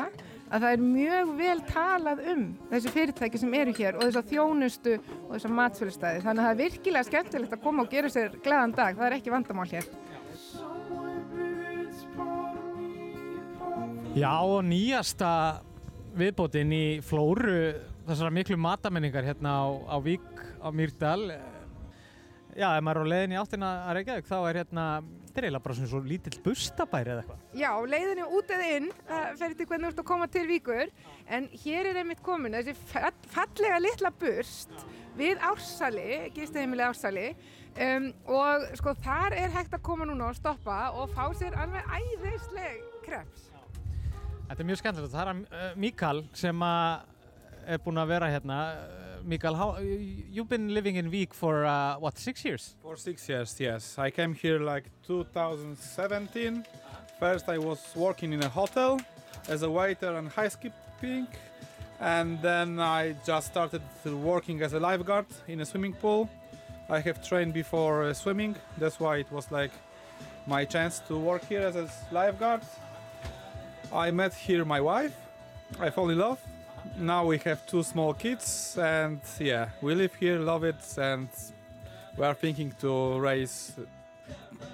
að 0.54 0.64
það 0.64 0.70
er 0.70 0.82
mjög 0.84 1.30
vel 1.38 1.56
talað 1.68 2.22
um 2.32 2.42
þessi 2.70 2.94
fyrirtæki 2.94 3.40
sem 3.40 3.54
eru 3.58 3.74
hér 3.78 3.98
og 3.98 4.04
þessa 4.04 4.24
þjónustu 4.28 4.96
og 4.98 5.30
þessa 5.32 5.52
matsfélagstæði. 5.58 6.24
Þannig 6.24 6.42
að 6.42 6.48
það 6.48 6.54
er 6.54 6.60
virkilega 6.62 7.08
skemmtilegt 7.08 7.56
að 7.56 7.62
koma 7.64 7.84
og 7.84 7.94
gera 7.94 8.10
sér 8.12 8.34
gleðan 8.44 8.74
dag, 8.76 8.98
það 8.98 9.06
er 9.08 9.16
ekki 9.18 9.34
vandamál 9.34 9.68
hér. 9.72 9.88
Já 14.14 14.34
og 14.46 14.60
nýjasta 14.68 15.30
viðbótinn 16.18 16.72
í 16.74 16.84
flóru 17.04 17.58
þessara 18.06 18.32
miklu 18.34 18.58
matamenningar 18.60 19.26
hérna 19.26 19.58
á, 19.58 19.64
á 19.90 19.96
Vík 20.04 20.44
á 20.62 20.68
Mýrdal 20.74 21.34
Já, 22.54 22.68
ef 22.78 22.84
maður 22.86 23.00
er 23.00 23.08
á 23.08 23.10
leiðinni 23.10 23.38
áttina 23.40 23.68
að 23.82 23.96
Reykjavík 23.98 24.28
þá 24.28 24.34
er 24.38 24.58
hérna, 24.60 24.82
þetta 25.26 25.40
er 25.40 25.46
eiginlega 25.46 25.64
bara 25.64 25.76
svona 25.78 25.90
svo 25.90 26.00
lítill 26.06 26.36
bustabæri 26.44 27.10
eða 27.10 27.22
eitthvað. 27.24 27.40
Já, 27.58 27.70
leiðinni 27.90 28.26
út 28.38 28.52
eða 28.54 28.68
inn, 28.76 28.86
það 29.08 29.40
fer 29.40 29.56
til 29.58 29.66
hvernig 29.70 29.88
þú 29.88 29.90
ert 29.90 30.02
að 30.02 30.06
koma 30.10 30.28
til 30.30 30.44
Víkur, 30.50 30.92
en 31.34 31.48
hér 31.64 31.88
er 31.90 31.98
einmitt 32.02 32.22
komin 32.22 32.54
þessi 32.54 32.76
fallega 33.34 33.80
litla 33.82 34.12
bust 34.20 34.86
við 35.18 35.42
Ársali, 35.50 36.20
gistiðimilega 36.36 36.92
Ársali, 36.92 37.26
um, 37.88 38.06
og 38.38 38.68
sko 38.78 38.94
þar 39.02 39.34
er 39.40 39.56
hægt 39.56 39.74
að 39.74 39.82
koma 39.90 40.06
núna 40.06 40.30
og 40.30 40.38
stoppa 40.38 40.78
og 40.94 41.10
fá 41.16 41.26
sér 41.34 41.58
alveg 41.58 41.90
æðisleg 41.98 42.86
kreps. 43.02 43.50
Þetta 44.48 44.60
er 44.60 44.68
mjög 44.68 44.80
skemmtilegt. 44.82 45.14
Það 45.14 45.30
er 45.30 45.38
uh, 45.40 45.70
Mikael 45.80 46.22
sem 46.36 46.62
er 46.64 47.80
búinn 47.84 48.02
að 48.02 48.12
vera 48.12 48.28
hérna. 48.32 48.58
Mikael, 49.24 49.54
how, 49.56 49.78
you've 49.80 50.50
been 50.50 50.74
living 50.74 50.96
in 50.96 51.10
Vík 51.10 51.32
for 51.32 51.64
uh, 51.64 51.96
what, 51.98 52.18
six 52.18 52.44
years? 52.44 52.74
For 52.82 52.96
six 52.96 53.26
years, 53.26 53.58
yes. 53.58 53.98
I 53.98 54.10
came 54.10 54.34
here 54.34 54.58
like 54.58 54.90
2017. 55.06 56.64
First 57.18 57.48
I 57.48 57.56
was 57.56 57.80
working 57.96 58.34
in 58.34 58.42
a 58.42 58.48
hotel 58.48 59.00
as 59.48 59.62
a 59.62 59.70
waiter 59.70 60.16
and 60.16 60.28
housekeeping. 60.28 61.26
And 62.00 62.40
then 62.42 62.80
I 62.80 63.14
just 63.24 63.46
started 63.46 63.80
working 64.04 64.60
as 64.60 64.74
a 64.74 64.80
lifeguard 64.80 65.26
in 65.48 65.60
a 65.60 65.64
swimming 65.64 65.94
pool. 65.94 66.28
I 66.90 67.00
have 67.00 67.26
trained 67.26 67.54
before 67.54 68.04
uh, 68.04 68.12
swimming. 68.12 68.56
That's 68.76 69.00
why 69.00 69.16
it 69.16 69.32
was 69.32 69.50
like 69.50 69.70
my 70.46 70.66
chance 70.66 70.98
to 71.08 71.16
work 71.16 71.46
here 71.48 71.62
as 71.62 71.76
a 71.76 71.88
lifeguard. 72.12 72.60
I 73.94 74.10
met 74.10 74.34
here 74.34 74.64
my 74.64 74.80
wife. 74.80 75.14
I 75.78 75.90
fall 75.90 76.10
in 76.10 76.18
love. 76.18 76.40
Now 76.98 77.24
we 77.24 77.38
have 77.38 77.64
two 77.66 77.82
small 77.82 78.12
kids, 78.12 78.76
and 78.76 79.20
yeah, 79.38 79.68
we 79.80 79.94
live 79.94 80.14
here, 80.14 80.38
love 80.38 80.64
it, 80.64 80.98
and 80.98 81.28
we 82.16 82.24
are 82.24 82.34
thinking 82.34 82.74
to 82.80 83.18
raise, 83.20 83.72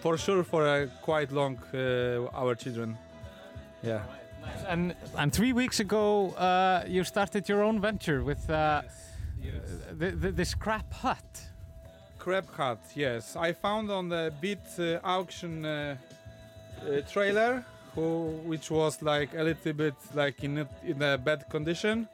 for 0.00 0.16
sure, 0.16 0.42
for 0.42 0.66
a 0.66 0.88
quite 1.02 1.32
long 1.32 1.58
uh, 1.74 2.26
our 2.34 2.54
children. 2.54 2.96
Yeah. 3.82 4.00
And 4.66 4.94
and 5.16 5.32
three 5.32 5.52
weeks 5.52 5.80
ago, 5.80 6.30
uh, 6.30 6.84
you 6.88 7.04
started 7.04 7.48
your 7.48 7.62
own 7.62 7.80
venture 7.80 8.24
with 8.24 8.48
uh, 8.48 8.82
th 9.98 10.20
th 10.22 10.34
this 10.34 10.54
crab 10.54 10.92
hut. 10.92 11.50
Crab 12.18 12.46
hut, 12.56 12.80
yes. 12.96 13.36
I 13.36 13.52
found 13.52 13.90
on 13.90 14.08
the 14.08 14.32
Bit 14.40 14.66
uh, 14.78 14.98
auction 15.04 15.64
uh, 15.64 15.96
uh, 16.82 17.00
trailer 17.12 17.64
who, 17.95 18.41
which 18.45 18.70
was 18.70 19.03
like 19.03 19.34
a 19.34 19.43
little 19.43 19.72
bit 19.72 19.95
like 20.14 20.43
in 20.45 20.59
a, 20.59 20.68
in 20.84 21.03
a 21.03 21.18
bad 21.18 21.49
condition. 21.51 22.09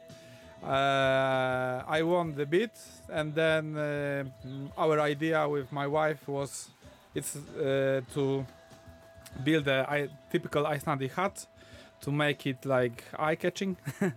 Uh, 0.63 1.83
I 1.87 2.01
won 2.01 2.33
the 2.35 2.45
bid, 2.45 2.71
and 3.09 3.33
then 3.33 3.77
uh, 3.77 4.23
our 4.77 4.99
idea 4.99 5.47
with 5.47 5.71
my 5.71 5.85
wife 5.85 6.27
was 6.27 6.69
it's 7.13 7.35
uh, 7.35 8.01
to 8.13 8.45
build 9.43 9.67
a 9.67 10.09
typical 10.31 10.65
Icelandic 10.65 11.13
hut 11.13 11.45
to 12.01 12.11
make 12.11 12.45
it 12.47 12.65
like 12.65 13.03
eye-catching. 13.17 13.77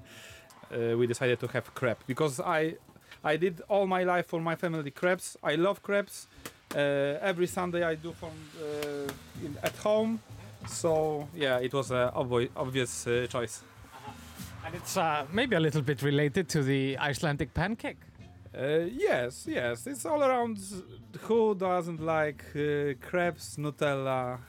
Uh, 0.72 0.96
we 0.96 1.04
decided 1.04 1.40
to 1.40 1.48
have 1.48 1.74
crab 1.74 1.96
because 2.06 2.38
I 2.38 2.76
I 3.24 3.36
did 3.36 3.60
all 3.68 3.88
my 3.88 4.04
life 4.04 4.28
for 4.28 4.40
my 4.40 4.54
family 4.54 4.92
crabs. 4.92 5.36
I 5.42 5.56
love 5.56 5.82
crabs. 5.82 6.28
Uh, 6.72 7.18
every 7.20 7.48
Sunday 7.48 7.82
I 7.82 7.96
do 7.96 8.12
from 8.12 8.30
uh, 8.62 9.44
in, 9.44 9.58
at 9.64 9.76
home 9.78 10.20
so 10.66 11.28
yeah, 11.34 11.58
it 11.58 11.72
was 11.72 11.90
an 11.90 12.10
obvi 12.10 12.48
obvious 12.56 13.06
uh, 13.06 13.26
choice. 13.28 13.62
And 14.64 14.74
it's 14.74 14.96
uh, 14.96 15.26
maybe 15.32 15.56
a 15.56 15.60
little 15.60 15.82
bit 15.82 16.02
related 16.02 16.48
to 16.50 16.62
the 16.62 16.98
Icelandic 16.98 17.54
pancake. 17.54 17.98
Uh, 18.52 18.86
yes, 18.92 19.46
yes, 19.46 19.86
it's 19.86 20.04
all 20.04 20.22
around. 20.22 20.58
Who 21.20 21.54
doesn't 21.54 22.00
like 22.00 22.44
uh, 22.54 22.94
crepes, 23.00 23.56
Nutella? 23.56 24.40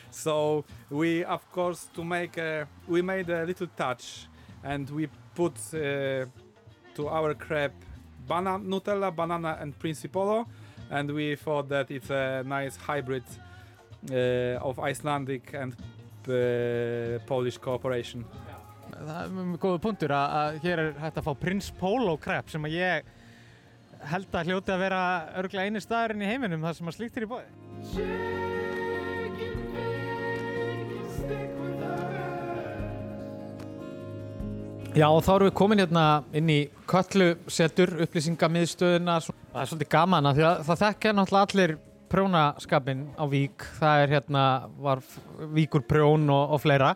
so 0.10 0.64
we, 0.88 1.24
of 1.24 1.50
course, 1.52 1.88
to 1.94 2.02
make 2.02 2.38
a, 2.38 2.66
we 2.88 3.02
made 3.02 3.28
a 3.28 3.44
little 3.44 3.66
touch, 3.76 4.28
and 4.62 4.88
we 4.88 5.08
put 5.34 5.52
uh, 5.74 6.24
to 6.94 7.08
our 7.08 7.34
crepe 7.34 7.74
banana, 8.26 8.58
Nutella, 8.58 9.14
banana, 9.14 9.58
and 9.60 9.78
Principolo, 9.78 10.46
and 10.90 11.10
we 11.10 11.36
thought 11.36 11.68
that 11.68 11.90
it's 11.90 12.08
a 12.08 12.42
nice 12.46 12.76
hybrid 12.76 13.24
Eh, 14.12 14.58
of 14.60 14.76
Icelandic 14.78 15.54
and 15.54 15.72
eh, 16.28 17.16
Polish 17.24 17.56
Cooperation 17.56 18.24
Það 18.92 19.16
er 19.16 19.30
mjög 19.32 19.62
góða 19.62 19.78
punktur 19.80 20.12
að, 20.12 20.34
að 20.40 20.58
hér 20.66 20.82
er 20.82 20.90
hægt 21.00 21.20
að 21.22 21.24
fá 21.24 21.32
Prins 21.40 21.70
Polo 21.78 22.18
Crepe 22.20 22.52
sem 22.52 22.66
að 22.68 22.76
ég 22.76 23.06
held 24.10 24.36
að 24.36 24.50
hljóti 24.50 24.74
að 24.74 24.82
vera 24.84 25.00
örglega 25.40 25.64
einu 25.64 25.80
staðurinn 25.80 26.20
í 26.20 26.28
heiminum 26.28 26.66
þar 26.68 26.76
sem 26.76 26.92
að 26.92 26.96
slíktir 26.98 27.24
í 27.24 27.30
bóði 27.32 27.48
Já 34.94 35.08
og 35.08 35.24
þá 35.24 35.32
erum 35.38 35.48
við 35.48 35.56
komin 35.58 35.80
hérna 35.80 36.04
inn 36.36 36.52
í 36.52 36.60
köllusettur, 36.86 37.96
upplýsingamiðstöðuna. 38.04 39.16
Það 39.24 39.64
er 39.64 39.72
svolítið 39.72 39.92
gaman 39.96 40.28
að 40.28 40.36
því 40.36 40.44
að 40.52 40.60
það 40.68 40.82
þekkja 40.84 41.16
náttúrulega 41.16 41.48
allir 41.48 41.76
prjónaskapin 42.14 43.06
á 43.18 43.24
Vík. 43.26 43.68
Það 43.80 44.06
er 44.06 44.16
hérna, 44.18 44.48
var 44.78 45.04
Víkur 45.54 45.84
prjón 45.86 46.28
og, 46.30 46.56
og 46.56 46.62
fleira. 46.62 46.94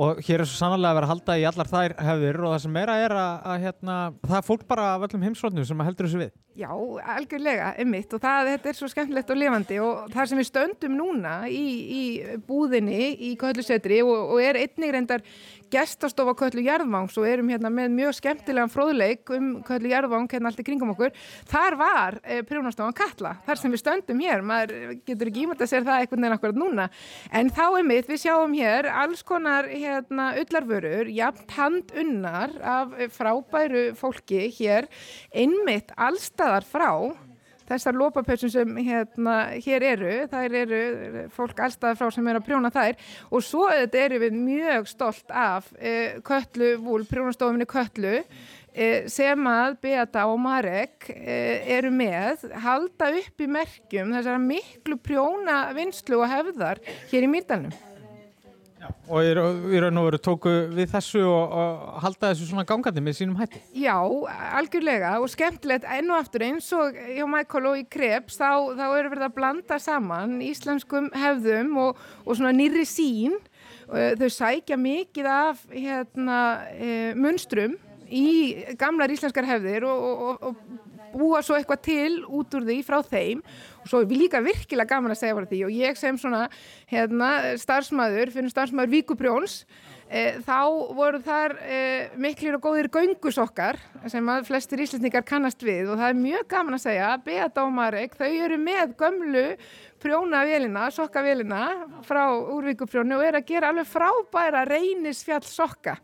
Og 0.00 0.20
hér 0.22 0.40
er 0.42 0.48
svo 0.48 0.56
sannlega 0.56 0.92
að 0.92 0.96
vera 1.00 1.08
að 1.08 1.12
halda 1.12 1.34
í 1.36 1.46
allar 1.48 1.68
þær 1.68 1.94
hefðir 2.06 2.36
og 2.40 2.52
það 2.52 2.60
sem 2.62 2.72
meira 2.72 2.94
er 3.02 3.12
að, 3.12 3.32
að 3.52 3.64
hérna, 3.64 3.96
það 4.22 4.36
er 4.38 4.46
fólk 4.46 4.62
bara 4.70 4.84
af 4.94 5.06
öllum 5.06 5.24
heimsflotnum 5.26 5.66
sem 5.66 5.82
heldur 5.84 6.06
þessu 6.06 6.20
við. 6.22 6.30
Já, 6.60 6.70
algjörlega, 7.16 7.72
einmitt 7.82 8.14
og 8.14 8.22
það, 8.22 8.52
þetta 8.54 8.70
er 8.70 8.78
svo 8.78 8.88
skemmtilegt 8.92 9.32
og 9.34 9.40
lifandi 9.40 9.80
og 9.82 10.08
það 10.14 10.30
sem 10.30 10.40
við 10.40 10.48
stöndum 10.48 10.96
núna 10.98 11.34
í, 11.50 11.64
í 11.98 12.02
búðinni 12.46 13.10
í 13.28 13.32
Köllusetri 13.40 14.00
og, 14.06 14.34
og 14.36 14.42
er 14.44 14.60
einnig 14.62 14.94
reyndar 14.94 15.26
gestastofa 15.70 16.34
Köllu 16.38 16.64
Jarðvangs 16.64 17.16
og 17.20 17.26
erum 17.28 17.50
hérna 17.52 17.70
með 17.72 17.92
mjög 17.94 18.16
skemmtilegan 18.18 18.72
fróðleik 18.72 19.30
um 19.36 19.48
Köllu 19.66 19.92
Jarðvang 19.92 20.28
hérna 20.32 20.50
allt 20.50 20.60
í 20.62 20.66
kringum 20.66 20.92
okkur. 20.94 21.14
Þar 21.50 21.78
var 21.80 22.18
e, 22.24 22.40
prjónastofan 22.46 22.96
Katla, 22.96 23.36
þar 23.46 23.62
sem 23.62 23.74
við 23.74 23.82
stöndum 23.84 24.22
hér, 24.24 24.44
maður 24.46 24.74
getur 25.08 25.30
ekki 25.30 25.46
að 25.54 25.64
sér 25.70 25.86
það 25.86 26.02
einhvern 26.04 26.26
veginn 26.26 26.36
akkurat 26.38 26.60
núna. 26.60 26.88
En 27.32 27.54
þá 27.54 27.64
einmitt, 27.68 28.10
við 28.10 28.22
sjáum 28.26 28.58
hér 28.58 28.90
alls 29.04 29.24
konar 29.26 29.70
hérna 29.70 30.30
ullarvörur, 30.42 31.10
jafnt 31.14 31.56
handunnar 31.56 32.54
af 32.60 32.94
frábæru 33.14 33.90
fólki 33.98 34.48
hér, 34.58 34.90
einmitt 35.30 35.94
allstaðar 35.96 36.66
frá 36.66 36.90
þessar 37.70 37.98
lópapössum 37.98 38.52
sem 38.52 38.78
hérna, 38.82 39.36
hér 39.64 39.86
eru, 39.94 40.14
þær 40.30 40.56
eru 40.62 40.80
fólk 41.34 41.64
allstað 41.64 41.98
frá 42.00 42.10
sem 42.14 42.30
er 42.30 42.40
að 42.40 42.46
prjóna 42.48 42.72
þær. 42.74 42.98
Og 43.30 43.44
svo 43.46 43.66
þetta 43.70 44.04
eru 44.04 44.22
við 44.24 44.38
mjög 44.38 44.88
stolt 44.90 45.34
af 45.34 45.70
eh, 45.78 46.18
köllu, 46.26 46.74
vúl, 46.82 47.04
prjónastofinni 47.08 47.68
köllu 47.70 48.16
eh, 48.20 49.06
sem 49.10 49.50
að 49.50 49.78
Beata 49.84 50.26
og 50.30 50.40
Marek 50.42 51.10
eh, 51.14 51.68
eru 51.78 51.92
með 51.94 52.48
halda 52.64 53.12
upp 53.20 53.44
í 53.44 53.50
merkjum 53.58 54.16
þessara 54.16 54.42
miklu 54.42 54.98
prjóna 55.02 55.62
vinslu 55.76 56.22
og 56.22 56.28
hefðar 56.30 56.82
hér 57.12 57.28
í 57.28 57.32
Mýrdalnum. 58.80 59.10
Og 59.10 59.74
í 59.74 59.80
raun 59.82 60.00
og 60.00 60.06
veru 60.08 60.20
tóku 60.22 60.52
við 60.72 60.90
þessu 60.94 61.20
og, 61.26 61.52
og 61.52 61.98
halda 62.04 62.30
þessu 62.30 62.48
svona 62.48 62.64
gangandi 62.68 63.02
með 63.04 63.18
sínum 63.18 63.38
hætti. 63.40 63.60
Já, 63.76 63.96
algjörlega 64.56 65.18
og 65.20 65.28
skemmtilegt 65.32 65.84
enn 65.84 66.10
og 66.10 66.20
aftur 66.20 66.44
eins 66.46 66.70
og 66.76 66.96
hjá 66.96 67.26
Michael 67.28 67.68
og 67.70 67.80
í 67.80 67.84
Krebs 67.90 68.40
þá, 68.40 68.72
þá 68.78 68.86
eru 68.88 69.12
verið 69.12 69.26
að 69.28 69.36
blanda 69.36 69.78
saman 69.82 70.40
íslenskum 70.44 71.10
hefðum 71.16 71.76
og, 71.84 72.00
og 72.24 72.38
svona 72.38 72.54
nýri 72.56 72.86
sín. 72.88 73.36
Eh, 73.90 74.14
Þau 74.18 74.28
sækja 74.32 74.78
mikið 74.80 75.30
af 75.30 75.64
hérna, 75.74 76.40
e, 76.72 77.12
munstrum 77.18 77.76
í 78.10 78.64
gamlar 78.78 79.12
íslenskar 79.12 79.46
hefðir 79.46 79.86
og, 79.86 80.40
og 80.40 80.54
búa 81.12 81.42
svo 81.44 81.58
eitthvað 81.58 81.84
til 81.86 82.16
út 82.28 82.56
úr 82.56 82.66
því 82.68 82.80
frá 82.86 83.00
þeim. 83.06 83.44
Og 83.80 83.88
svo 83.88 84.02
er 84.02 84.10
við 84.10 84.24
líka 84.24 84.42
virkilega 84.44 84.94
gaman 84.94 85.14
að 85.14 85.22
segja 85.22 85.36
frá 85.38 85.48
því 85.50 85.62
og 85.66 85.76
ég 85.76 85.98
sem 85.98 86.18
svona 86.20 86.42
hérna, 86.90 87.30
starfsmæður, 87.60 88.32
fyrir 88.34 88.52
starfsmæður 88.52 88.92
Víkubrjóns 88.92 89.54
e, 90.06 90.40
þá 90.44 90.58
voru 90.96 91.22
þar 91.24 91.56
e, 91.64 91.80
miklir 92.20 92.58
og 92.58 92.64
góðir 92.66 92.90
göngusokkar 92.92 93.80
sem 94.12 94.32
að 94.34 94.50
flestir 94.50 94.84
íslendingar 94.84 95.24
kannast 95.26 95.64
við. 95.64 95.88
Og 95.88 96.00
það 96.00 96.08
er 96.12 96.20
mjög 96.20 96.48
gaman 96.52 96.76
að 96.76 96.84
segja 96.86 97.12
að 97.14 97.28
Beata 97.30 97.64
og 97.64 97.74
Marek 97.78 98.18
þau 98.20 98.28
eru 98.30 98.60
með 98.60 98.96
gömlu 99.00 99.46
prjónavélina, 100.00 100.88
sokkavélina 100.96 101.66
frá 102.08 102.24
úrvíkuprjónu 102.32 103.18
og 103.18 103.26
er 103.26 103.40
að 103.40 103.48
gera 103.52 103.72
alveg 103.72 103.88
frábæra 103.88 104.64
reynisfjall 104.68 105.44
sokka 105.48 105.98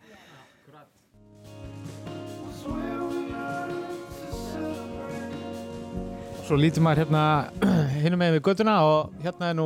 Svo 6.47 6.55
lítur 6.55 6.85
maður 6.85 7.01
hérna 7.03 7.23
hinnum 8.05 8.21
með 8.23 8.37
við 8.37 8.43
göttuna 8.47 8.77
og 8.87 9.15
hérna 9.25 9.49
er 9.51 9.57
nú, 9.59 9.65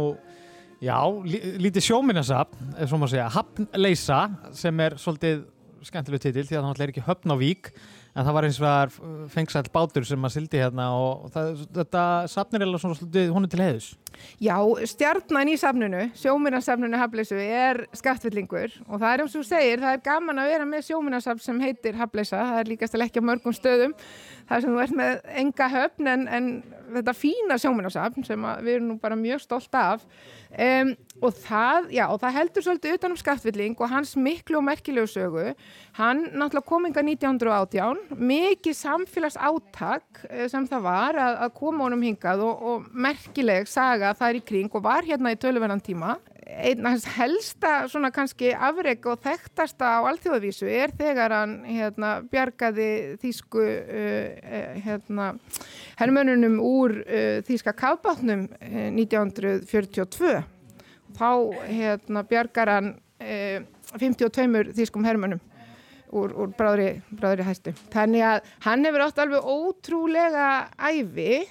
já, 0.80 0.96
lí, 1.28 1.40
lítið 1.60 1.84
sjóminnasafn, 1.90 2.70
ef 2.80 2.88
svo 2.88 2.96
maður 2.96 3.12
segja, 3.12 3.26
Hafnleisa 3.34 4.20
sem 4.56 4.80
er 4.86 4.96
svolítið 5.02 5.42
skemmtileg 5.84 6.22
titill 6.24 6.46
því 6.48 6.56
að 6.56 6.68
það 6.70 6.84
er 6.86 6.92
ekki 6.94 7.04
höfn 7.04 7.32
á 7.32 7.36
vík 7.40 7.68
en 8.10 8.26
það 8.26 8.34
var 8.34 8.46
eins 8.46 8.58
og 8.58 8.64
það 8.66 8.94
fengsæll 9.34 9.70
bátur 9.72 10.06
sem 10.06 10.20
maður 10.20 10.34
sildi 10.34 10.60
hérna 10.60 10.88
og 10.96 11.28
það, 11.34 11.62
þetta 11.76 12.04
safn 12.32 12.58
er 12.58 12.64
eða 12.66 12.80
svona 12.82 12.98
svolítið 12.98 13.30
húnu 13.36 13.50
til 13.50 13.60
heiðus. 13.62 13.88
Já, 14.42 14.56
stjarnan 14.90 15.52
í 15.52 15.56
safnunu, 15.60 16.02
sjóminnarsafnunu 16.18 17.00
Hafleysu 17.00 17.38
er 17.40 17.84
skattvillingur 17.96 18.74
og 18.88 18.96
það 18.96 19.12
er 19.12 19.22
eins 19.24 19.36
og 19.36 19.44
þú 19.44 19.46
segir, 19.52 19.84
það 19.84 19.96
er 19.96 20.04
gaman 20.08 20.42
að 20.42 20.52
vera 20.54 20.68
með 20.72 20.86
sjóminnarsafn 20.88 21.44
sem 21.44 21.62
heitir 21.62 22.00
Hafleysa, 22.00 22.42
það 22.50 22.62
er 22.64 22.72
líkast 22.74 22.98
að 22.98 23.04
leggja 23.04 23.24
mörgum 23.24 23.56
stöðum, 23.56 23.94
það 24.50 24.64
sem 24.64 24.74
þú 24.74 24.82
ert 24.82 24.98
með 24.98 25.18
enga 25.44 25.70
höfn 25.70 26.10
en, 26.10 26.26
en 26.28 26.50
þetta 26.90 27.14
fína 27.14 27.58
sjóminnarsafn 27.60 28.26
sem 28.26 28.46
við 28.64 28.76
erum 28.76 28.88
nú 28.90 28.96
bara 29.02 29.18
mjög 29.18 29.44
stolt 29.44 29.76
af 29.78 30.02
um, 30.02 30.90
og 31.20 31.36
það, 31.36 31.90
já, 31.94 32.04
og 32.08 32.18
það 32.22 32.36
heldur 32.38 32.64
svolítið 32.66 32.96
utan 32.96 33.14
um 33.14 33.20
skattvilling 33.20 33.76
og 33.78 33.92
hans 33.92 34.14
miklu 34.18 34.58
og 34.58 34.64
merkilegu 34.66 35.10
sögu, 35.10 35.50
hann 35.98 36.24
náttúrulega 36.32 36.70
kominga 36.70 37.04
1918, 37.04 38.00
mikið 38.16 38.78
samfélags 38.78 39.36
áttak 39.36 40.24
sem 40.50 40.66
það 40.70 40.86
var 40.88 41.20
að, 41.20 41.38
að 41.46 41.54
koma 41.60 41.84
honum 41.86 42.06
hingað 42.08 42.44
og, 42.46 42.64
og 42.72 42.90
merkileg 42.90 43.68
saga 43.70 44.14
þar 44.18 44.40
í 44.40 44.44
kring 44.50 44.72
og 44.72 44.86
var 44.86 45.06
hérna 45.06 45.34
í 45.34 45.40
töluverðan 45.40 45.84
tíma. 45.84 46.16
Einn 46.50 46.86
hans 46.86 47.04
helsta 47.16 47.86
svona 47.90 48.10
kannski 48.14 48.50
afreg 48.52 49.04
og 49.08 49.20
þekktasta 49.24 49.92
á 49.96 50.08
alþjóðavísu 50.10 50.68
er 50.68 50.92
þegar 50.96 51.34
hann 51.34 51.52
hérna, 51.68 52.14
bjargaði 52.30 52.88
þýsku 53.22 53.62
uh, 53.64 54.80
hérna, 54.84 55.28
hermönunum 56.00 56.58
úr 56.64 56.96
uh, 57.04 57.36
þýska 57.46 57.74
kafbátnum 57.78 58.48
uh, 58.58 58.88
1942. 58.96 60.40
Þá 61.20 61.30
hérna, 61.68 62.24
bjargar 62.28 62.74
hann 62.76 62.90
uh, 63.20 63.62
52 63.96 64.74
þýskum 64.76 65.06
hermönum 65.06 65.40
úr, 66.10 66.34
úr 66.34 66.52
bráðri, 66.56 66.90
bráðri 67.14 67.46
hæstu. 67.46 67.74
Þannig 67.94 68.26
að 68.26 68.52
hann 68.66 68.86
hefur 68.86 69.06
átt 69.06 69.22
alveg 69.22 69.48
ótrúlega 69.54 70.50
æfi 70.76 71.44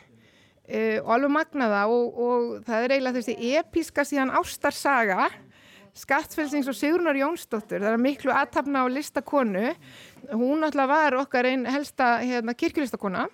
Uh, 0.70 1.00
og 1.02 1.14
alveg 1.16 1.32
magnaða 1.34 1.84
og, 1.90 2.18
og 2.22 2.50
það 2.68 2.84
er 2.84 2.92
eiginlega 2.94 3.18
þessi 3.18 3.54
episka 3.58 4.04
síðan 4.06 4.34
ástarsaga 4.38 5.30
Skattfelsings 5.98 6.70
og 6.70 6.78
Sigrunar 6.78 7.18
Jónsdóttur 7.18 7.82
það 7.82 7.96
er 7.96 8.04
miklu 8.04 8.32
aðtapna 8.32 8.84
á 8.86 8.88
listakonu. 8.94 9.72
Hún 10.30 10.62
alltaf 10.68 10.92
var 10.92 11.18
okkar 11.18 11.50
einn 11.50 11.66
helsta 11.66 12.20
hérna, 12.22 12.54
kirkjulistakona 12.54 13.26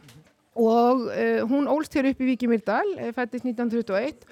og 0.56 1.10
uh, 1.12 1.42
hún 1.52 1.68
ólst 1.68 1.98
hér 2.00 2.14
upp 2.14 2.24
í 2.24 2.30
Víki 2.32 2.48
Myrdal 2.48 2.88
fættist 3.18 3.44
1921 3.44 4.24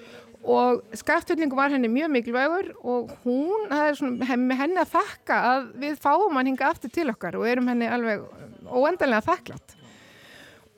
og 0.43 0.83
skattfellingum 0.95 1.59
var 1.59 1.71
henni 1.71 1.87
mjög 1.91 2.11
mikilvægur 2.11 2.71
og 2.83 3.11
hún, 3.23 3.67
það 3.69 3.85
er 3.85 3.97
svona 3.99 4.27
henni 4.31 4.79
að 4.81 4.91
þakka 4.95 5.39
að 5.51 5.69
við 5.83 5.95
fáum 6.03 6.35
hann 6.35 6.49
hinga 6.51 6.71
aftur 6.71 6.91
til 6.91 7.07
okkar 7.11 7.37
og 7.39 7.47
erum 7.47 7.69
henni 7.71 7.87
alveg 7.87 8.25
óendanlega 8.67 9.23
þakklátt 9.27 9.75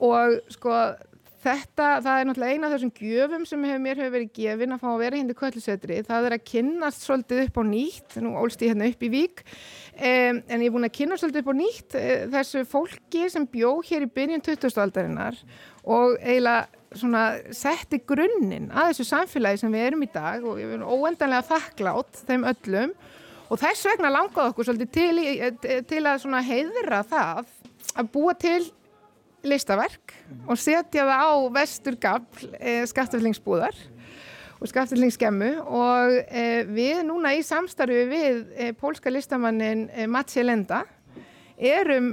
og 0.06 0.38
sko 0.54 0.74
Þetta, 1.36 1.86
það 2.00 2.18
er 2.18 2.26
náttúrulega 2.26 2.54
eina 2.56 2.66
af 2.66 2.72
þessum 2.72 2.92
gjöfum 2.96 3.42
sem 3.46 3.64
hef, 3.68 3.80
mér 3.84 3.98
hefur 4.00 4.12
verið 4.14 4.30
gefin 4.38 4.74
að 4.74 4.80
fá 4.82 4.86
að 4.88 5.02
vera 5.02 5.18
hindi 5.20 5.34
köllusetri. 5.36 5.98
Það 6.06 6.28
er 6.28 6.34
að 6.36 6.46
kynnast 6.48 7.02
svolítið 7.04 7.42
upp 7.42 7.58
á 7.60 7.62
nýtt, 7.68 8.16
nú 8.24 8.32
ólst 8.40 8.64
ég 8.64 8.72
hérna 8.72 8.88
upp 8.88 9.04
í 9.04 9.10
vík, 9.12 9.42
um, 9.94 10.40
en 10.40 10.64
ég 10.64 10.70
er 10.70 10.74
búin 10.74 10.88
að 10.88 10.94
kynna 10.96 11.18
svolítið 11.20 11.42
upp 11.42 11.52
á 11.52 11.56
nýtt 11.60 11.98
uh, 12.00 12.14
þessu 12.32 12.62
fólki 12.70 13.26
sem 13.34 13.44
bjó 13.52 13.74
hér 13.86 14.06
í 14.06 14.10
byrjun 14.16 14.44
2000-aldarinnar 14.48 15.42
og 15.84 16.16
eiginlega 16.22 16.64
setti 17.54 18.00
grunninn 18.08 18.70
að 18.72 18.94
þessu 18.94 19.06
samfélagi 19.10 19.60
sem 19.60 19.76
við 19.76 19.86
erum 19.90 20.06
í 20.06 20.10
dag 20.14 20.46
og 20.46 20.58
ég 20.62 20.72
er 20.72 20.86
óendanlega 20.86 21.44
þakklátt 21.50 22.24
þeim 22.26 22.48
öllum. 22.48 22.96
Og 23.46 23.60
þess 23.60 23.86
vegna 23.86 24.10
langaði 24.10 24.50
okkur 24.50 24.66
svolítið 24.66 24.90
til, 24.96 25.20
í, 25.22 25.34
til 25.86 26.02
að 26.08 26.48
heiðra 26.48 27.04
það 27.06 27.52
að 28.00 28.10
búa 28.16 28.34
til 28.40 28.64
listaverk 29.44 30.14
og 30.46 30.58
setja 30.58 31.04
það 31.06 31.22
á 31.22 31.30
vesturgafl 31.56 32.50
e, 32.58 32.74
skattaflingsbúðar 32.88 33.78
og 34.56 34.70
skattaflingsskemmu 34.70 35.50
og 35.64 36.18
e, 36.26 36.44
við 36.68 37.02
núna 37.08 37.34
í 37.36 37.42
samstarfi 37.46 38.04
við 38.10 38.44
e, 38.56 38.70
pólska 38.78 39.12
listamannin 39.12 39.88
Mats 40.10 40.38
Jelenda 40.38 40.84
erum 41.56 42.10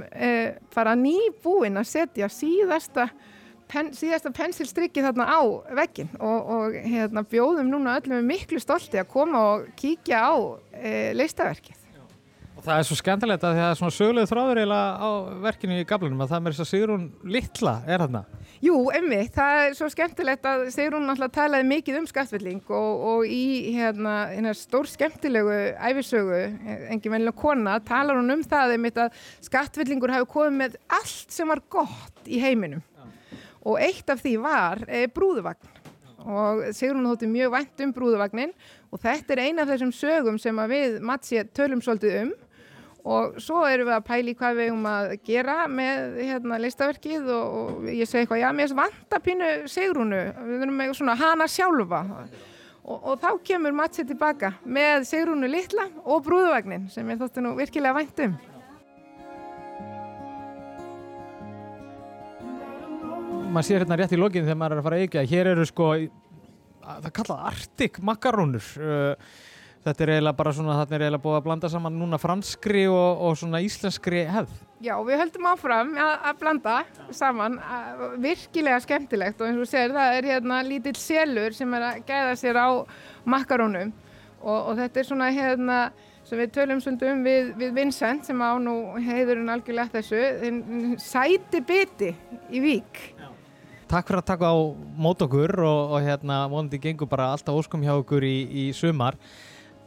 bara 0.72 0.94
nýbúin 0.96 1.76
að 1.76 1.90
setja 1.90 2.30
síðasta 2.32 3.10
pen, 3.68 3.90
síðasta 3.92 4.32
pensilstrykki 4.32 5.04
þarna 5.04 5.26
á 5.28 5.40
veggin 5.76 6.08
og, 6.16 6.48
og 6.56 6.78
hérna, 6.80 7.26
bjóðum 7.28 7.68
núna 7.68 7.98
öllum 8.00 8.24
miklu 8.24 8.62
stolti 8.62 9.02
að 9.02 9.10
koma 9.12 9.44
og 9.50 9.66
kíkja 9.76 10.24
á 10.24 10.34
listaverkið. 11.20 11.83
Það 12.64 12.78
er 12.80 12.86
svo 12.88 12.96
skemmtilegt 12.96 13.42
að 13.44 13.58
það 13.58 13.66
er 13.66 13.74
svona 13.76 13.92
sögulegu 13.92 14.28
þráður 14.30 14.58
eiginlega 14.62 14.92
á 15.04 15.08
verkinu 15.44 15.74
í 15.76 15.84
gablinum 15.84 16.22
að 16.24 16.30
það 16.30 16.44
með 16.44 16.54
þess 16.54 16.62
að 16.62 16.68
Sigrún 16.70 17.02
Littla 17.34 17.72
er 17.84 18.00
þarna. 18.00 18.22
Jú, 18.64 18.76
emmi, 18.96 19.18
það 19.34 19.56
er 19.64 19.74
svo 19.76 19.88
skemmtilegt 19.92 20.46
að 20.48 20.62
Sigrún 20.72 21.12
alltaf 21.12 21.34
talaði 21.34 21.66
mikið 21.68 21.98
um 21.98 22.06
skattfelling 22.08 22.62
og, 22.72 23.02
og 23.10 23.26
í 23.28 23.42
hérna, 23.74 24.14
hérna 24.30 24.54
stór 24.56 24.88
skemmtilegu 24.88 25.58
æfisögu, 25.76 26.38
engin 26.94 27.12
vennilega 27.12 27.36
kona, 27.42 27.74
talar 27.84 28.16
hún 28.16 28.32
um 28.32 28.44
það 28.48 28.72
að 28.78 29.20
skattfellingur 29.44 30.14
hafi 30.14 30.30
komið 30.32 30.56
með 30.62 30.78
allt 30.96 31.36
sem 31.36 31.52
var 31.52 31.60
gott 31.68 32.24
í 32.24 32.40
heiminum. 32.40 32.80
Og 33.68 33.76
eitt 33.76 34.08
af 34.08 34.24
því 34.24 34.38
var 34.40 34.80
e, 34.88 35.04
brúðuvagn. 35.12 35.68
Og 36.24 36.64
Sigrún 36.72 37.10
þótti 37.10 37.28
mjög 37.28 37.52
vænt 37.58 37.84
um 37.84 37.92
brúðuvagnin 37.92 38.56
og 38.88 39.04
þetta 39.04 39.36
er 39.36 39.44
eina 39.50 39.66
af 39.66 39.74
þessum 39.74 39.92
sögum 39.92 40.40
sem 40.40 40.64
við 40.72 40.96
Matsi 41.04 41.44
tölum 41.52 41.84
svolítið 41.84 42.22
um 42.22 42.34
og 43.04 43.36
svo 43.42 43.60
erum 43.68 43.90
við 43.90 43.96
að 43.98 44.06
pæli 44.08 44.32
hvað 44.38 44.56
við 44.58 44.70
erum 44.70 44.88
að 44.88 45.10
gera 45.26 45.58
með 45.68 46.16
hérna, 46.22 46.58
listaverkið 46.64 47.28
og, 47.34 47.58
og 47.60 47.90
ég 47.92 48.08
segi 48.08 48.22
eitthvað, 48.22 48.40
já, 48.40 48.48
mér 48.56 48.74
vant 48.78 49.16
að 49.18 49.24
pínu 49.26 49.52
Sigrúnu, 49.68 50.22
við 50.48 50.64
erum 50.64 50.80
með 50.80 50.96
svona 50.96 51.16
hana 51.20 51.48
sjálfa 51.50 52.00
og, 52.08 52.96
og 52.96 53.20
þá 53.20 53.28
kemur 53.44 53.76
Matsi 53.76 54.06
tilbaka 54.08 54.54
með 54.64 55.04
Sigrúnu 55.10 55.50
litla 55.52 55.90
og 56.00 56.24
brúðuvagnin 56.24 56.88
sem 56.92 57.12
ég 57.12 57.20
þótti 57.20 57.44
nú 57.44 57.54
virkilega 57.60 57.96
vænt 58.00 58.24
um. 58.24 58.36
Maður 63.54 63.66
sér 63.68 63.84
hérna 63.84 64.00
rétt 64.00 64.12
í 64.16 64.18
lokin 64.18 64.48
þegar 64.48 64.58
maður 64.58 64.74
er 64.74 64.80
að 64.80 64.86
fara 64.88 64.96
að 64.96 65.04
eikja, 65.04 65.26
hér 65.30 65.50
eru 65.52 65.64
sko, 65.68 65.90
það 66.82 67.04
er 67.10 67.12
kallað 67.20 67.44
Arctic 67.52 68.00
makarónur, 68.02 68.70
uh, 68.80 69.34
Þetta 69.84 70.04
er 70.04 70.10
eiginlega 70.14 70.36
bara 70.38 70.52
svona, 70.56 70.74
þetta 70.80 70.94
er 70.96 71.02
eiginlega 71.04 71.24
búið 71.26 71.34
að 71.36 71.44
blanda 71.44 71.68
saman 71.68 71.96
núna 72.00 72.18
franskri 72.20 72.86
og, 72.88 73.18
og 73.26 73.34
svona 73.36 73.60
íslenskri 73.60 74.22
hefð. 74.32 74.54
Já, 74.84 74.94
við 75.04 75.20
höldum 75.20 75.48
áfram 75.50 75.92
að, 76.00 76.14
að 76.30 76.38
blanda 76.40 76.76
saman, 77.12 77.58
að, 77.60 78.06
virkilega 78.24 78.80
skemmtilegt 78.84 79.44
og 79.44 79.50
eins 79.50 79.60
og 79.60 79.68
sér 79.68 79.92
það 79.92 80.16
er 80.16 80.30
hérna 80.32 80.62
lítill 80.64 80.96
selur 80.96 81.56
sem 81.56 81.76
er 81.76 81.86
að 81.90 82.00
gæða 82.08 82.34
sér 82.40 82.60
á 82.64 82.68
makarónum 83.28 83.92
og, 84.40 84.58
og 84.58 84.72
þetta 84.80 85.02
er 85.02 85.08
svona 85.10 85.30
hérna 85.36 85.78
sem 86.24 86.40
við 86.40 86.52
tölum 86.56 86.80
svolítið 86.80 87.12
um 87.12 87.24
við, 87.28 87.54
við 87.60 87.76
Vincent 87.76 88.28
sem 88.28 88.40
á 88.40 88.56
nú 88.56 88.76
heiðurinn 89.04 89.52
algjörlega 89.52 89.98
þessu, 89.98 90.22
sæti 91.04 91.60
biti 91.60 92.14
í 92.48 92.64
vík. 92.64 93.02
Takk 93.84 94.08
fyrir 94.08 94.22
að 94.22 94.30
taka 94.32 94.48
á 94.48 94.56
mót 94.96 95.20
okkur 95.22 95.52
og, 95.60 95.92
og 95.94 96.06
hérna 96.06 96.46
vonandi 96.48 96.80
gengur 96.80 97.08
bara 97.10 97.34
alltaf 97.34 97.60
óskum 97.60 97.84
hjá 97.84 97.92
okkur 97.98 98.24
í, 98.24 98.38
í 98.48 98.64
sumar. 98.72 99.20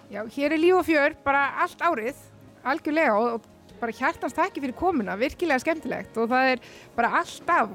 Já, 0.07 0.21
hér 0.31 0.53
er 0.55 0.61
líf 0.61 0.77
og 0.79 0.85
fjör 0.87 1.15
bara 1.25 1.41
allt 1.65 1.81
árið, 1.83 2.19
algjörlega 2.63 3.15
og, 3.19 3.33
og 3.35 3.79
bara 3.81 3.91
hjartans 3.91 4.35
takki 4.35 4.61
fyrir 4.63 4.75
komuna, 4.77 5.17
virkilega 5.19 5.59
skemmtilegt 5.59 6.15
og 6.17 6.29
það 6.31 6.51
er 6.53 6.61
bara 6.95 7.09
alltaf, 7.19 7.73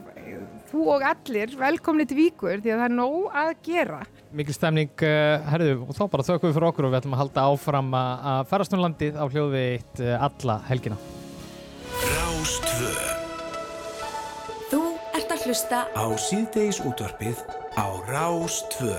þú 0.71 0.87
og 0.95 1.05
allir, 1.05 1.53
velkomni 1.61 2.07
til 2.09 2.17
Víkur 2.17 2.63
því 2.63 2.73
að 2.73 2.81
það 2.81 2.87
er 2.87 2.95
nóg 2.97 3.37
að 3.43 3.51
gera. 3.67 3.99
Mikið 4.33 4.57
stemning, 4.57 4.95
uh, 5.05 5.45
herðu, 5.53 5.75
og 5.85 5.99
þá 5.99 6.03
bara 6.15 6.27
þökkum 6.31 6.49
við 6.49 6.57
fyrir 6.57 6.69
okkur 6.71 6.89
og 6.89 6.95
við 6.95 7.01
ætlum 7.03 7.17
að 7.19 7.23
halda 7.23 7.45
áfram 7.53 7.97
að 8.01 8.47
ferast 8.55 8.77
um 8.79 8.85
landið 8.87 9.19
á 9.21 9.25
hljóði 9.29 9.65
eitt 9.75 10.01
uh, 10.01 10.15
alla 10.31 10.57
helgina. 10.71 10.97
Rástvö 12.01 12.95
Þú 14.73 14.81
ert 15.21 15.37
að 15.37 15.45
hlusta 15.45 15.83
á 15.93 16.05
síðdeis 16.17 16.81
útvarpið 16.81 17.45
á 17.77 17.87
Rástvö 18.09 18.97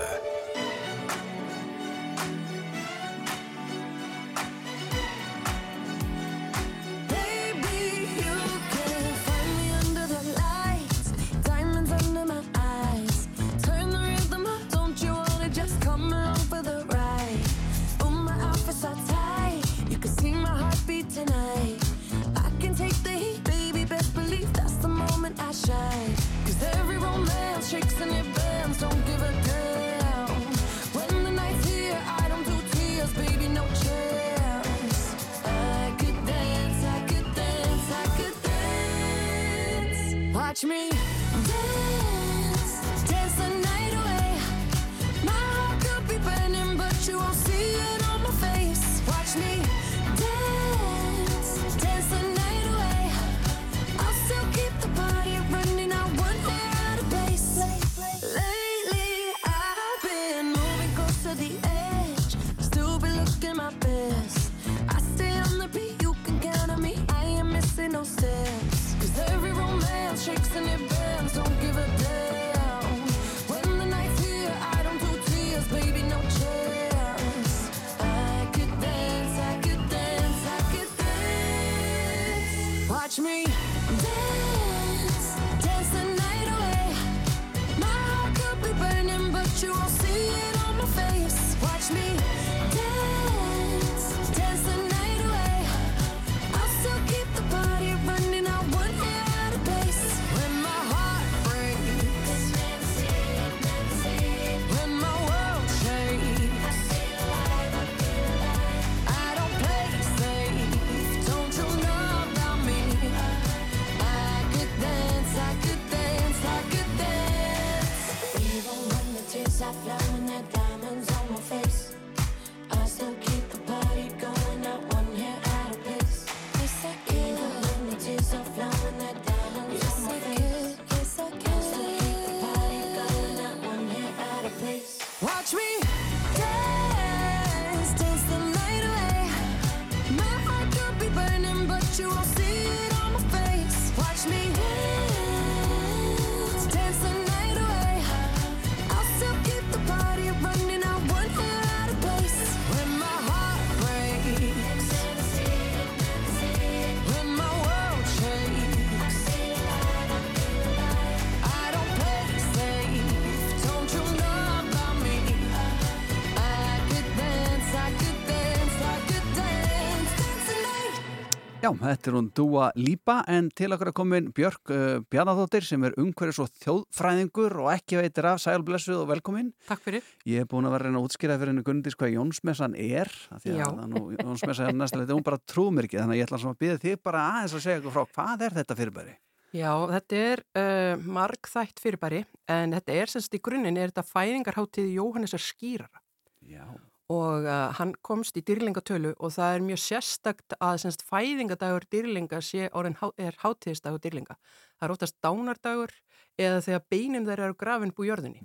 Já, 171.64 171.70
þetta 171.72 172.10
er 172.10 172.16
hún 172.18 172.26
Dúa 172.36 172.66
Lípa 172.76 173.14
en 173.32 173.46
til 173.56 173.72
okkur 173.72 173.88
er 173.88 173.94
komin 173.96 174.26
Björk 174.36 174.68
uh, 174.74 174.98
Bjarnadóttir 175.08 175.64
sem 175.64 175.86
er 175.88 175.94
umhverfis 175.96 176.42
og 176.42 176.50
þjóðfræðingur 176.60 177.54
og 177.62 177.70
ekki 177.72 177.96
veitir 177.96 178.28
af 178.28 178.42
sælblessuð 178.42 178.98
og 179.00 179.08
velkomin. 179.14 179.48
Takk 179.70 179.80
fyrir. 179.86 180.04
Ég 180.28 180.44
er 180.44 180.50
búin 180.50 180.68
að 180.68 180.74
vera 180.74 180.84
að 180.84 180.90
reyna 180.90 181.00
að 181.00 181.08
útskýra 181.08 181.38
fyrir 181.40 181.54
henni 181.54 181.64
Gunnudís 181.64 181.96
hvað 181.96 182.12
Jónsmessan 182.18 182.76
er 182.76 183.08
Já. 183.48 183.64
að 183.64 183.80
það 183.80 183.88
nú, 183.94 184.04
Jónsmessa 184.18 184.68
er 184.68 185.14
hún 185.14 185.24
bara 185.24 185.40
ekki 185.40 186.02
þannig 186.02 186.12
að 186.12 186.20
ég 186.20 186.28
ætla 186.28 186.42
að 186.52 186.60
býða 186.60 186.78
þig 186.84 187.02
bara 187.08 187.26
aðeins 187.30 187.56
að 187.56 187.64
segja 187.64 187.80
ykkur 187.80 187.96
frá 187.96 188.04
hvað 188.12 188.44
er 188.44 188.60
þetta 188.60 188.80
fyrirbæri? 188.82 189.18
Já, 189.56 189.70
þetta 189.96 190.22
er 190.28 190.48
uh, 190.60 191.04
margþætt 191.16 191.80
fyrirbæri 191.80 192.24
en 192.52 192.76
þetta 192.76 193.00
er 193.00 193.16
semst 193.16 193.38
í 193.38 193.40
grunninn 193.40 193.80
er 193.80 193.88
þetta 193.88 194.04
fæðingarháttíð 194.12 194.96
Jóhannesar 194.98 195.40
skýrara 195.40 196.04
Já. 196.44 196.66
Og 197.12 197.44
uh, 197.44 197.68
hann 197.76 197.92
komst 198.06 198.38
í 198.40 198.42
dýrlingatölu 198.46 199.12
og 199.18 199.32
það 199.34 199.56
er 199.56 199.64
mjög 199.66 199.80
sérstakt 199.82 200.56
að 200.56 200.78
semst 200.84 201.04
fæðingadagur 201.04 201.84
dýrlinga 201.92 202.40
sé 202.40 202.70
orðin 202.72 202.96
há, 203.00 203.10
er 203.20 203.36
háttíðisdagur 203.42 204.00
dýrlinga. 204.00 204.38
Það 204.78 204.86
er 204.86 204.94
oftast 204.94 205.18
dánardagur 205.24 205.92
eða 206.40 206.62
þegar 206.64 206.84
beinin 206.90 207.28
þeirra 207.28 207.50
eru 207.50 207.58
grafin 207.60 207.94
búi 207.94 208.08
jörðinni 208.08 208.40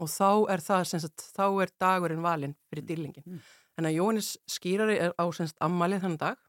og 0.00 0.08
þá 0.08 0.30
er 0.54 0.64
það 0.64 0.84
semst, 0.92 1.26
þá 1.36 1.46
er 1.62 1.74
dagurinn 1.80 2.24
valinn 2.24 2.56
fyrir 2.70 2.88
dýrlingin. 2.88 3.42
Þannig 3.76 3.92
að 3.92 3.98
Jóhannes 4.00 4.30
skýrari 4.50 4.98
er 4.98 5.12
á 5.14 5.24
semst 5.36 5.60
ammalið 5.62 6.06
þannig 6.06 6.22
dag 6.24 6.47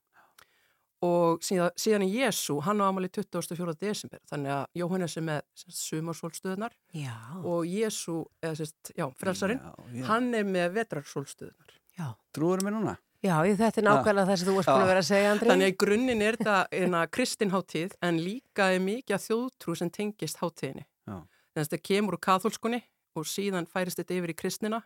og 1.06 1.44
síðan, 1.46 1.74
síðan 1.80 2.06
er 2.06 2.16
Jésu, 2.26 2.58
hann 2.66 2.82
á 2.84 2.90
ámali 2.92 3.10
24. 3.16 3.76
desember, 3.80 4.22
þannig 4.30 4.56
að 4.56 4.80
Jóhannes 4.82 5.16
er 5.20 5.26
með 5.30 5.68
sumarsólstöðunar 5.80 6.76
Já. 6.96 7.16
og 7.40 7.68
Jésu, 7.70 8.18
eða 8.44 8.58
sérst, 8.60 8.92
já, 8.98 9.06
frelsarinn, 9.20 9.62
hann 10.10 10.34
er 10.36 10.48
með 10.48 10.74
vetrarsólstöðunar. 10.80 11.78
Já. 12.00 12.10
Trúður 12.36 12.66
mér 12.68 12.76
núna? 12.76 12.98
Já, 13.20 13.36
þetta 13.44 13.82
er 13.82 13.84
nákvæmlega 13.84 14.28
það 14.30 14.38
sem 14.40 14.48
þú 14.48 14.54
varst 14.56 14.70
búin 14.72 14.84
að 14.86 14.90
vera 14.94 15.02
að 15.02 15.08
segja, 15.10 15.32
Andri. 15.34 15.50
Þannig 15.50 15.68
að 15.68 15.74
í 15.74 15.80
grunninn 15.84 16.22
er 16.24 16.38
þetta 16.40 16.60
eina 16.72 17.02
kristinháttíð 17.12 17.96
en 18.08 18.22
líka 18.24 18.70
er 18.72 18.80
mikið 18.84 19.16
að 19.18 19.26
þjóðtrú 19.26 19.76
sem 19.76 19.90
tengist 19.92 20.40
háttíðinni. 20.40 20.86
Já. 20.88 21.18
Þannig 21.18 21.60
að 21.60 21.66
þetta 21.66 21.82
kemur 21.90 22.16
úr 22.16 22.24
katholskunni 22.24 22.80
og 23.20 23.28
síðan 23.28 23.68
færist 23.68 24.00
þetta 24.00 24.16
yfir 24.16 24.32
í 24.32 24.38
kristina 24.40 24.80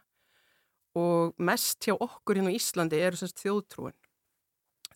og 0.97 1.37
mest 1.37 1.85
hjá 1.85 1.93
okkur 1.93 2.39
hérna 2.39 2.53
á 2.53 2.57
Íslandi 2.57 3.01
eru 3.05 3.19
semst 3.21 3.41
þjóðtrúin. 3.43 3.93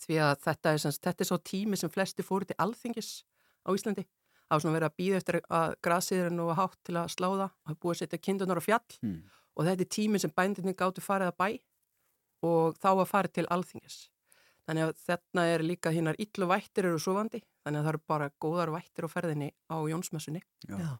Því 0.04 0.20
að 0.24 0.34
þetta 0.46 0.74
er, 0.74 0.82
semst, 0.84 1.02
þetta 1.04 1.24
er 1.24 1.30
svo 1.32 1.38
tími 1.42 1.78
sem 1.80 1.90
flesti 1.90 2.24
fóru 2.26 2.46
til 2.50 2.58
alþingis 2.62 3.24
á 3.66 3.70
Íslandi. 3.74 4.06
Var 4.48 4.62
svona 4.64 4.78
verið 4.78 4.90
að 4.92 4.98
býða 5.02 5.18
eftir 5.22 5.38
að 5.52 5.74
grasiðurinn 5.84 6.40
og 6.44 6.54
hátt 6.56 6.78
til 6.88 6.96
að 6.96 7.10
sláða 7.12 7.48
og 7.50 7.66
hafa 7.68 7.80
búið 7.84 7.96
að 7.96 8.02
setja 8.04 8.20
kindunar 8.24 8.62
á 8.62 8.64
fjall 8.64 9.00
Mm. 9.04 9.18
og 9.58 9.66
þetta 9.66 9.82
er 9.84 9.90
tími 9.98 10.20
sem 10.22 10.32
bændinni 10.32 10.74
gáttu 10.78 11.02
farið 11.02 11.32
að 11.34 11.38
bæ 11.42 11.50
og 12.48 12.78
þá 12.78 12.88
að 12.94 13.10
farið 13.10 13.34
til 13.34 13.48
alþingis. 13.50 13.98
Þannig 14.68 14.84
að 14.84 14.94
þarna 15.08 15.44
er 15.54 15.64
líka 15.64 15.92
hinnar 15.96 16.16
illu 16.20 16.48
vættir 16.48 16.86
eru 16.86 17.00
sofandi, 17.00 17.42
þannig 17.66 17.80
að 17.80 17.84
það 17.88 17.94
eru 17.94 18.02
bara 18.08 18.30
góðar 18.44 18.72
vættir 18.76 19.08
á 19.08 19.10
ferðinni 19.10 19.50
á 19.72 19.76
Jónsmessunni. 19.88 20.42
Já. 20.68 20.98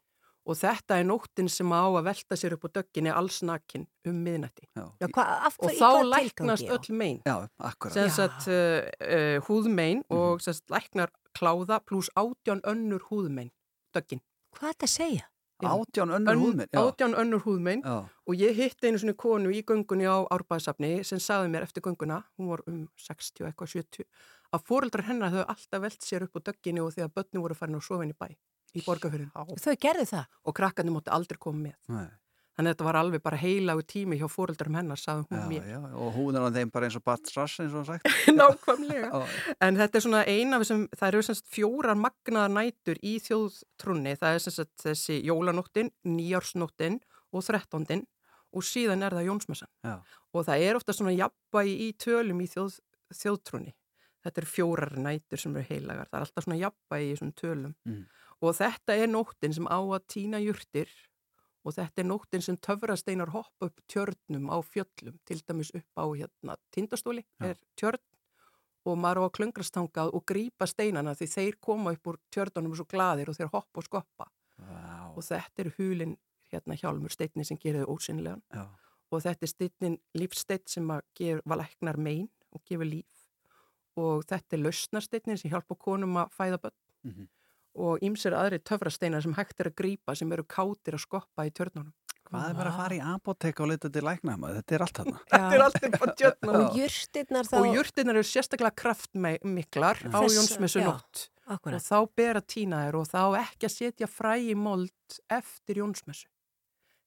Og 0.48 0.56
þetta 0.56 0.98
er 1.02 1.08
nóttin 1.08 1.50
sem 1.52 1.72
á 1.76 1.84
að 1.84 2.06
velta 2.08 2.38
sér 2.40 2.56
upp 2.56 2.68
á 2.72 2.80
dögginni 2.80 3.12
allsnakin 3.12 3.84
um 4.08 4.20
miðnætti. 4.24 4.70
Og 4.80 5.74
þá 5.76 5.90
læknast 6.08 6.72
öll 6.72 6.96
mein. 6.96 7.20
Já, 7.28 7.50
akkurat. 7.60 7.98
Sem 7.98 8.12
sagt 8.16 8.48
uh, 8.48 8.86
uh, 9.04 9.38
húðmein 9.50 10.06
og 10.08 10.40
sem 10.44 10.56
sagt 10.56 10.72
læknar 10.72 11.12
kláða 11.38 11.82
pluss 11.84 12.12
átján 12.16 12.64
önnur 12.64 13.04
húðmein, 13.12 13.52
döggin. 13.96 14.24
Hvað 14.56 14.72
er 14.72 14.78
þetta 14.78 14.88
að 14.88 14.96
segja? 14.96 15.28
Átján 15.66 16.14
önnur 16.14 16.38
húðmein, 16.38 16.70
já. 16.72 16.80
Átján 16.80 17.16
önnur 17.18 17.42
húðmein 17.42 17.82
Já. 17.82 18.06
og 18.28 18.34
ég 18.38 18.54
hitt 18.56 18.84
einu 18.86 19.00
svona 19.02 19.16
konu 19.18 19.50
í 19.50 19.64
göngunni 19.66 20.06
á 20.06 20.22
Árbæðsafni 20.30 21.02
sem 21.04 21.20
sagði 21.20 21.50
mér 21.50 21.66
eftir 21.66 21.82
gönguna, 21.82 22.22
hún 22.38 22.52
var 22.52 22.62
um 22.70 22.84
60 23.02 23.48
eitthvað 23.50 23.72
70, 23.74 24.06
að 24.54 24.68
fóreldrar 24.70 25.08
hennar 25.10 25.34
höfðu 25.34 25.48
alltaf 25.50 25.82
velt 25.82 26.06
sér 26.06 26.28
upp 26.28 26.38
á 26.38 26.46
dögginni 26.52 26.84
og 26.84 26.94
þegar 26.94 27.10
börnum 27.16 27.46
voru 27.48 27.58
farin 27.58 27.80
á 27.80 27.82
sofin 27.82 28.14
í 28.14 28.18
bæ, 28.18 28.30
í 28.76 28.84
borgarfyrinu. 28.86 29.32
Þau 29.64 29.76
gerðu 29.80 30.08
það? 30.12 30.32
Og 30.48 30.56
krakkarnir 30.58 30.96
mótti 30.96 31.14
aldrei 31.14 31.40
koma 31.40 31.70
með. 31.70 31.78
Nei. 31.94 32.08
Þannig 32.58 32.72
að 32.72 32.74
þetta 32.74 32.86
var 32.88 32.98
alveg 32.98 33.22
bara 33.22 33.38
heilagu 33.38 33.84
tími 33.86 34.18
hjá 34.18 34.26
fóreldrar 34.34 34.72
hennar, 34.74 34.98
sagði 34.98 35.28
hún 35.30 35.38
Já, 35.38 35.44
mér. 35.52 35.66
já, 35.70 35.78
og 35.94 36.16
húðin 36.16 36.42
á 36.42 36.50
þeim 36.56 36.72
bara 36.74 36.88
eins 36.88 36.96
og 36.98 37.04
Bart 37.06 37.30
Strass 37.30 37.60
eins 37.62 37.76
og 37.78 37.84
sagt. 37.86 38.08
Nákvæmlega. 38.34 39.20
En 39.62 39.78
þetta 39.78 40.00
er 40.00 40.06
svona 40.08 40.22
eina 40.26 40.58
af 40.58 40.64
þessum, 40.66 40.88
það 40.98 41.12
eru 41.12 41.22
semst 41.28 41.52
fjórar 41.54 42.00
magnaðar 42.02 42.56
nætur 42.56 42.98
í 43.06 43.14
þjóðtrunni. 43.22 44.16
Það 44.18 44.40
er 44.40 44.44
semst 44.48 44.74
þessi 44.82 45.20
jólanóttin, 45.30 45.94
nýjársnóttin 46.10 46.98
og 47.30 47.46
þrettándin 47.46 48.08
og 48.58 48.66
síðan 48.66 49.06
er 49.06 49.14
það 49.20 49.30
jónsmessan. 49.30 49.70
Já. 49.86 49.96
Og 50.34 50.48
það 50.50 50.66
er 50.66 50.82
ofta 50.82 50.98
svona 50.98 51.14
jafnvægi 51.14 51.78
í 51.86 51.92
tölum 52.02 52.42
í 52.42 52.50
þjóð, 52.50 52.80
þjóðtrunni. 53.22 53.76
Þetta 54.26 54.42
eru 54.42 54.50
fjórar 54.50 54.98
nætur 54.98 55.40
sem 55.46 55.54
eru 55.56 55.70
heilagar. 55.70 56.10
Það 56.10 56.18
er 56.24 56.26
alltaf 56.26 56.48
svona 56.48 56.58
jafnvægi 56.66 57.06
í 57.06 57.14
þessum 57.14 57.36
tölum. 57.38 57.78
Mm. 57.86 58.02
Og 58.42 58.54
þetta 58.54 58.94
er 58.94 59.08
nóttin 59.10 59.54
sem 59.56 59.66
á 59.66 59.78
að 59.82 60.04
týna 60.14 60.38
jurtir 60.44 60.90
og 61.66 61.74
þetta 61.76 62.04
er 62.04 62.06
nóttin 62.08 62.44
sem 62.46 62.58
töfrasteinar 62.64 63.32
hoppa 63.34 63.66
upp 63.68 63.80
tjörnum 63.92 64.46
á 64.54 64.58
fjöllum, 64.64 65.18
til 65.26 65.42
dæmis 65.44 65.72
upp 65.76 66.00
á 66.00 66.06
hérna 66.16 66.56
tindastóli 66.72 67.26
Já. 67.42 67.50
er 67.50 67.58
tjörn 67.76 68.00
og 68.88 68.96
maður 68.98 69.20
á 69.20 69.24
að 69.28 69.34
klöngrastangað 69.36 70.14
og 70.16 70.24
grípa 70.30 70.68
steinana 70.70 71.12
því 71.18 71.28
þeir 71.34 71.58
koma 71.60 71.92
upp 71.98 72.08
úr 72.08 72.18
tjörnunum 72.32 72.76
svo 72.78 72.86
gladir 72.88 73.28
og 73.30 73.36
þeir 73.36 73.50
hoppa 73.52 73.82
og 73.82 73.84
skoppa 73.90 74.30
Vá. 74.58 75.12
og 75.18 75.24
þetta 75.28 75.66
er 75.66 75.74
hulin 75.78 76.16
hérna 76.54 76.78
hjálmur 76.80 77.12
steinni 77.12 77.44
sem 77.44 77.58
gerir 77.60 77.84
þau 77.84 77.98
ósynlegan 77.98 78.42
Já. 78.54 78.64
og 79.12 79.22
þetta 79.26 79.44
er 79.44 79.52
steinin 79.52 79.98
lífsteinn 80.16 80.68
sem 80.72 80.88
að 80.94 81.02
ger, 81.20 81.42
valæknar 81.46 81.98
mein 81.98 82.30
og 82.54 82.62
gefur 82.64 82.86
líf 82.88 83.28
og 83.98 84.24
þetta 84.30 84.56
er 84.56 84.64
lausnarsteinin 84.64 85.38
sem 85.42 85.52
hjálpa 85.52 85.76
konum 85.76 86.16
að 86.22 86.32
fæða 86.38 86.62
börn 86.64 86.78
Mhm. 87.04 87.28
Og 87.78 88.04
ýmsir 88.06 88.36
aðri 88.38 88.60
töfrasteinar 88.66 89.24
sem 89.24 89.36
hægt 89.38 89.62
er 89.62 89.72
að 89.72 89.78
grípa 89.82 90.16
sem 90.18 90.32
eru 90.34 90.46
kátir 90.50 90.98
að 90.98 91.04
skoppa 91.06 91.46
í 91.48 91.54
tjörnunum. 91.54 91.94
Hvað 92.28 92.50
er 92.50 92.58
bara 92.58 92.72
að 92.74 92.80
fara 92.82 92.96
í 92.98 93.02
apotek 93.14 93.60
og 93.64 93.70
leita 93.72 93.90
til 93.94 94.04
læknama? 94.04 94.50
Þetta 94.58 94.76
er 94.76 94.84
allt 94.84 94.98
þarna. 95.00 95.20
Þetta 95.32 95.56
er 95.56 95.64
allt 95.64 95.78
upp 95.88 95.98
á 95.98 96.08
tjörnunum. 96.22 96.58
Og 96.66 96.80
jurtirnar 96.82 97.48
þá... 97.48 97.56
Og 97.60 97.68
jurtirnar 97.78 98.20
eru 98.20 98.28
sérstaklega 98.28 98.80
kraftmiklar 98.82 100.02
á 100.12 100.20
Jónsmessu 100.28 100.84
nótt. 100.84 101.28
akkúrat. 101.48 101.78
Og 101.80 101.86
þá 101.86 102.20
ber 102.20 102.42
að 102.42 102.50
týna 102.52 102.82
þér 102.84 103.00
og 103.00 103.08
þá 103.08 103.22
ekki 103.46 103.70
að 103.70 103.76
setja 103.78 104.12
fræ 104.12 104.34
í 104.44 104.58
mold 104.60 105.20
eftir 105.32 105.80
Jónsmessu. 105.80 106.28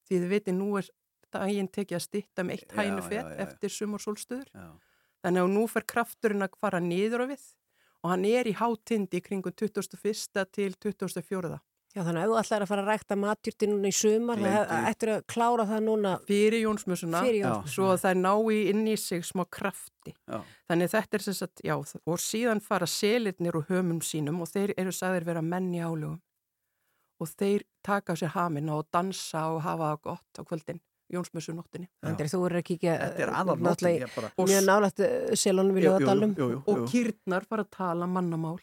Því 0.09 0.23
þið 0.23 0.33
veitir, 0.33 0.57
nú 0.57 0.71
er 0.81 0.89
daginn 1.31 1.69
tekið 1.69 1.99
að 1.99 2.05
stytta 2.07 2.47
með 2.47 2.57
eitt 2.57 2.73
Já, 2.73 2.79
hænufett 2.81 3.43
eftir 3.45 3.75
sumarsólstöður. 3.77 4.49
Já. 4.57 4.71
Þannig 5.21 5.45
að 5.45 5.53
nú 5.53 5.67
fer 5.69 5.85
krafturinn 5.85 6.47
að 6.47 6.57
fara 6.57 6.81
niður 6.81 7.27
á 7.29 7.37
við 7.37 7.45
og 8.01 8.13
hann 8.13 8.25
er 8.25 8.49
í 8.49 8.55
hátindi 8.57 9.21
kringum 9.23 9.53
21. 9.53 10.47
til 10.51 10.77
24. 10.81 11.59
Já, 11.91 12.05
þannig 12.07 12.21
að 12.21 12.23
ef 12.23 12.29
þú 12.31 12.35
ætlar 12.39 12.63
að 12.63 12.69
fara 12.69 12.83
að 12.85 12.89
rækta 12.89 13.15
matjurti 13.19 13.67
núna 13.67 13.89
í 13.91 13.95
sumar, 13.95 14.39
það 14.39 14.85
ættir 14.87 15.09
að 15.11 15.23
klára 15.27 15.65
það 15.67 15.81
núna 15.89 16.13
Fyrir 16.29 16.61
Jónsmessuna. 16.63 17.23
Svo 17.67 17.89
að 17.91 17.99
það 18.05 18.21
ná 18.21 18.31
í 18.55 18.59
inn 18.71 18.85
í 18.87 18.93
sig 18.95 19.25
smá 19.27 19.43
krafti. 19.51 20.13
Já. 20.23 20.37
Þannig 20.71 20.93
þetta 20.93 21.19
er 21.19 21.25
sem 21.25 21.35
sagt, 21.41 21.63
já, 21.67 21.75
og 21.75 22.21
síðan 22.23 22.63
fara 22.63 22.87
selirnir 22.87 23.59
úr 23.59 23.67
hömum 23.67 23.99
sínum 24.07 24.39
og 24.39 24.47
þeir 24.53 24.71
eru 24.79 24.95
sagðir 24.95 25.27
vera 25.27 25.43
menn 25.43 25.67
í 25.75 25.83
álugum. 25.83 26.21
Og 27.19 27.27
þeir 27.35 27.67
taka 27.83 28.15
á 28.15 28.19
sér 28.23 28.31
haminn 28.37 28.71
og 28.71 28.87
dansa 28.87 29.49
og 29.51 29.59
hafa 29.67 29.91
það 29.91 30.01
gott 30.07 30.39
á 30.39 30.41
kvöldin, 30.47 30.79
Jónsmessu 31.11 31.53
nóttinni. 31.53 31.87
Andri, 32.07 32.27
þú 32.31 32.45
eru 32.47 32.57
er 33.19 33.31
nóttin, 33.65 33.87
ég 34.01 34.15
bara- 34.15 34.31
Mjög 34.37 34.63
nálægt 34.69 35.01
selunum 35.37 35.75
við 35.75 35.83
Ljóðadalum. 35.87 36.35
Og 36.67 36.77
kýrnar 36.89 37.45
fara 37.47 37.63
að 37.65 37.69
tala 37.71 38.07
mannamál. 38.07 38.59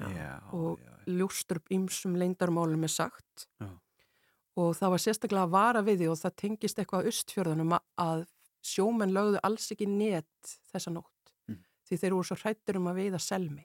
Já, 0.00 0.40
og 0.52 0.78
ljóstur 1.06 1.56
upp 1.60 1.68
ýmsum 1.70 2.16
leindarmálum 2.16 2.82
er 2.82 2.88
sagt. 2.88 3.46
Já. 3.60 3.68
Og 4.56 4.74
það 4.76 4.90
var 4.90 4.98
sérstaklega 4.98 5.46
að 5.46 5.50
vara 5.50 5.82
við 5.82 5.98
því 6.02 6.08
og 6.10 6.18
það 6.18 6.34
tengist 6.36 6.76
eitthvað 6.78 7.02
að 7.02 7.06
austfjörðunum 7.12 7.72
að- 7.72 7.86
að 7.98 8.26
sjómenn 8.62 9.12
lögðu 9.12 9.38
alls 9.42 9.70
ekki 9.72 9.86
net 9.88 10.26
þessa 10.72 10.92
nótt. 10.92 11.32
Mm. 11.48 11.58
Því 11.88 11.98
þeir 11.98 12.10
voru 12.12 12.24
svo 12.24 12.36
hrættir 12.36 12.76
um 12.76 12.84
að 12.86 12.94
veiða 13.00 13.20
selmi. 13.20 13.64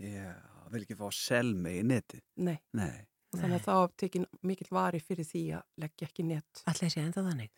Já, 0.00 0.34
vil 0.70 0.82
ekki 0.84 0.96
fá 0.96 1.08
selmi 1.12 1.80
í 1.80 1.84
neti. 1.84 2.20
Nei. 2.36 2.58
Nei. 2.74 3.06
Og 3.34 3.40
þannig 3.40 3.58
að 3.58 3.66
það 3.66 3.80
var 3.80 3.92
tekin 4.02 4.26
mikill 4.46 4.70
vari 4.72 5.00
fyrir 5.02 5.26
því 5.26 5.42
að 5.58 5.82
leggja 5.82 6.08
ekki 6.08 6.26
net. 6.28 6.62
Allir 6.70 6.92
sé 6.92 7.02
enda 7.02 7.24
þannig. 7.26 7.52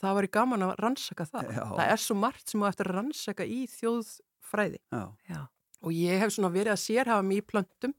Það 0.00 0.16
var 0.16 0.26
í 0.26 0.32
gaman 0.32 0.64
að 0.64 0.74
rannsaka 0.80 1.26
það. 1.28 1.50
Já. 1.54 1.64
Það 1.68 1.94
er 1.94 2.02
svo 2.04 2.16
margt 2.16 2.52
sem 2.52 2.62
á 2.64 2.66
eftir 2.70 2.88
að 2.88 2.96
rannsaka 2.96 3.46
í 3.46 3.58
þjóðfræði. 3.68 4.80
Já. 4.94 5.02
Já. 5.28 5.40
Og 5.80 5.96
ég 5.96 6.20
hef 6.20 6.34
svona 6.34 6.52
verið 6.52 6.74
að 6.74 6.82
sérhafa 6.84 7.26
mig 7.26 7.42
í 7.42 7.46
plöntum 7.52 7.94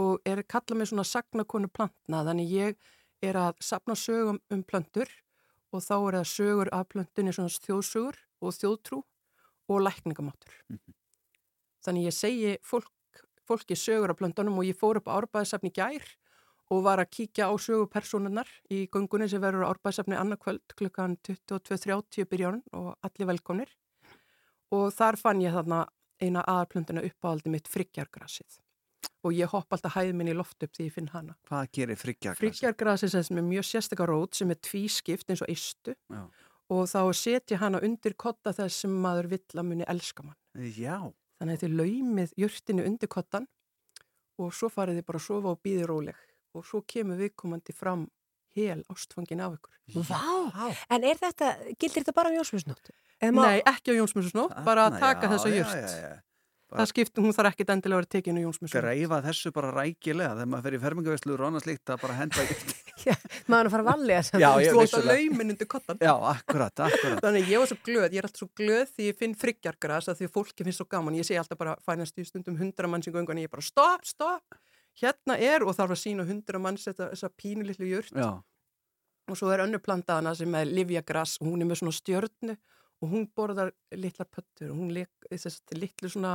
og 0.00 0.28
er 0.28 0.42
kalla 0.48 0.76
mig 0.76 0.90
svona 0.90 1.04
sagnakonu 1.08 1.70
plantna. 1.72 2.22
Þannig 2.28 2.52
ég 2.52 2.92
er 3.24 3.38
að 3.38 3.60
sapna 3.64 3.96
sögum 3.98 4.40
um 4.52 4.64
plöntur 4.64 5.10
og 5.72 5.84
þá 5.84 5.94
er 5.96 6.18
það 6.20 6.30
sögur 6.32 6.70
af 6.76 6.88
plöntunni 6.92 7.34
svona 7.34 7.52
þjóðsögur 7.64 8.18
og 8.42 8.56
þjóðtrú 8.56 9.02
og 9.72 9.84
lækningamáttur. 9.86 10.56
Þannig 11.82 12.08
ég 12.08 12.16
segi 12.16 12.56
fólk, 12.66 13.22
fólki 13.48 13.76
sögur 13.78 14.12
af 14.12 14.20
plöntunum 14.20 14.60
og 14.60 14.68
ég 14.68 14.78
fór 14.78 15.00
upp 15.00 15.08
á 15.08 15.16
árbæðisafni 15.16 15.72
gær 15.74 16.04
og 16.72 16.80
var 16.86 17.02
að 17.02 17.10
kíkja 17.12 17.50
á 17.50 17.54
sögupersonunnar 17.60 18.48
í 18.72 18.86
göngunni 18.92 19.28
sem 19.28 19.42
verður 19.42 19.68
á 19.68 19.70
árbæðisafni 19.74 20.16
annarkvöld 20.16 20.74
klukkan 20.78 21.18
22.30 21.26 22.28
byrjárun 22.30 22.62
og 22.78 22.94
allir 23.04 23.28
velkomnir. 23.28 23.72
Og 24.72 24.88
þar 24.96 25.18
fann 25.20 25.42
ég 25.44 25.52
þarna 25.52 25.84
eina 26.22 26.44
aðarplönduna 26.48 27.04
uppáhaldi 27.04 27.52
mitt 27.52 27.68
friggjargrasið 27.68 28.60
og 29.22 29.34
ég 29.36 29.50
hopp 29.52 29.74
alltaf 29.74 29.94
hæð 29.94 30.16
minn 30.18 30.30
í 30.32 30.34
loft 30.34 30.64
upp 30.64 30.72
því 30.74 30.86
ég 30.88 30.94
finn 30.96 31.10
hana. 31.12 31.36
Hvað 31.46 31.68
gerir 31.76 31.98
friggjargras? 31.98 32.40
Friggjargrasið 32.40 33.14
sem 33.28 33.38
er 33.38 33.46
mjög 33.46 33.68
sérstakar 33.68 34.10
rót 34.10 34.38
sem 34.38 34.50
er 34.50 34.58
tvískipt 34.58 35.30
eins 35.30 35.44
og 35.44 35.52
eistu 35.52 35.94
Já. 35.94 36.24
og 36.74 36.82
þá 36.90 37.00
setja 37.14 37.60
hana 37.62 37.82
undir 37.84 38.16
kotta 38.18 38.54
þess 38.56 38.82
sem 38.82 38.94
maður 39.04 39.30
vill 39.36 39.60
að 39.62 39.68
muni 39.68 39.86
elska 39.86 40.26
mann. 40.26 40.38
Já. 40.56 40.98
Þannig 41.38 41.58
að 41.58 41.64
þið 41.64 41.78
laumið 41.82 42.34
jörtinu 42.38 42.86
undir 42.88 43.10
kottan 43.10 43.48
og 44.42 44.54
svo 44.56 44.70
farið 44.72 45.00
þið 45.00 45.08
bara 45.10 45.22
að 45.22 45.26
sofa 45.28 45.54
og 45.54 45.62
býði 45.62 45.86
róleg 45.90 46.28
og 46.56 46.66
svo 46.68 46.82
kemur 46.88 47.20
viðkomandi 47.20 47.74
fram 47.76 48.06
hel 48.56 48.82
ástfangin 48.92 49.40
af 49.44 49.56
ykkur. 49.56 49.78
Vá, 50.08 50.72
en 50.92 51.06
er 51.08 51.20
þetta, 51.20 51.54
gildir 51.76 52.02
þetta 52.02 52.16
bara 52.16 52.32
á 52.32 52.36
Jónsmjössnótt? 52.36 52.92
Nei, 53.22 53.62
ekki 53.62 53.94
á 53.96 54.00
Jónsmjössnótt, 54.00 54.60
bara 54.66 54.90
að 54.90 55.00
taka 55.02 55.26
já, 55.28 55.32
þessa 55.34 55.52
já, 55.52 55.64
já, 55.64 55.96
já. 56.02 56.20
Það 56.72 56.88
skiptir, 56.88 57.20
hún 57.20 57.34
þarf 57.36 57.52
ekkit 57.52 57.70
endilega 57.74 57.98
að 57.98 58.00
vera 58.00 58.10
tekinu 58.14 58.40
á 58.40 58.44
Jónsmjössnótt. 58.46 58.84
Greifa 58.86 59.18
þessu 59.26 59.52
bara 59.52 59.72
rækilega 59.76 60.36
þegar 60.38 60.48
maður 60.52 60.64
fer 60.66 60.76
í 60.76 60.80
fermingaveslur 60.86 61.42
og 61.42 61.48
annað 61.50 61.66
slíkt 61.66 61.92
að 61.92 62.00
bara 62.04 62.16
henda 62.16 62.46
Maður 63.50 63.68
að 63.68 63.74
fara 63.74 63.82
að 63.82 63.88
valja 63.88 64.18
þess 64.20 64.40
Já, 64.40 64.48
ég 64.62 64.72
Þú 64.72 64.82
átt 64.82 64.96
að 64.96 65.08
laumin 65.10 65.52
undir 65.52 65.68
kottan. 65.68 66.00
Já, 66.00 66.12
akkurat, 66.32 66.82
akkurat. 66.86 67.20
Þannig 67.24 67.46
að 67.46 67.52
ég 67.52 67.62
var 67.62 67.70
svo 67.70 67.78
glöð, 67.88 68.06
ég 68.06 68.20
er 68.20 68.28
alltaf 68.28 68.42
svo 68.42 68.48
glöð 68.60 68.92
því 68.92 69.08
ég 69.08 69.18
finn 69.18 69.36
friggjargras 69.42 70.10
að 70.12 70.20
því 70.20 70.28
að 70.28 70.34
fólki 70.36 70.66
finnst 70.68 70.80
svo 70.80 70.86
gaman. 70.92 71.18
Ég 71.18 71.28
segi 71.28 71.40
alltaf 71.42 71.60
bara, 71.60 71.74
fænast 71.84 72.20
í 72.22 72.26
stundum 72.28 72.60
hundra 72.60 72.90
manns 72.92 73.08
í 73.10 73.14
göngun 73.14 73.40
og 73.40 73.42
ég 73.42 73.50
er 73.50 73.54
bara 73.56 73.66
stopp, 73.66 74.06
stopp, 74.08 74.60
hérna 75.00 75.38
er 75.40 75.64
og 75.64 75.74
þarf 75.76 75.94
að 75.96 76.02
sína 76.02 76.26
hundra 76.28 76.60
manns 76.62 76.88
þessa 76.88 77.30
pínu 77.38 77.64
litlu 77.66 77.88
jurt. 77.88 78.12
Já. 78.12 78.42
Og 79.30 79.38
svo 79.38 79.52
er 79.54 79.62
önnur 79.64 79.80
plantaðana 79.82 80.34
sem 80.36 80.54
er 80.58 80.66
livjagras 80.66 81.36
og 81.40 81.46
hún 81.52 81.62
er 81.62 81.68
með 81.70 81.80
svona 81.82 81.94
stjörnu 81.96 82.56
og 83.02 83.10
hún 83.10 83.28
borðar 83.34 83.72
litlar 83.98 84.28
pöttur 84.30 84.70
og 84.70 84.76
hún 84.78 84.92
leik, 84.94 85.10
þess 85.30 85.62
að 85.62 85.78
litlu 85.78 86.10
svona 86.10 86.32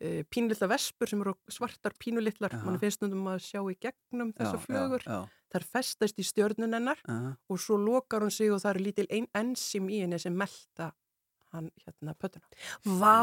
e, 0.00 0.24
pínulitla 0.28 0.68
vespur 0.68 1.08
sem 1.08 1.20
eru 1.24 1.34
svartar 1.48 1.94
pínulitlar. 2.00 2.52
Jaha. 2.52 2.64
Man 2.66 2.80
finnst 2.82 3.00
stundum 3.00 3.28
að 3.32 3.44
sjá 3.46 3.60
í 3.64 3.76
gegnum 3.80 4.32
þessa 4.36 4.56
Já, 4.58 4.64
flugur. 4.64 5.04
já, 5.06 5.12
já. 5.20 5.36
Þær 5.50 5.64
festast 5.66 6.20
í 6.20 6.24
stjörnun 6.24 6.76
hennar 6.76 7.00
og 7.50 7.58
svo 7.58 7.76
lokar 7.80 8.22
hún 8.22 8.30
sig 8.30 8.52
og 8.54 8.60
það 8.62 8.74
eru 8.76 8.84
lítil 8.84 9.06
ein 9.10 9.26
enzim 9.34 9.88
í 9.90 10.00
henni 10.04 10.18
sem 10.22 10.36
melta 10.36 10.92
hann 11.54 11.66
hérna 11.82 12.14
pötuna. 12.14 12.44
Vá, 13.00 13.14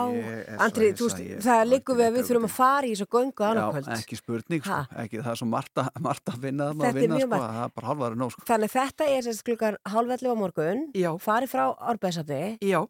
Andri, 0.65 0.89
þú 0.97 1.07
veist, 1.07 1.21
það 1.45 1.61
liggur 1.69 1.97
við 1.99 2.07
að 2.09 2.17
við 2.17 2.27
þurfum 2.29 2.47
að 2.49 2.55
fara 2.57 2.87
í 2.89 2.91
þessu 2.93 3.07
göngu 3.15 3.43
Já, 3.45 3.47
annarkvöld. 3.51 3.87
ekki 3.97 4.19
spurning, 4.19 4.63
sko. 4.65 4.79
Ekki, 5.03 5.21
það 5.23 5.31
er 5.33 5.39
svo 5.41 5.47
margt 5.51 5.81
að, 5.83 6.39
vinna 6.43 6.69
það 6.73 6.89
er 6.89 6.99
vinna, 6.99 7.19
sko, 7.23 7.39
það 7.39 7.61
er 7.63 7.73
bara 7.77 7.87
halvaður 7.91 8.19
nóg, 8.23 8.33
sko. 8.35 8.45
Þannig 8.51 8.73
þetta 8.75 9.09
er 9.15 9.27
sérst 9.27 9.45
klukkan 9.47 9.79
hálfellu 9.93 10.33
á 10.33 10.35
morgun, 10.43 10.83
Já. 10.97 11.09
farið 11.23 11.53
frá 11.55 11.65
árbæðsafni, 11.93 12.41
Já. 12.67 12.81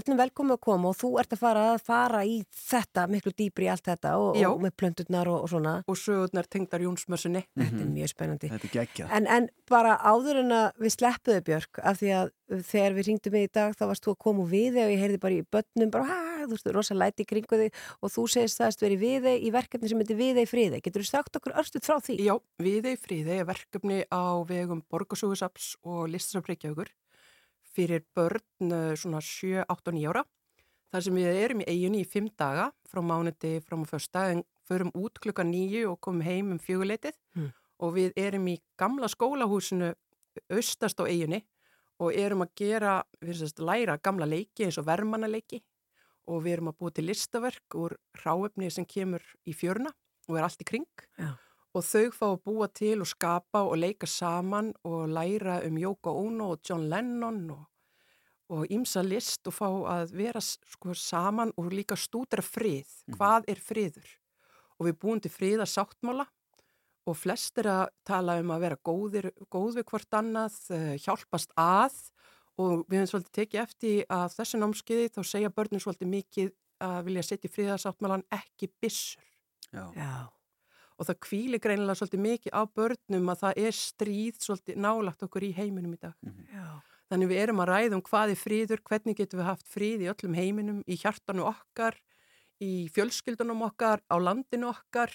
Öllum 0.00 0.20
velkomi 0.20 0.54
að 0.56 0.62
koma 0.66 0.90
og 0.90 0.96
þú 0.98 1.10
ert 1.22 1.36
að 1.36 1.42
fara 1.42 1.64
að 1.72 1.82
fara 1.86 2.22
í 2.26 2.38
þetta, 2.50 3.06
miklu 3.12 3.32
dýpri 3.36 3.68
í 3.68 3.70
allt 3.72 3.86
þetta 3.88 4.14
og, 4.22 4.40
og 4.50 4.62
með 4.64 4.74
plöndurnar 4.80 5.30
og, 5.32 5.44
og 5.46 5.52
svona. 5.52 5.74
Og 5.86 6.00
sögurnar 6.00 6.48
tengdar 6.50 6.84
Jónsmörsunni. 6.84 7.44
Þetta 7.56 7.82
er 7.84 7.92
mjög 7.92 8.12
spennandi. 8.14 8.50
Þetta 8.52 8.70
er 8.70 8.74
geggjað. 8.80 9.14
En, 9.18 9.30
en 9.38 9.50
bara 9.70 9.96
áður 10.02 10.42
en 10.44 10.56
að 10.56 10.82
við 10.84 10.96
sleppuðu 10.96 11.44
Björk, 11.46 11.82
af 11.82 12.00
því 12.02 12.12
að 12.20 12.32
þegar 12.46 12.94
við 12.94 13.08
ringdum 13.10 13.36
í 13.40 13.46
dag 13.50 13.74
þá 13.74 13.84
varst 13.90 14.04
þú 14.06 14.12
að 14.14 14.20
koma 14.22 14.44
við 14.50 14.76
og 14.78 14.92
ég 14.92 15.00
heyrði 15.02 15.22
bara 15.22 15.34
í 15.34 15.46
börnum 15.50 15.90
bara, 15.90 16.04
"Ha", 16.06 16.44
þú 16.46 16.54
veist, 16.54 16.68
rosa 16.74 16.94
læti 16.94 17.24
í 17.24 17.26
kringu 17.26 17.58
þig 17.58 17.80
og 18.00 18.12
þú 18.14 18.26
segist 18.30 18.60
það 18.60 18.70
að 18.70 18.84
verið 18.86 19.02
við 19.02 19.26
í 19.42 19.50
verkefni 19.50 19.88
sem 19.90 19.98
heitir 19.98 20.20
við 20.20 20.42
í 20.42 20.46
friði. 20.46 20.82
Getur 20.84 21.02
þú 21.02 21.08
sagt 21.10 21.38
okkur 21.40 21.56
örstuð 21.58 21.86
frá 21.86 21.98
því? 21.98 22.18
Já, 22.22 22.34
við 22.62 22.90
í 22.92 22.94
fríði 23.00 23.40
er 23.40 23.48
verkefni 23.50 24.04
á 24.06 24.24
vegum 24.46 24.84
Borgarsúgusaps 24.86 25.74
og 25.82 26.06
Listasaf 26.12 26.46
Reykjavíkur 26.46 26.92
fyrir 27.76 28.02
börn 28.16 28.72
eh, 28.72 28.94
svona 28.96 29.20
7, 29.20 29.64
8 29.68 29.92
og 29.92 29.94
9 29.98 30.08
ára. 30.12 30.24
Þar 30.94 31.02
sem 31.04 31.16
við 31.18 31.38
erum 31.42 31.60
í 31.60 31.68
eiginni 31.68 32.00
í 32.04 32.08
5 32.08 32.30
daga 32.40 32.70
frá 32.88 33.02
mánuði 33.04 33.56
fram 33.66 33.84
á 33.84 33.86
fösta 33.90 34.26
en 34.32 34.42
förum 34.68 34.92
út 34.96 35.18
klukka 35.22 35.44
9 35.44 35.84
og 35.90 36.00
komum 36.00 36.24
heim 36.26 36.52
um 36.56 36.58
fjöguleitið 36.62 37.14
Mm. 37.36 37.50
og 37.84 37.92
við 37.98 38.12
erum 38.16 38.46
í 38.48 38.56
gamla 38.80 39.08
skólahúsinu 39.12 39.90
austast 40.50 41.00
á 41.00 41.04
eiginni 41.04 41.42
og 42.00 42.12
erum 42.16 42.42
að 42.44 42.54
gera, 42.56 43.02
við 43.20 43.40
sérst 43.42 43.60
læra 43.60 43.98
gamla 44.00 44.24
leiki 44.28 44.64
eins 44.64 44.78
og 44.80 44.86
vermannaleiki 44.86 45.60
og 46.28 46.42
við 46.44 46.52
erum 46.56 46.68
að 46.72 46.78
búa 46.80 46.92
til 46.96 47.04
listaverk 47.06 47.76
úr 47.76 47.94
ráefni 48.24 48.70
sem 48.72 48.84
kemur 48.88 49.22
í 49.46 49.52
fjöruna 49.56 49.92
og 50.28 50.36
er 50.38 50.42
allt 50.48 50.60
í 50.64 50.68
kring 50.68 50.86
Já. 51.18 51.34
Og 51.76 51.84
þau 51.84 52.12
fá 52.14 52.26
að 52.30 52.42
búa 52.46 52.68
til 52.72 53.02
og 53.04 53.08
skapa 53.10 53.62
og 53.66 53.76
leika 53.76 54.08
saman 54.08 54.72
og 54.88 55.10
læra 55.12 55.58
um 55.66 55.76
Yoko 55.80 56.14
Ono 56.22 56.52
og 56.54 56.62
John 56.64 56.86
Lennon 56.88 57.42
og, 57.52 57.64
og 58.56 58.70
ímsa 58.72 59.02
list 59.04 59.48
og 59.50 59.56
fá 59.56 59.68
að 59.96 60.14
vera 60.16 60.40
sko, 60.40 60.94
saman 60.96 61.52
og 61.60 61.72
líka 61.74 61.98
stúdra 61.98 62.44
frið. 62.44 62.88
Hvað 63.16 63.50
er 63.52 63.60
friður? 63.60 64.08
Og 64.80 64.88
við 64.88 64.98
búum 65.02 65.20
til 65.20 65.32
friða 65.32 65.66
sáttmála 65.68 66.26
og 67.06 67.16
flest 67.16 67.58
er 67.60 67.68
að 67.70 67.84
tala 68.06 68.38
um 68.40 68.50
að 68.54 68.64
vera 68.64 68.78
góðir, 68.82 69.30
góð 69.52 69.78
við 69.78 69.88
hvort 69.90 70.16
annað, 70.18 70.56
eh, 70.74 70.96
hjálpast 70.98 71.52
að 71.56 71.98
og 72.56 72.86
við 72.88 73.02
höfum 73.02 73.10
svolítið 73.12 73.36
tekið 73.36 73.62
eftir 73.62 74.06
að 74.08 74.30
þessu 74.38 74.62
námskeiði 74.62 75.12
þá 75.12 75.20
segja 75.28 75.52
börnum 75.52 75.82
svolítið 75.82 76.12
mikið 76.14 76.54
að 76.86 76.98
vilja 77.08 77.22
setja 77.22 77.50
í 77.50 77.52
friðarsáttmálan 77.52 78.24
ekki 78.32 78.70
byssur. 78.80 79.28
Já. 79.72 79.92
Já. 79.96 80.35
Og 80.96 81.08
það 81.08 81.18
kvíli 81.26 81.60
greinilega 81.60 81.98
svolítið 82.00 82.22
mikið 82.24 82.54
á 82.56 82.62
börnum 82.78 83.32
að 83.32 83.40
það 83.42 83.62
er 83.66 83.76
stríð 83.76 84.38
svolítið 84.40 84.78
nálagt 84.80 85.24
okkur 85.26 85.44
í 85.44 85.52
heiminum 85.56 85.92
í 85.96 86.00
dag. 86.00 86.14
Já. 86.52 86.66
Þannig 87.06 87.30
við 87.30 87.40
erum 87.42 87.62
að 87.62 87.70
ræða 87.70 87.98
um 87.98 88.04
hvað 88.06 88.32
er 88.32 88.40
fríður, 88.40 88.82
hvernig 88.88 89.18
getum 89.18 89.42
við 89.42 89.48
haft 89.50 89.68
fríð 89.70 90.02
í 90.02 90.10
öllum 90.10 90.34
heiminum, 90.34 90.80
í 90.88 90.96
hjartanu 90.98 91.44
okkar, 91.46 91.98
í 92.58 92.88
fjölskyldunum 92.96 93.62
okkar, 93.68 94.02
á 94.10 94.16
landinu 94.18 94.72
okkar 94.72 95.12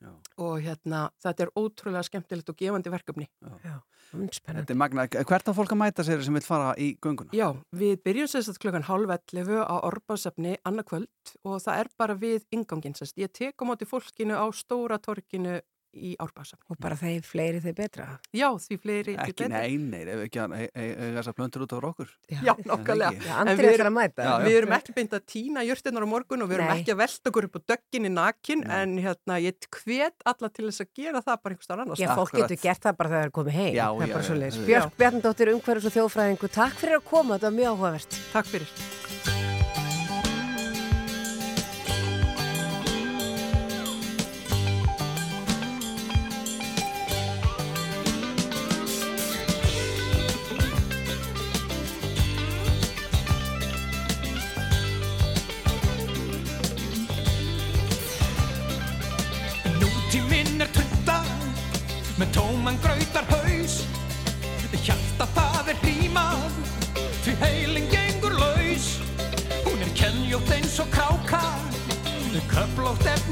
Já. 0.00 0.12
og 0.40 0.62
hérna 0.64 1.10
þetta 1.20 1.44
er 1.44 1.50
ótrúlega 1.60 2.02
skemmtilegt 2.06 2.48
og 2.48 2.56
gefandi 2.56 2.92
verkefni. 2.92 3.26
Já. 3.64 3.80
Þetta 4.10 4.72
er 4.72 4.78
magna. 4.78 5.04
Hvert 5.06 5.50
á 5.50 5.52
fólk 5.54 5.74
að 5.74 5.80
mæta 5.82 6.04
sér 6.06 6.22
sem 6.24 6.34
vil 6.34 6.42
fara 6.42 6.72
í 6.80 6.94
gönguna? 7.04 7.30
Já, 7.36 7.52
við 7.76 8.00
byrjum 8.06 8.30
sérst 8.32 8.58
klukkan 8.62 8.86
hálf 8.88 9.12
11 9.12 9.60
á 9.62 9.76
Orbásefni 9.86 10.56
annarkvöld 10.66 11.34
og 11.44 11.60
það 11.62 11.82
er 11.84 11.90
bara 12.00 12.16
við 12.18 12.48
ingangin 12.50 12.96
sérst. 12.96 13.20
Ég 13.20 13.30
tek 13.30 13.60
á 13.60 13.64
móti 13.68 13.86
fólkinu 13.86 14.34
á 14.34 14.46
stóra 14.56 14.98
torkinu 14.98 15.60
í 15.94 16.14
Árbásefni. 16.22 16.62
Og 16.70 16.78
bara 16.80 16.94
þeir 16.96 17.22
fleiri 17.26 17.60
þeir 17.64 17.74
betra. 17.74 18.06
Já, 18.36 18.48
því 18.62 18.76
fleiri 18.82 19.14
því 19.14 19.22
Ekki 19.24 19.34
betra. 19.34 19.48
nein, 19.48 19.94
ef 19.94 20.20
ekki 20.26 20.44
þessar 21.16 21.34
plöntur 21.38 21.64
út 21.66 21.72
á 21.74 21.78
okkur. 21.80 22.10
Já, 22.30 22.54
nokkulega. 22.64 23.10
Já, 23.26 23.34
Andri 23.40 23.52
En 23.52 23.58
við 23.58 23.70
ætlar 23.72 23.80
erum- 23.80 23.90
að 23.90 23.96
mæta. 23.98 24.22
Já. 24.22 24.34
Við 24.46 24.56
erum 24.60 24.74
ekki 24.78 24.94
beint 24.94 25.10
að 25.18 25.24
týna 25.26 25.64
jörtinnar 25.66 26.06
á 26.06 26.08
morgun 26.12 26.42
og 26.42 26.48
við 26.50 26.58
erum 26.60 26.70
Nei. 26.70 26.78
ekki 26.82 26.94
að 26.94 27.00
velta 27.02 27.30
okkur 27.32 27.44
upp 27.50 27.56
á 27.58 27.60
dögginni 27.74 28.10
nakin 28.14 28.64
en 28.70 28.96
hérna 28.98 29.40
ég 29.42 29.68
hvet 29.84 30.14
alla 30.24 30.48
til 30.48 30.66
þess 30.70 30.80
að 30.86 30.88
gera 30.94 31.20
það 31.22 31.42
bara 31.42 31.54
einhvers 31.54 31.66
staðar 31.68 31.84
annars. 31.86 31.98
Já, 31.98 32.14
fólk 32.14 32.32
getur 32.38 32.56
gert 32.62 32.80
það 32.86 32.96
bara 32.96 33.08
þegar 33.10 33.20
það 33.20 33.26
er 33.26 33.36
komið 33.40 33.58
heim. 33.60 33.74
Já, 33.74 33.86
það 33.90 34.02
er 34.08 34.12
bara 34.14 34.22
svo 34.22 34.34
leiðis. 34.38 34.56
já. 34.60 34.66
Björk 34.70 34.96
Bjarnadóttir, 35.00 35.52
umhverfis 35.54 35.86
og 35.90 35.92
þjóðfræðingu, 35.98 36.48
takk 36.52 36.74
fyrir 36.78 36.96
að 37.00 37.04
koma, 37.04 37.38
þetta 37.38 37.50
var 37.50 37.58
mjög 37.58 37.70
áhugavert. 37.74 38.20
Takk 38.32 38.46
fyrir. 38.46 39.39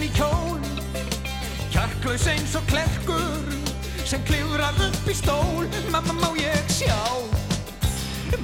Efni 0.08 0.16
hjól. 0.16 0.60
Kjarklaus 1.70 2.26
eins 2.26 2.54
og 2.54 2.62
klerkur 2.66 3.44
sem 4.04 4.22
klifrar 4.24 4.74
upp 4.80 5.08
í 5.08 5.14
stól. 5.14 5.68
Mamma 5.90 6.12
má 6.12 6.32
ég 6.36 6.68
sjá? 6.68 6.96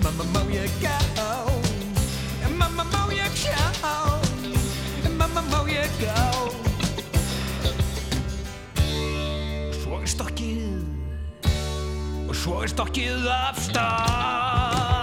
Mamma 0.03 0.25
má 0.33 0.43
ég 0.53 0.71
gá? 0.81 0.99
Mamma 2.59 2.85
má 2.85 3.13
ég 3.13 3.33
sjá? 3.35 3.57
Mamma 5.19 5.43
má 5.51 5.65
ég 5.69 5.91
gá? 6.01 6.33
Svo 9.83 10.01
er 10.01 10.09
stokkið. 10.09 10.85
Og 12.29 12.35
svo 12.35 12.63
er 12.63 12.69
stokkið 12.69 13.29
af 13.29 13.59
stað 13.61 14.94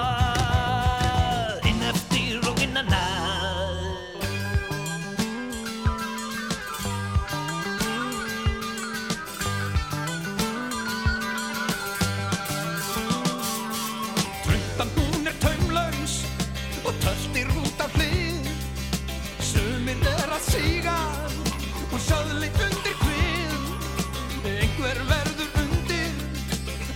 söðli 22.11 22.49
undir 22.65 22.95
hvið 23.01 24.47
Einhver 24.51 24.99
verður 25.07 25.51
undir 25.61 26.23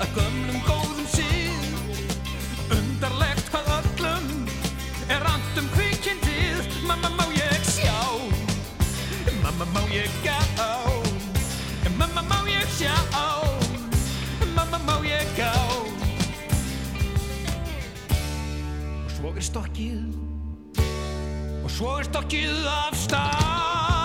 að 0.04 0.10
gömlum 0.18 0.58
góðum 0.68 1.06
síð. 1.14 1.68
Undarlegt 2.76 3.52
hvað 3.54 3.70
öllum 3.78 4.28
er 5.14 5.28
andum 5.30 5.70
kvikindið 5.76 6.68
Mamma 6.90 7.12
má 7.16 7.26
ég 7.38 7.70
sjá? 7.70 7.96
Mamma 9.44 9.68
má 9.72 9.84
ég 9.94 10.12
gá? 10.26 10.40
Mamma 11.96 12.26
má 12.28 12.40
ég 12.52 12.68
sjá? 12.76 12.96
Mamma 14.56 14.82
má 14.88 14.98
ég 15.08 15.32
gá? 15.40 15.54
Og 19.06 19.12
svo 19.16 19.32
er 19.32 19.48
stokkið. 19.48 20.02
Og 21.64 21.72
svo 21.72 22.00
er 22.02 22.10
stokkið 22.12 22.68
af 22.74 23.00
stað 23.06 24.05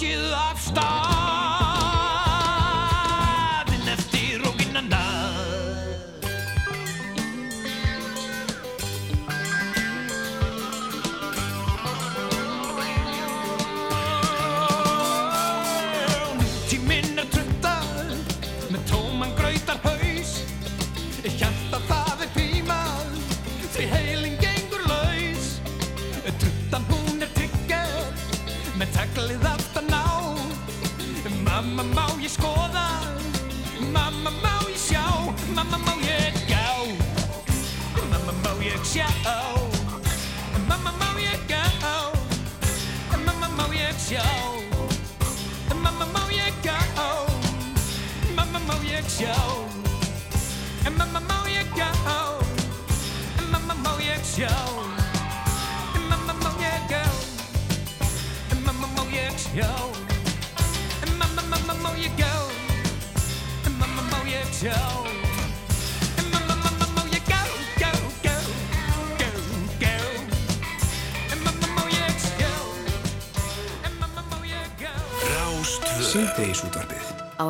svo 0.00 0.39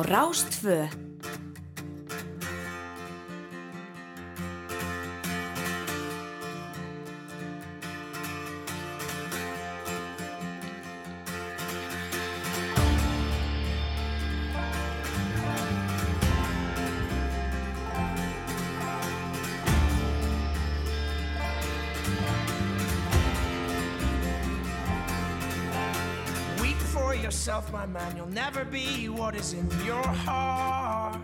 Síðdeisútvarpið 0.01 1.00
yourself, 27.41 27.73
my 27.73 27.87
man. 27.87 28.15
You'll 28.15 28.27
never 28.27 28.63
be 28.63 29.09
what 29.09 29.33
is 29.33 29.53
in 29.53 29.67
your 29.83 30.03
heart. 30.03 31.19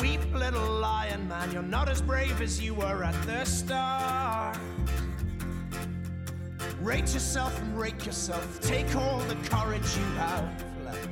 Weep, 0.00 0.20
little 0.32 0.66
lion 0.80 1.28
man. 1.28 1.52
You're 1.52 1.62
not 1.62 1.90
as 1.90 2.00
brave 2.00 2.40
as 2.40 2.58
you 2.58 2.72
were 2.72 3.04
at 3.04 3.14
the 3.26 3.44
start. 3.44 4.56
Rate 6.80 7.12
yourself 7.12 7.60
and 7.60 7.78
rake 7.78 8.06
yourself. 8.06 8.60
Take 8.62 8.96
all 8.96 9.18
the 9.28 9.36
courage 9.50 9.94
you 9.98 10.04
have 10.16 10.64
left. 10.86 11.08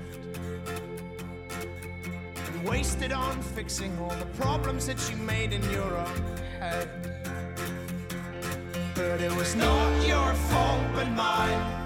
And 2.47 2.65
waste 2.67 3.03
it 3.03 3.13
on 3.13 3.43
fixing 3.43 3.95
all 3.99 4.17
the 4.17 4.31
problems 4.43 4.87
that 4.87 5.11
you 5.11 5.19
made 5.19 5.53
in 5.53 5.63
your 5.71 5.99
own 5.99 6.37
head. 6.59 6.89
But 8.95 9.21
it 9.21 9.37
was 9.37 9.55
not 9.55 10.07
your 10.07 10.33
fault 10.33 10.83
but 10.95 11.11
mine. 11.11 11.80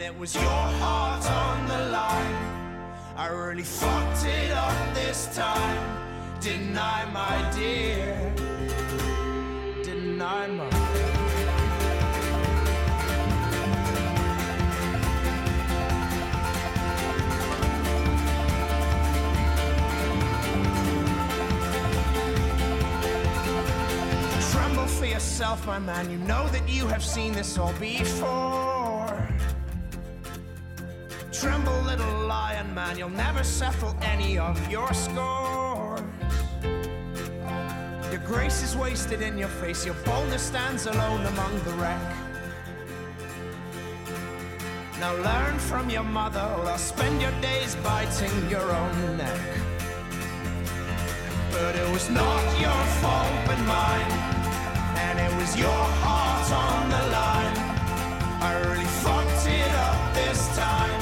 And 0.00 0.14
it 0.14 0.18
was 0.18 0.34
your 0.34 0.42
heart 0.44 1.30
on 1.30 1.68
the 1.68 1.90
line. 1.90 2.34
I 3.18 3.26
really 3.26 3.62
fucked 3.62 4.24
it 4.24 4.50
up 4.50 4.94
this 4.94 5.26
time. 5.36 5.78
I, 6.78 7.04
my 7.12 7.50
dear? 7.54 8.32
I, 10.22 10.46
my 10.46 10.70
Tremble 24.50 24.86
for 24.86 25.04
yourself, 25.04 25.66
my 25.66 25.78
man. 25.78 26.10
You 26.10 26.16
know 26.16 26.48
that 26.48 26.66
you 26.66 26.86
have 26.86 27.04
seen 27.04 27.32
this 27.32 27.58
all 27.58 27.74
before. 27.74 28.69
Man. 32.90 32.98
You'll 32.98 33.16
never 33.16 33.44
settle 33.44 33.94
any 34.02 34.38
of 34.38 34.56
your 34.70 34.92
scores. 34.92 36.00
Your 38.10 38.20
grace 38.26 38.62
is 38.62 38.76
wasted 38.76 39.22
in 39.22 39.38
your 39.38 39.48
face. 39.48 39.86
Your 39.86 39.94
boldness 40.04 40.42
stands 40.42 40.86
alone 40.86 41.24
among 41.26 41.54
the 41.64 41.70
wreck. 41.72 42.00
Now 44.98 45.14
learn 45.22 45.58
from 45.58 45.88
your 45.88 46.02
mother 46.02 46.46
or 46.58 46.76
spend 46.78 47.22
your 47.22 47.32
days 47.40 47.76
biting 47.76 48.50
your 48.50 48.70
own 48.72 49.16
neck. 49.16 49.40
But 51.52 51.76
it 51.76 51.88
was 51.92 52.10
not 52.10 52.60
your 52.60 52.82
fault 53.00 53.32
but 53.46 53.58
mine, 53.66 54.12
and 55.04 55.18
it 55.18 55.32
was 55.40 55.56
your 55.56 55.82
heart 56.04 56.52
on 56.52 56.90
the 56.90 57.04
line. 57.18 57.56
I 58.42 58.52
really 58.66 58.90
fucked 59.04 59.46
it 59.46 59.72
up 59.88 60.14
this 60.14 60.40
time, 60.56 61.00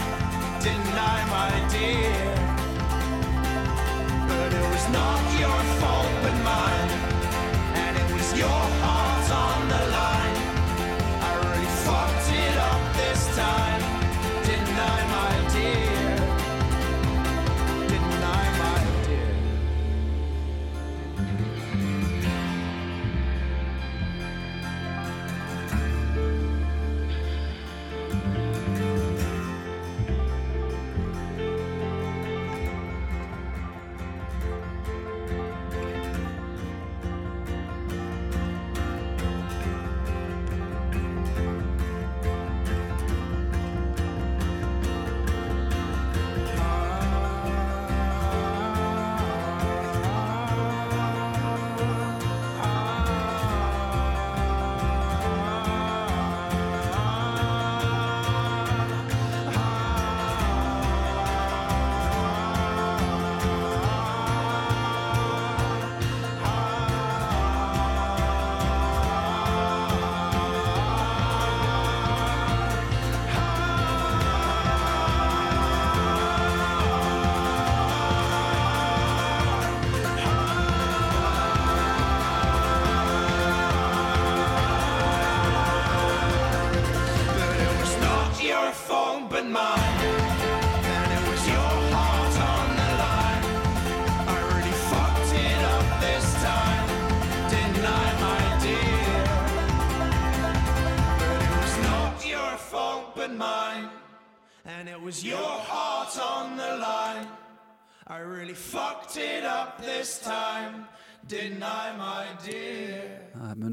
didn't 0.62 0.98
I, 0.98 1.18
my 1.30 1.67
not 4.92 5.17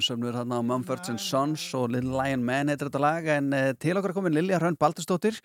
Munnsöfnur 0.05 0.35
hérna 0.37 0.59
á 0.61 0.61
Mumford 0.61 1.07
Sons 1.17 1.63
og 1.73 1.89
Little 1.89 2.13
Lion 2.13 2.43
Man 2.45 2.69
heitir 2.69 2.91
þetta 2.91 2.99
lag 3.01 3.25
en 3.25 3.47
uh, 3.57 3.71
til 3.81 3.97
okkar 3.97 4.13
komin 4.13 4.35
Lilja 4.35 4.59
Hrönn 4.61 4.77
Baldursdóttir 4.77 5.39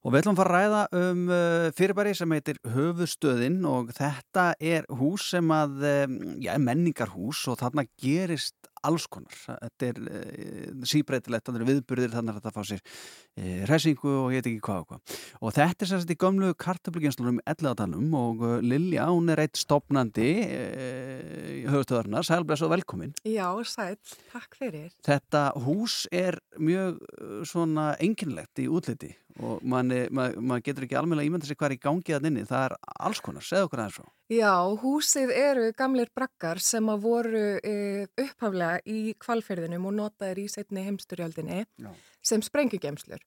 og 0.00 0.14
við 0.14 0.22
ætlum 0.22 0.36
að 0.36 0.40
fara 0.40 0.48
að 0.48 0.56
ræða 0.56 1.02
um 1.02 1.20
uh, 1.28 1.66
fyrirbæri 1.76 2.14
sem 2.16 2.32
heitir 2.32 2.60
Höfustöðin 2.72 3.58
og 3.68 3.92
þetta 3.96 4.46
er 4.56 4.88
hús 4.96 5.28
sem 5.34 5.52
að, 5.52 5.84
um, 5.90 6.16
já, 6.40 6.54
menningarhús 6.56 7.42
og 7.52 7.60
þarna 7.60 7.84
gerist 8.00 8.56
alls 8.88 9.06
konar. 9.10 9.36
Þetta 9.46 9.88
er 9.88 10.00
uh, 10.02 10.86
síbreytilegt, 10.88 11.46
þannig 11.48 11.68
viðburðir 11.70 12.14
þannig 12.14 12.34
að 12.34 12.40
þetta 12.40 12.54
fá 12.54 12.70
sér 12.70 12.82
uh, 12.82 13.60
resingu 13.70 14.12
og 14.22 14.34
ég 14.34 14.42
veit 14.42 14.50
ekki 14.52 14.64
hvað 14.66 14.82
og 14.82 14.88
hvað. 14.90 15.18
Og 15.40 15.56
þetta 15.58 15.86
er 15.86 15.92
sérst 15.92 16.14
í 16.14 16.18
gömlu 16.22 16.52
kartöflugjenslurum 16.62 17.42
í 17.42 17.46
Elladalum 17.54 18.16
og 18.18 18.46
uh, 18.46 18.56
Lilja, 18.64 19.08
hún 19.12 19.32
er 19.32 19.44
eitt 19.44 19.60
stopnandi 19.60 20.30
uh, 20.46 21.70
höfustöðarnar, 21.74 22.26
sælbless 22.26 22.64
og 22.66 22.74
velkomin. 22.74 23.14
Já, 23.26 23.48
sæl, 23.68 23.96
takk 24.32 24.58
fyrir. 24.58 24.90
Þetta 25.06 25.48
hús 25.66 26.04
er 26.14 26.40
mjög 26.56 27.00
svona 27.46 27.92
enginlegt 28.02 28.62
í 28.62 28.68
útliti 28.72 29.12
og 29.44 29.60
mann 29.68 29.92
mað 30.16 30.62
getur 30.64 30.86
ekki 30.86 30.96
alveg 30.98 31.20
að 31.20 31.28
ímynda 31.28 31.48
sig 31.48 31.58
hvað 31.58 31.72
er 31.72 31.76
í 31.76 31.82
gangi 31.82 32.16
að 32.16 32.30
inni. 32.30 32.46
Það 32.48 32.70
er 32.70 32.76
alls 33.08 33.20
konar, 33.24 33.44
segðu 33.44 33.68
okkur 33.68 33.82
aðeins 33.82 33.98
svo. 34.00 34.08
Já, 34.32 34.50
húsið 34.82 35.30
eru 35.30 35.68
gamlir 35.78 36.08
brakkar 36.16 36.58
sem 36.58 36.88
að 36.90 37.02
voru 37.04 37.42
e, 37.62 37.74
upphaflega 38.18 38.80
í 38.90 39.12
kvalferðinum 39.22 39.84
og 39.86 39.94
notaðir 40.00 40.40
í 40.42 40.46
setni 40.50 40.82
heimsturjöldinni 40.82 41.60
Já. 41.62 41.92
sem 42.26 42.42
sprengugemslur 42.42 43.22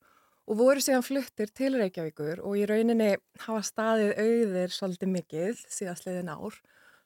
og 0.49 0.57
voru 0.59 0.83
síðan 0.83 1.05
fluttir 1.05 1.53
til 1.55 1.77
Reykjavíkur 1.79 2.41
og 2.43 2.57
í 2.59 2.65
rauninni 2.67 3.13
hafa 3.45 3.61
staðið 3.63 4.11
auðir 4.19 4.75
svolítið 4.75 5.13
mikið 5.13 5.63
síðastliðin 5.71 6.33
ár. 6.35 6.59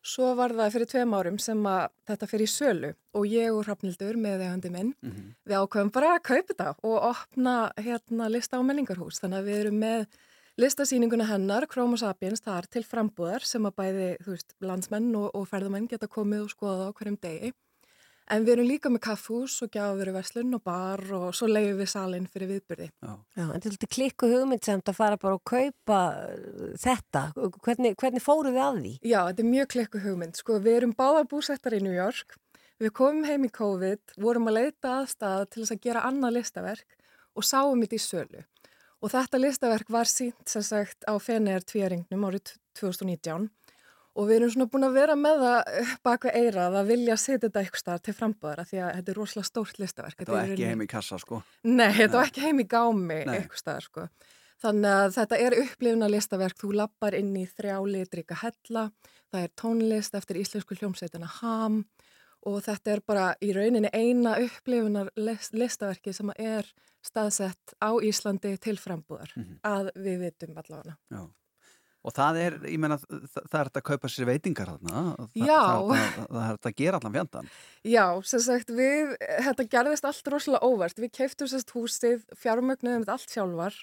Svo 0.04 0.34
var 0.36 0.52
það 0.58 0.74
fyrir 0.74 0.90
tveim 0.92 1.14
árum 1.16 1.38
sem 1.40 1.62
að 1.70 1.86
þetta 2.10 2.28
fyrir 2.34 2.50
sölu 2.52 2.90
og 3.16 3.28
ég 3.30 3.54
og 3.56 3.62
Hrafnildur 3.68 4.18
með 4.20 4.42
þegar 4.42 4.72
minn 4.74 4.94
Mhm. 5.04 5.30
við 5.46 5.60
ákveðum 5.62 5.94
bara 5.94 6.16
að 6.18 6.24
kaupa 6.24 6.48
þetta 6.54 6.76
og 6.84 6.98
opna 7.14 7.72
hérna 7.78 8.28
lista 8.32 8.58
á 8.58 8.62
menningarhús 8.66 9.22
þannig 9.22 9.38
að 9.38 9.48
við 9.48 9.60
erum 9.62 9.80
með 9.80 10.08
listasýninguna 10.62 11.26
hennar, 11.30 11.68
Chroma 11.72 11.98
Sapiens, 11.98 12.44
þar 12.44 12.68
til 12.72 12.84
frambúðar 12.86 13.46
sem 13.48 13.66
að 13.66 13.78
bæði, 13.80 14.10
veist, 14.28 14.56
landsmenn 14.62 15.12
og, 15.18 15.32
og 15.34 15.48
ferðamenn 15.50 15.90
geta 15.90 16.10
komið 16.12 16.46
og 16.46 16.54
skoða 16.54 16.90
á 16.90 16.96
hverjum 16.98 17.20
degi. 17.22 17.54
En 18.32 18.46
við 18.46 18.54
erum 18.54 18.68
líka 18.70 18.90
með 18.92 19.02
kaffhús 19.04 19.58
og 19.66 19.74
gjafveru 19.74 20.14
verslun 20.16 20.56
og 20.56 20.62
bar 20.64 21.02
og 21.12 21.34
svo 21.36 21.50
leiðum 21.50 21.82
við 21.82 21.90
salin 21.92 22.28
fyrir 22.32 22.54
viðbyrði. 22.54 22.88
Já. 23.04 23.12
Já, 23.36 23.44
en 23.50 23.64
til 23.64 23.74
þetta 23.74 23.90
klikku 23.92 24.30
hugmynd 24.32 24.64
sem 24.64 24.80
að 24.80 24.96
fara 24.96 25.20
bara 25.20 25.36
og 25.36 25.44
kaupa 25.44 26.00
uh, 26.22 26.70
þetta, 26.80 27.26
hvernig, 27.66 27.98
hvernig 28.00 28.24
fóruð 28.24 28.56
þið 28.56 28.62
að 28.64 28.80
því? 28.80 28.94
Já, 29.02 29.20
þetta 29.28 29.44
er 29.44 29.50
mjög 29.50 29.70
klikku 29.76 30.04
hugmynd. 30.06 30.40
Sko, 30.40 30.62
við 30.64 30.80
erum 30.80 30.96
báðar 30.96 31.28
búsettar 31.34 31.76
í 31.76 31.82
New 31.84 31.98
York. 31.98 32.38
Við 32.80 32.96
komum 32.96 33.28
heim 33.28 33.44
í 33.44 33.52
COVID, 33.54 34.16
vorum 34.24 34.48
að 34.52 34.60
leita 34.62 34.96
aðstæða 35.02 35.44
til 35.50 35.66
þess 35.66 35.76
að 35.76 35.84
gera 35.84 36.08
annað 36.08 36.38
listaverk 36.40 36.98
og 37.36 37.48
sáum 37.48 37.84
þetta 37.84 38.00
í 38.00 38.04
sölu. 38.08 38.48
Og 39.04 39.12
þetta 39.12 39.40
listaverk 39.42 39.90
var 39.92 40.08
sínt 40.08 40.48
sem 40.48 40.64
sagt 40.64 41.04
á 41.04 41.12
Feneir 41.20 41.66
tvíaringnum 41.68 42.24
árið 42.24 42.54
2019 42.80 43.50
og 44.14 44.30
við 44.30 44.38
erum 44.38 44.52
svona 44.54 44.70
búin 44.70 44.86
að 44.88 44.96
vera 44.96 45.16
með 45.18 45.42
það 45.42 45.90
baka 46.06 46.32
eirað 46.38 46.78
að 46.80 46.92
vilja 46.94 47.18
setja 47.18 47.48
þetta 47.48 47.64
eitthvað 47.64 47.82
staðar 47.82 48.04
til 48.06 48.14
frambúðara 48.16 48.66
því 48.70 48.80
að 48.80 48.92
þetta 49.00 49.12
er 49.12 49.20
rosalega 49.20 49.50
stórt 49.50 49.82
listaverk. 49.82 50.20
Þetta 50.22 50.36
var 50.36 50.46
er 50.46 50.54
ekki 50.54 50.70
heim 50.70 50.86
í 50.86 50.88
kassa, 50.94 51.20
sko. 51.20 51.42
Nei, 51.66 51.90
þetta 51.98 52.20
var 52.20 52.30
ekki 52.30 52.46
heim 52.46 52.62
í 52.62 52.68
gámi 52.70 53.20
eitthvað 53.24 53.60
staðar 53.64 53.88
sko. 53.90 54.06
Þannig 54.64 54.96
að 55.02 55.10
þetta 55.18 55.42
er 55.44 55.58
upplifna 55.60 56.10
listaverk, 56.14 56.62
þú 56.62 56.72
lappar 56.80 57.18
inn 57.18 57.34
í 57.36 57.44
þrjá 57.50 57.76
litrika 57.90 58.40
hella, 58.40 58.86
það 59.34 59.42
er 59.42 59.54
tónlist 59.60 60.16
eftir 60.16 60.40
íslensku 60.40 60.78
hljómsveitina 60.80 61.28
Ham 61.42 61.82
og 62.48 62.62
þetta 62.64 62.94
er 62.94 63.02
bara 63.08 63.28
í 63.44 63.52
rauninni 63.56 63.92
eina 63.92 64.38
upplifunar 64.40 65.12
listaverki 65.18 66.14
sem 66.16 66.32
er 66.38 66.70
staðsett 67.04 67.74
á 67.84 67.92
Íslandi 68.00 68.56
til 68.64 68.78
frambúðar 68.80 69.32
Mhm. 69.36 69.58
að 69.64 69.90
við 69.96 70.20
vitum 70.28 70.58
allavega. 70.58 70.98
Já. 71.12 71.24
Og 72.04 72.12
það 72.12 72.38
er, 72.42 72.54
ég 72.68 72.80
meina, 72.84 72.98
það, 73.00 73.22
er 73.48 73.68
þetta 73.70 73.80
að 73.80 73.86
kaupa 73.88 74.10
sér 74.12 74.26
veitingar 74.28 74.68
þarna. 74.74 75.04
Það. 75.32 75.46
Það, 75.48 75.92
það, 76.28 76.42
er 76.44 76.58
þetta 76.58 76.72
að 76.72 76.76
gera 76.82 76.98
allan 77.00 77.14
fjandan. 77.14 77.46
Já, 77.88 78.06
sem 78.28 78.40
sagt, 78.44 78.74
við, 78.76 79.14
þetta 79.46 79.66
gerðist 79.72 80.08
allt 80.10 80.28
rosalega 80.34 80.68
óvart. 80.68 81.00
Við 81.00 81.14
keiftum 81.16 81.48
sérst 81.48 81.72
húsið, 81.72 82.26
fjármögnuðum 82.36 83.08
allt 83.08 83.30
sjálfar 83.32 83.78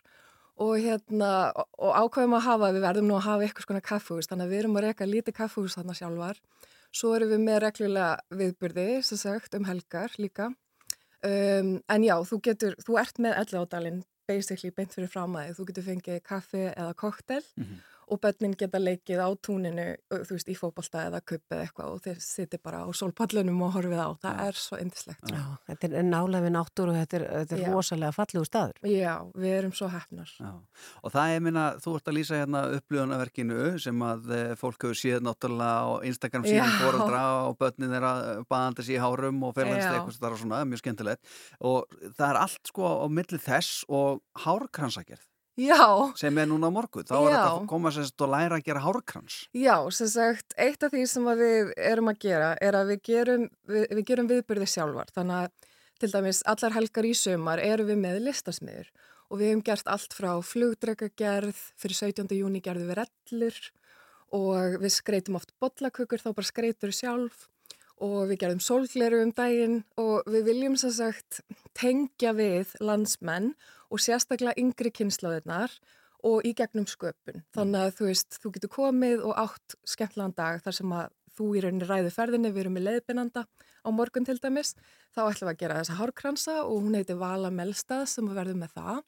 og, 0.60 0.74
hérna, 0.76 1.30
og, 1.56 1.94
ákveðum 1.96 2.36
að 2.36 2.44
hafa, 2.44 2.72
við 2.76 2.84
verðum 2.84 3.08
nú 3.08 3.16
að 3.16 3.24
hafa 3.30 3.46
eitthvað 3.46 3.66
svona 3.70 3.80
kaffehús, 3.88 4.28
þannig 4.28 4.44
að 4.44 4.52
við 4.52 4.58
erum 4.60 4.76
að 4.76 4.84
reyka 4.84 5.08
lítið 5.08 5.38
kaffehús 5.40 5.78
þarna 5.80 5.96
sjálfar. 5.96 6.40
Svo 6.92 7.14
erum 7.16 7.30
við 7.32 7.40
með 7.40 7.58
reglulega 7.64 8.20
viðburði, 8.36 8.88
sem 9.02 9.16
sagt, 9.16 9.54
um 9.56 9.64
helgar 9.64 10.12
líka. 10.20 10.50
Um, 11.20 11.74
en 11.92 12.04
já, 12.06 12.14
þú 12.24 12.40
getur, 12.46 12.76
þú 12.80 12.96
ert 13.02 13.18
með 13.20 13.36
elli 13.42 13.60
ádalinn 13.60 14.02
basically 14.30 14.70
beint 14.72 14.94
fyrir 14.94 15.10
framæði. 15.10 15.54
Þú 15.58 15.66
getur 15.68 15.86
fengið 15.88 16.20
kaffi 16.24 16.66
eða 16.70 16.94
koktel 16.96 17.42
og 18.10 18.20
börnin 18.22 18.54
geta 18.58 18.80
leikið 18.80 19.20
á 19.22 19.28
túninu, 19.42 19.86
þú 20.10 20.34
veist, 20.34 20.50
í 20.50 20.56
fótbolta 20.58 21.04
eða 21.08 21.20
kupp 21.26 21.54
eða 21.54 21.66
eitthvað 21.66 21.92
og 21.94 22.02
þeir 22.04 22.18
siti 22.24 22.58
bara 22.62 22.82
á 22.82 22.88
sólpallunum 22.96 23.62
og 23.66 23.72
horfið 23.76 24.02
á. 24.02 24.08
Það 24.24 24.42
er 24.46 24.58
svo 24.58 24.80
indislegt. 24.82 25.30
Já, 25.30 25.42
þetta 25.70 25.90
er 26.00 26.08
nálega 26.08 26.42
við 26.46 26.54
náttúru 26.56 26.94
og 26.94 26.98
þetta 26.98 27.18
er, 27.20 27.26
þetta 27.44 27.56
er 27.58 27.72
rosalega 27.74 28.16
fallegu 28.16 28.48
staður. 28.48 28.90
Já, 28.90 29.14
við 29.36 29.56
erum 29.60 29.74
svo 29.76 29.90
hefnar. 29.92 30.34
Já. 30.40 30.50
Og 31.04 31.14
það 31.14 31.36
er 31.36 31.44
minna, 31.46 31.66
þú 31.84 31.96
ert 32.00 32.10
að 32.10 32.18
lýsa 32.18 32.40
hérna 32.40 32.64
upplöðunarverkinu 32.80 33.70
sem 33.86 34.04
að 34.10 34.34
eh, 34.36 34.52
fólk 34.60 34.88
hefur 34.88 35.00
séð 35.00 35.24
náttúrulega 35.26 35.86
á 35.86 35.90
Instagram 36.10 36.46
síðan 36.48 36.74
Já. 36.74 36.78
fóreldra 36.82 37.24
og 37.46 37.58
börnin 37.60 37.94
þeirra 37.94 38.14
baðandi 38.50 38.86
sér 38.86 38.98
í 38.98 39.02
hárum 39.04 39.42
og 39.46 39.56
þar 39.56 40.34
og 40.34 40.40
svona, 40.42 40.64
mjög 40.66 40.84
skemmtilegt. 40.84 41.34
Og 41.62 42.00
það 42.18 42.28
er 42.32 42.42
allt 42.44 42.72
sko 42.72 42.94
á 43.00 43.06
milli 43.10 43.40
þess 43.40 43.84
og 43.88 44.22
hárkransagerð 44.44 45.29
Já, 45.60 45.84
sem 46.16 46.38
er 46.40 46.48
núna 46.48 46.70
á 46.70 46.72
morgun. 46.72 47.04
Þá 47.04 47.14
er 47.18 47.24
Já. 47.24 47.30
þetta 47.34 47.52
að 47.52 47.66
koma 47.72 47.92
sérst 47.92 48.24
og 48.24 48.30
læra 48.32 48.56
að 48.58 48.66
gera 48.68 48.84
hárkrans. 48.84 49.36
já, 49.52 49.76
sem 49.92 50.08
sagt, 50.08 50.54
eitt 50.56 50.82
af 50.82 50.92
því 50.94 51.02
sem 51.10 51.26
við 51.40 51.72
erum 51.76 52.08
að 52.12 52.20
gera 52.24 52.54
er 52.60 52.78
að 52.78 52.94
við 52.94 53.02
gerum, 53.10 53.44
við, 53.68 53.84
við 53.98 54.04
gerum 54.08 54.30
viðbyrði 54.30 54.68
sjálfar. 54.72 55.12
Þannig 55.12 55.36
að 55.44 55.68
til 56.00 56.10
dæmis 56.14 56.42
allar 56.48 56.72
helgar 56.78 57.04
í 57.04 57.12
sömar 57.12 57.60
erum 57.60 57.90
við 57.92 58.00
með 58.00 58.20
listasmiður 58.24 58.88
og 59.30 59.38
við 59.38 59.50
hefum 59.50 59.64
gert 59.68 59.90
allt 59.92 60.16
frá 60.16 60.32
flugdrekagerð, 60.42 61.58
fyrir 61.78 61.98
17. 61.98 62.32
júni 62.34 62.62
gerðum 62.64 62.88
við 62.90 63.02
rellur 63.02 63.60
og 64.34 64.80
við 64.80 64.94
skreitum 64.94 65.36
oft 65.38 65.52
bollakökur, 65.60 66.22
þá 66.22 66.32
bara 66.32 66.48
skreitur 66.48 66.94
sjálf 66.94 67.48
og 68.00 68.30
við 68.30 68.40
gerðum 68.42 68.62
sólgleru 68.64 69.20
um 69.24 69.32
daginn 69.36 69.80
og 70.00 70.28
við 70.30 70.50
viljum 70.50 70.76
sem 70.80 70.92
sagt 70.96 71.40
tengja 71.76 72.32
við 72.36 72.74
landsmenn 72.80 73.52
og 73.90 74.02
sérstaklega 74.02 74.56
yngri 74.60 74.92
kynslaðirnar 74.94 75.74
og 76.26 76.44
í 76.44 76.52
gegnum 76.56 76.86
sköpun. 76.88 77.44
Þannig 77.56 77.80
að 77.80 77.96
þú 77.98 78.10
veist, 78.10 78.38
þú 78.42 78.52
getur 78.56 78.72
komið 78.74 79.24
og 79.24 79.38
átt 79.40 79.76
skemmtlan 79.88 80.36
dag 80.36 80.60
þar 80.64 80.76
sem 80.76 80.94
að 80.96 81.08
þú 81.40 81.48
í 81.56 81.62
rauninni 81.64 81.88
ræðu 81.88 82.12
ferðinni, 82.12 82.52
við 82.52 82.64
erum 82.64 82.76
með 82.76 82.86
leiðbynanda 82.88 83.44
á 83.46 83.88
morgun 83.94 84.26
til 84.28 84.36
dæmis, 84.42 84.74
þá 85.14 85.22
ætlum 85.30 85.48
við 85.48 85.54
að 85.54 85.60
gera 85.62 85.78
þessa 85.80 85.98
hárkransa 86.00 86.56
og 86.66 86.82
hún 86.84 86.98
heitir 86.98 87.20
Vala 87.20 87.52
Melstað 87.54 88.08
sem 88.12 88.28
við 88.28 88.40
verðum 88.40 88.64
með 88.64 88.74
það. 88.76 89.00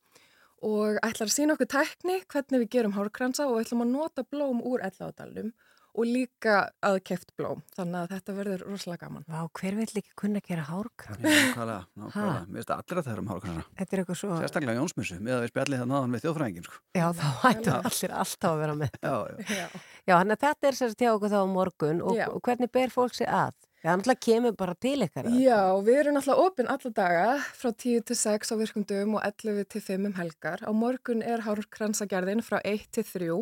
Og 0.63 1.01
ætlar 1.03 1.27
að 1.27 1.35
sína 1.35 1.57
okkur 1.57 1.71
tækni 1.73 2.21
hvernig 2.31 2.63
við 2.63 2.73
gerum 2.77 2.97
hárkransa 2.97 3.49
og 3.51 3.61
ætlum 3.61 3.83
að 3.85 3.95
nota 3.97 4.25
blóm 4.25 4.63
úr 4.63 4.85
elláðalum 4.87 5.51
og 5.51 5.72
líka 6.01 6.71
aðkeft 6.81 7.35
blóm. 7.37 7.61
Þannig 7.77 7.99
að 8.01 8.13
þetta 8.15 8.35
verður 8.39 8.63
rosalega 8.71 9.07
gaman. 9.07 9.25
Vá, 9.29 9.41
hver 9.59 9.77
vil 9.77 9.87
ekki 10.01 10.15
kunna 10.17 10.41
gera 10.45 10.65
hárkrans? 10.65 11.21
Nákvæmlega, 11.21 11.81
nákvæmlega. 12.01 12.45
Mér 12.49 12.63
finnst 12.63 12.73
allir 12.77 13.01
að 13.01 13.09
það 13.09 13.13
eru 13.13 13.25
um 13.25 13.33
hárkransa. 13.33 13.65
Þetta 13.81 13.97
er 13.97 14.03
eitthvað 14.03 14.21
svo... 14.23 14.39
Sérstaklega 14.41 14.77
Jónsmissu, 14.79 15.19
með 15.21 15.37
að 15.37 15.45
við 15.45 15.53
spjallið 15.53 15.83
það 15.83 15.91
náðan 15.93 16.17
við 16.17 16.25
þjóðfræðingin, 16.25 16.69
sko. 16.69 16.81
Já, 16.97 17.07
þá 17.19 17.27
hættu 17.43 17.75
allir 17.77 18.17
alltaf 18.23 18.49
að 18.53 18.63
vera 18.63 18.79
með. 18.81 18.97
Já, 19.03 19.15
já. 19.53 19.67
Já. 20.09 20.17
Hann 20.17 20.35
að 20.35 20.47
þetta 20.47 20.71
er 20.71 20.79
sérst 20.81 21.05
hjá 21.05 21.13
okkur 21.13 21.31
þá 21.31 21.39
á 21.45 21.47
morgun 21.47 22.01
og, 22.03 22.17
Já. 22.17 22.27
og 22.33 22.41
hvernig 22.43 22.73
ber 22.73 22.91
fólk 22.95 23.15
sig 23.15 23.29
að? 23.29 23.53
Já, 23.83 23.89
hann 23.91 24.03
alltaf 24.03 24.19
kemur 24.23 24.55
bara 24.59 24.75
til 24.79 25.03
ykkar. 25.03 25.29
Já, 25.43 25.59
við 25.83 25.97
erum 26.01 26.15
náttúrulega 26.15 26.47
opinn 26.47 26.69
alla 26.71 26.91
daga 26.95 27.25
frá 27.59 27.71
10 27.71 28.05
til 28.07 28.17
6 28.19 28.51
á 28.51 28.55
virkum 28.61 28.85
dögum 28.87 29.17
og 29.19 29.25
11 29.27 29.67
til 29.75 29.83
5 29.83 30.07
um 30.07 30.15
helgar. 30.19 30.63
Á 30.63 30.71
morgun 30.71 31.23
er 31.27 31.43
hárkransagerðin 31.47 32.45
frá 32.47 32.61
1 32.63 32.87
til 32.95 33.07
3. 33.09 33.41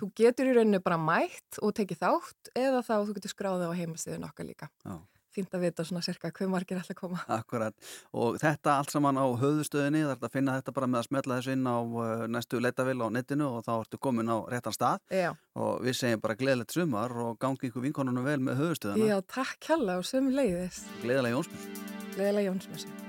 Þú 0.00 0.08
getur 0.22 0.50
í 0.50 0.54
rauninu 0.56 0.80
bara 0.84 0.98
mætt 1.00 1.60
og 1.62 1.74
tekið 1.76 2.00
þátt 2.02 2.50
eða 2.54 2.80
þá 2.86 2.94
þú 2.96 3.18
getur 3.18 3.34
skráðið 3.34 3.70
á 3.70 3.78
heimasíðun 3.80 4.26
okkar 4.30 4.48
líka. 4.48 4.70
Já. 4.84 4.96
Fínt 5.36 5.52
að 5.52 5.66
vita 5.66 5.84
svona 5.84 6.00
cirka 6.00 6.30
hver 6.32 6.48
margir 6.48 6.78
ætla 6.80 6.94
að 6.94 7.00
koma. 7.02 7.20
Akkurat, 7.28 7.74
og 8.16 8.38
þetta 8.40 8.78
allt 8.80 8.94
saman 8.94 9.20
á 9.20 9.26
höfðustöðinni, 9.36 10.00
það 10.06 10.14
er 10.14 10.28
að 10.30 10.32
finna 10.32 10.54
þetta 10.56 10.74
bara 10.78 10.88
með 10.88 11.02
að 11.02 11.08
smetla 11.10 11.36
þessu 11.36 11.52
inn 11.52 11.68
á 11.68 11.76
uh, 11.76 12.24
næstu 12.32 12.60
leitavil 12.64 12.96
á 13.04 13.08
netinu 13.12 13.50
og 13.50 13.66
þá 13.66 13.72
ertu 13.74 14.00
komin 14.00 14.32
á 14.32 14.40
réttan 14.48 14.76
stað 14.78 15.04
Já. 15.12 15.34
og 15.60 15.84
við 15.84 15.98
segjum 16.00 16.24
bara 16.24 16.40
gleðilegt 16.40 16.72
sumar 16.72 17.12
og 17.20 17.36
gangi 17.42 17.68
ykkur 17.68 17.84
vinkonunum 17.84 18.24
vel 18.24 18.40
með 18.48 18.62
höfðustöðina. 18.62 19.10
Já, 19.12 19.20
takk 19.28 19.74
hella 19.74 19.98
og 20.00 20.08
sömu 20.08 20.32
leiðis. 20.32 20.86
Gleðilega 21.04 21.36
Jónsmjöss. 21.36 21.84
Gleðilega 22.16 22.48
Jónsmessu. 22.48 23.05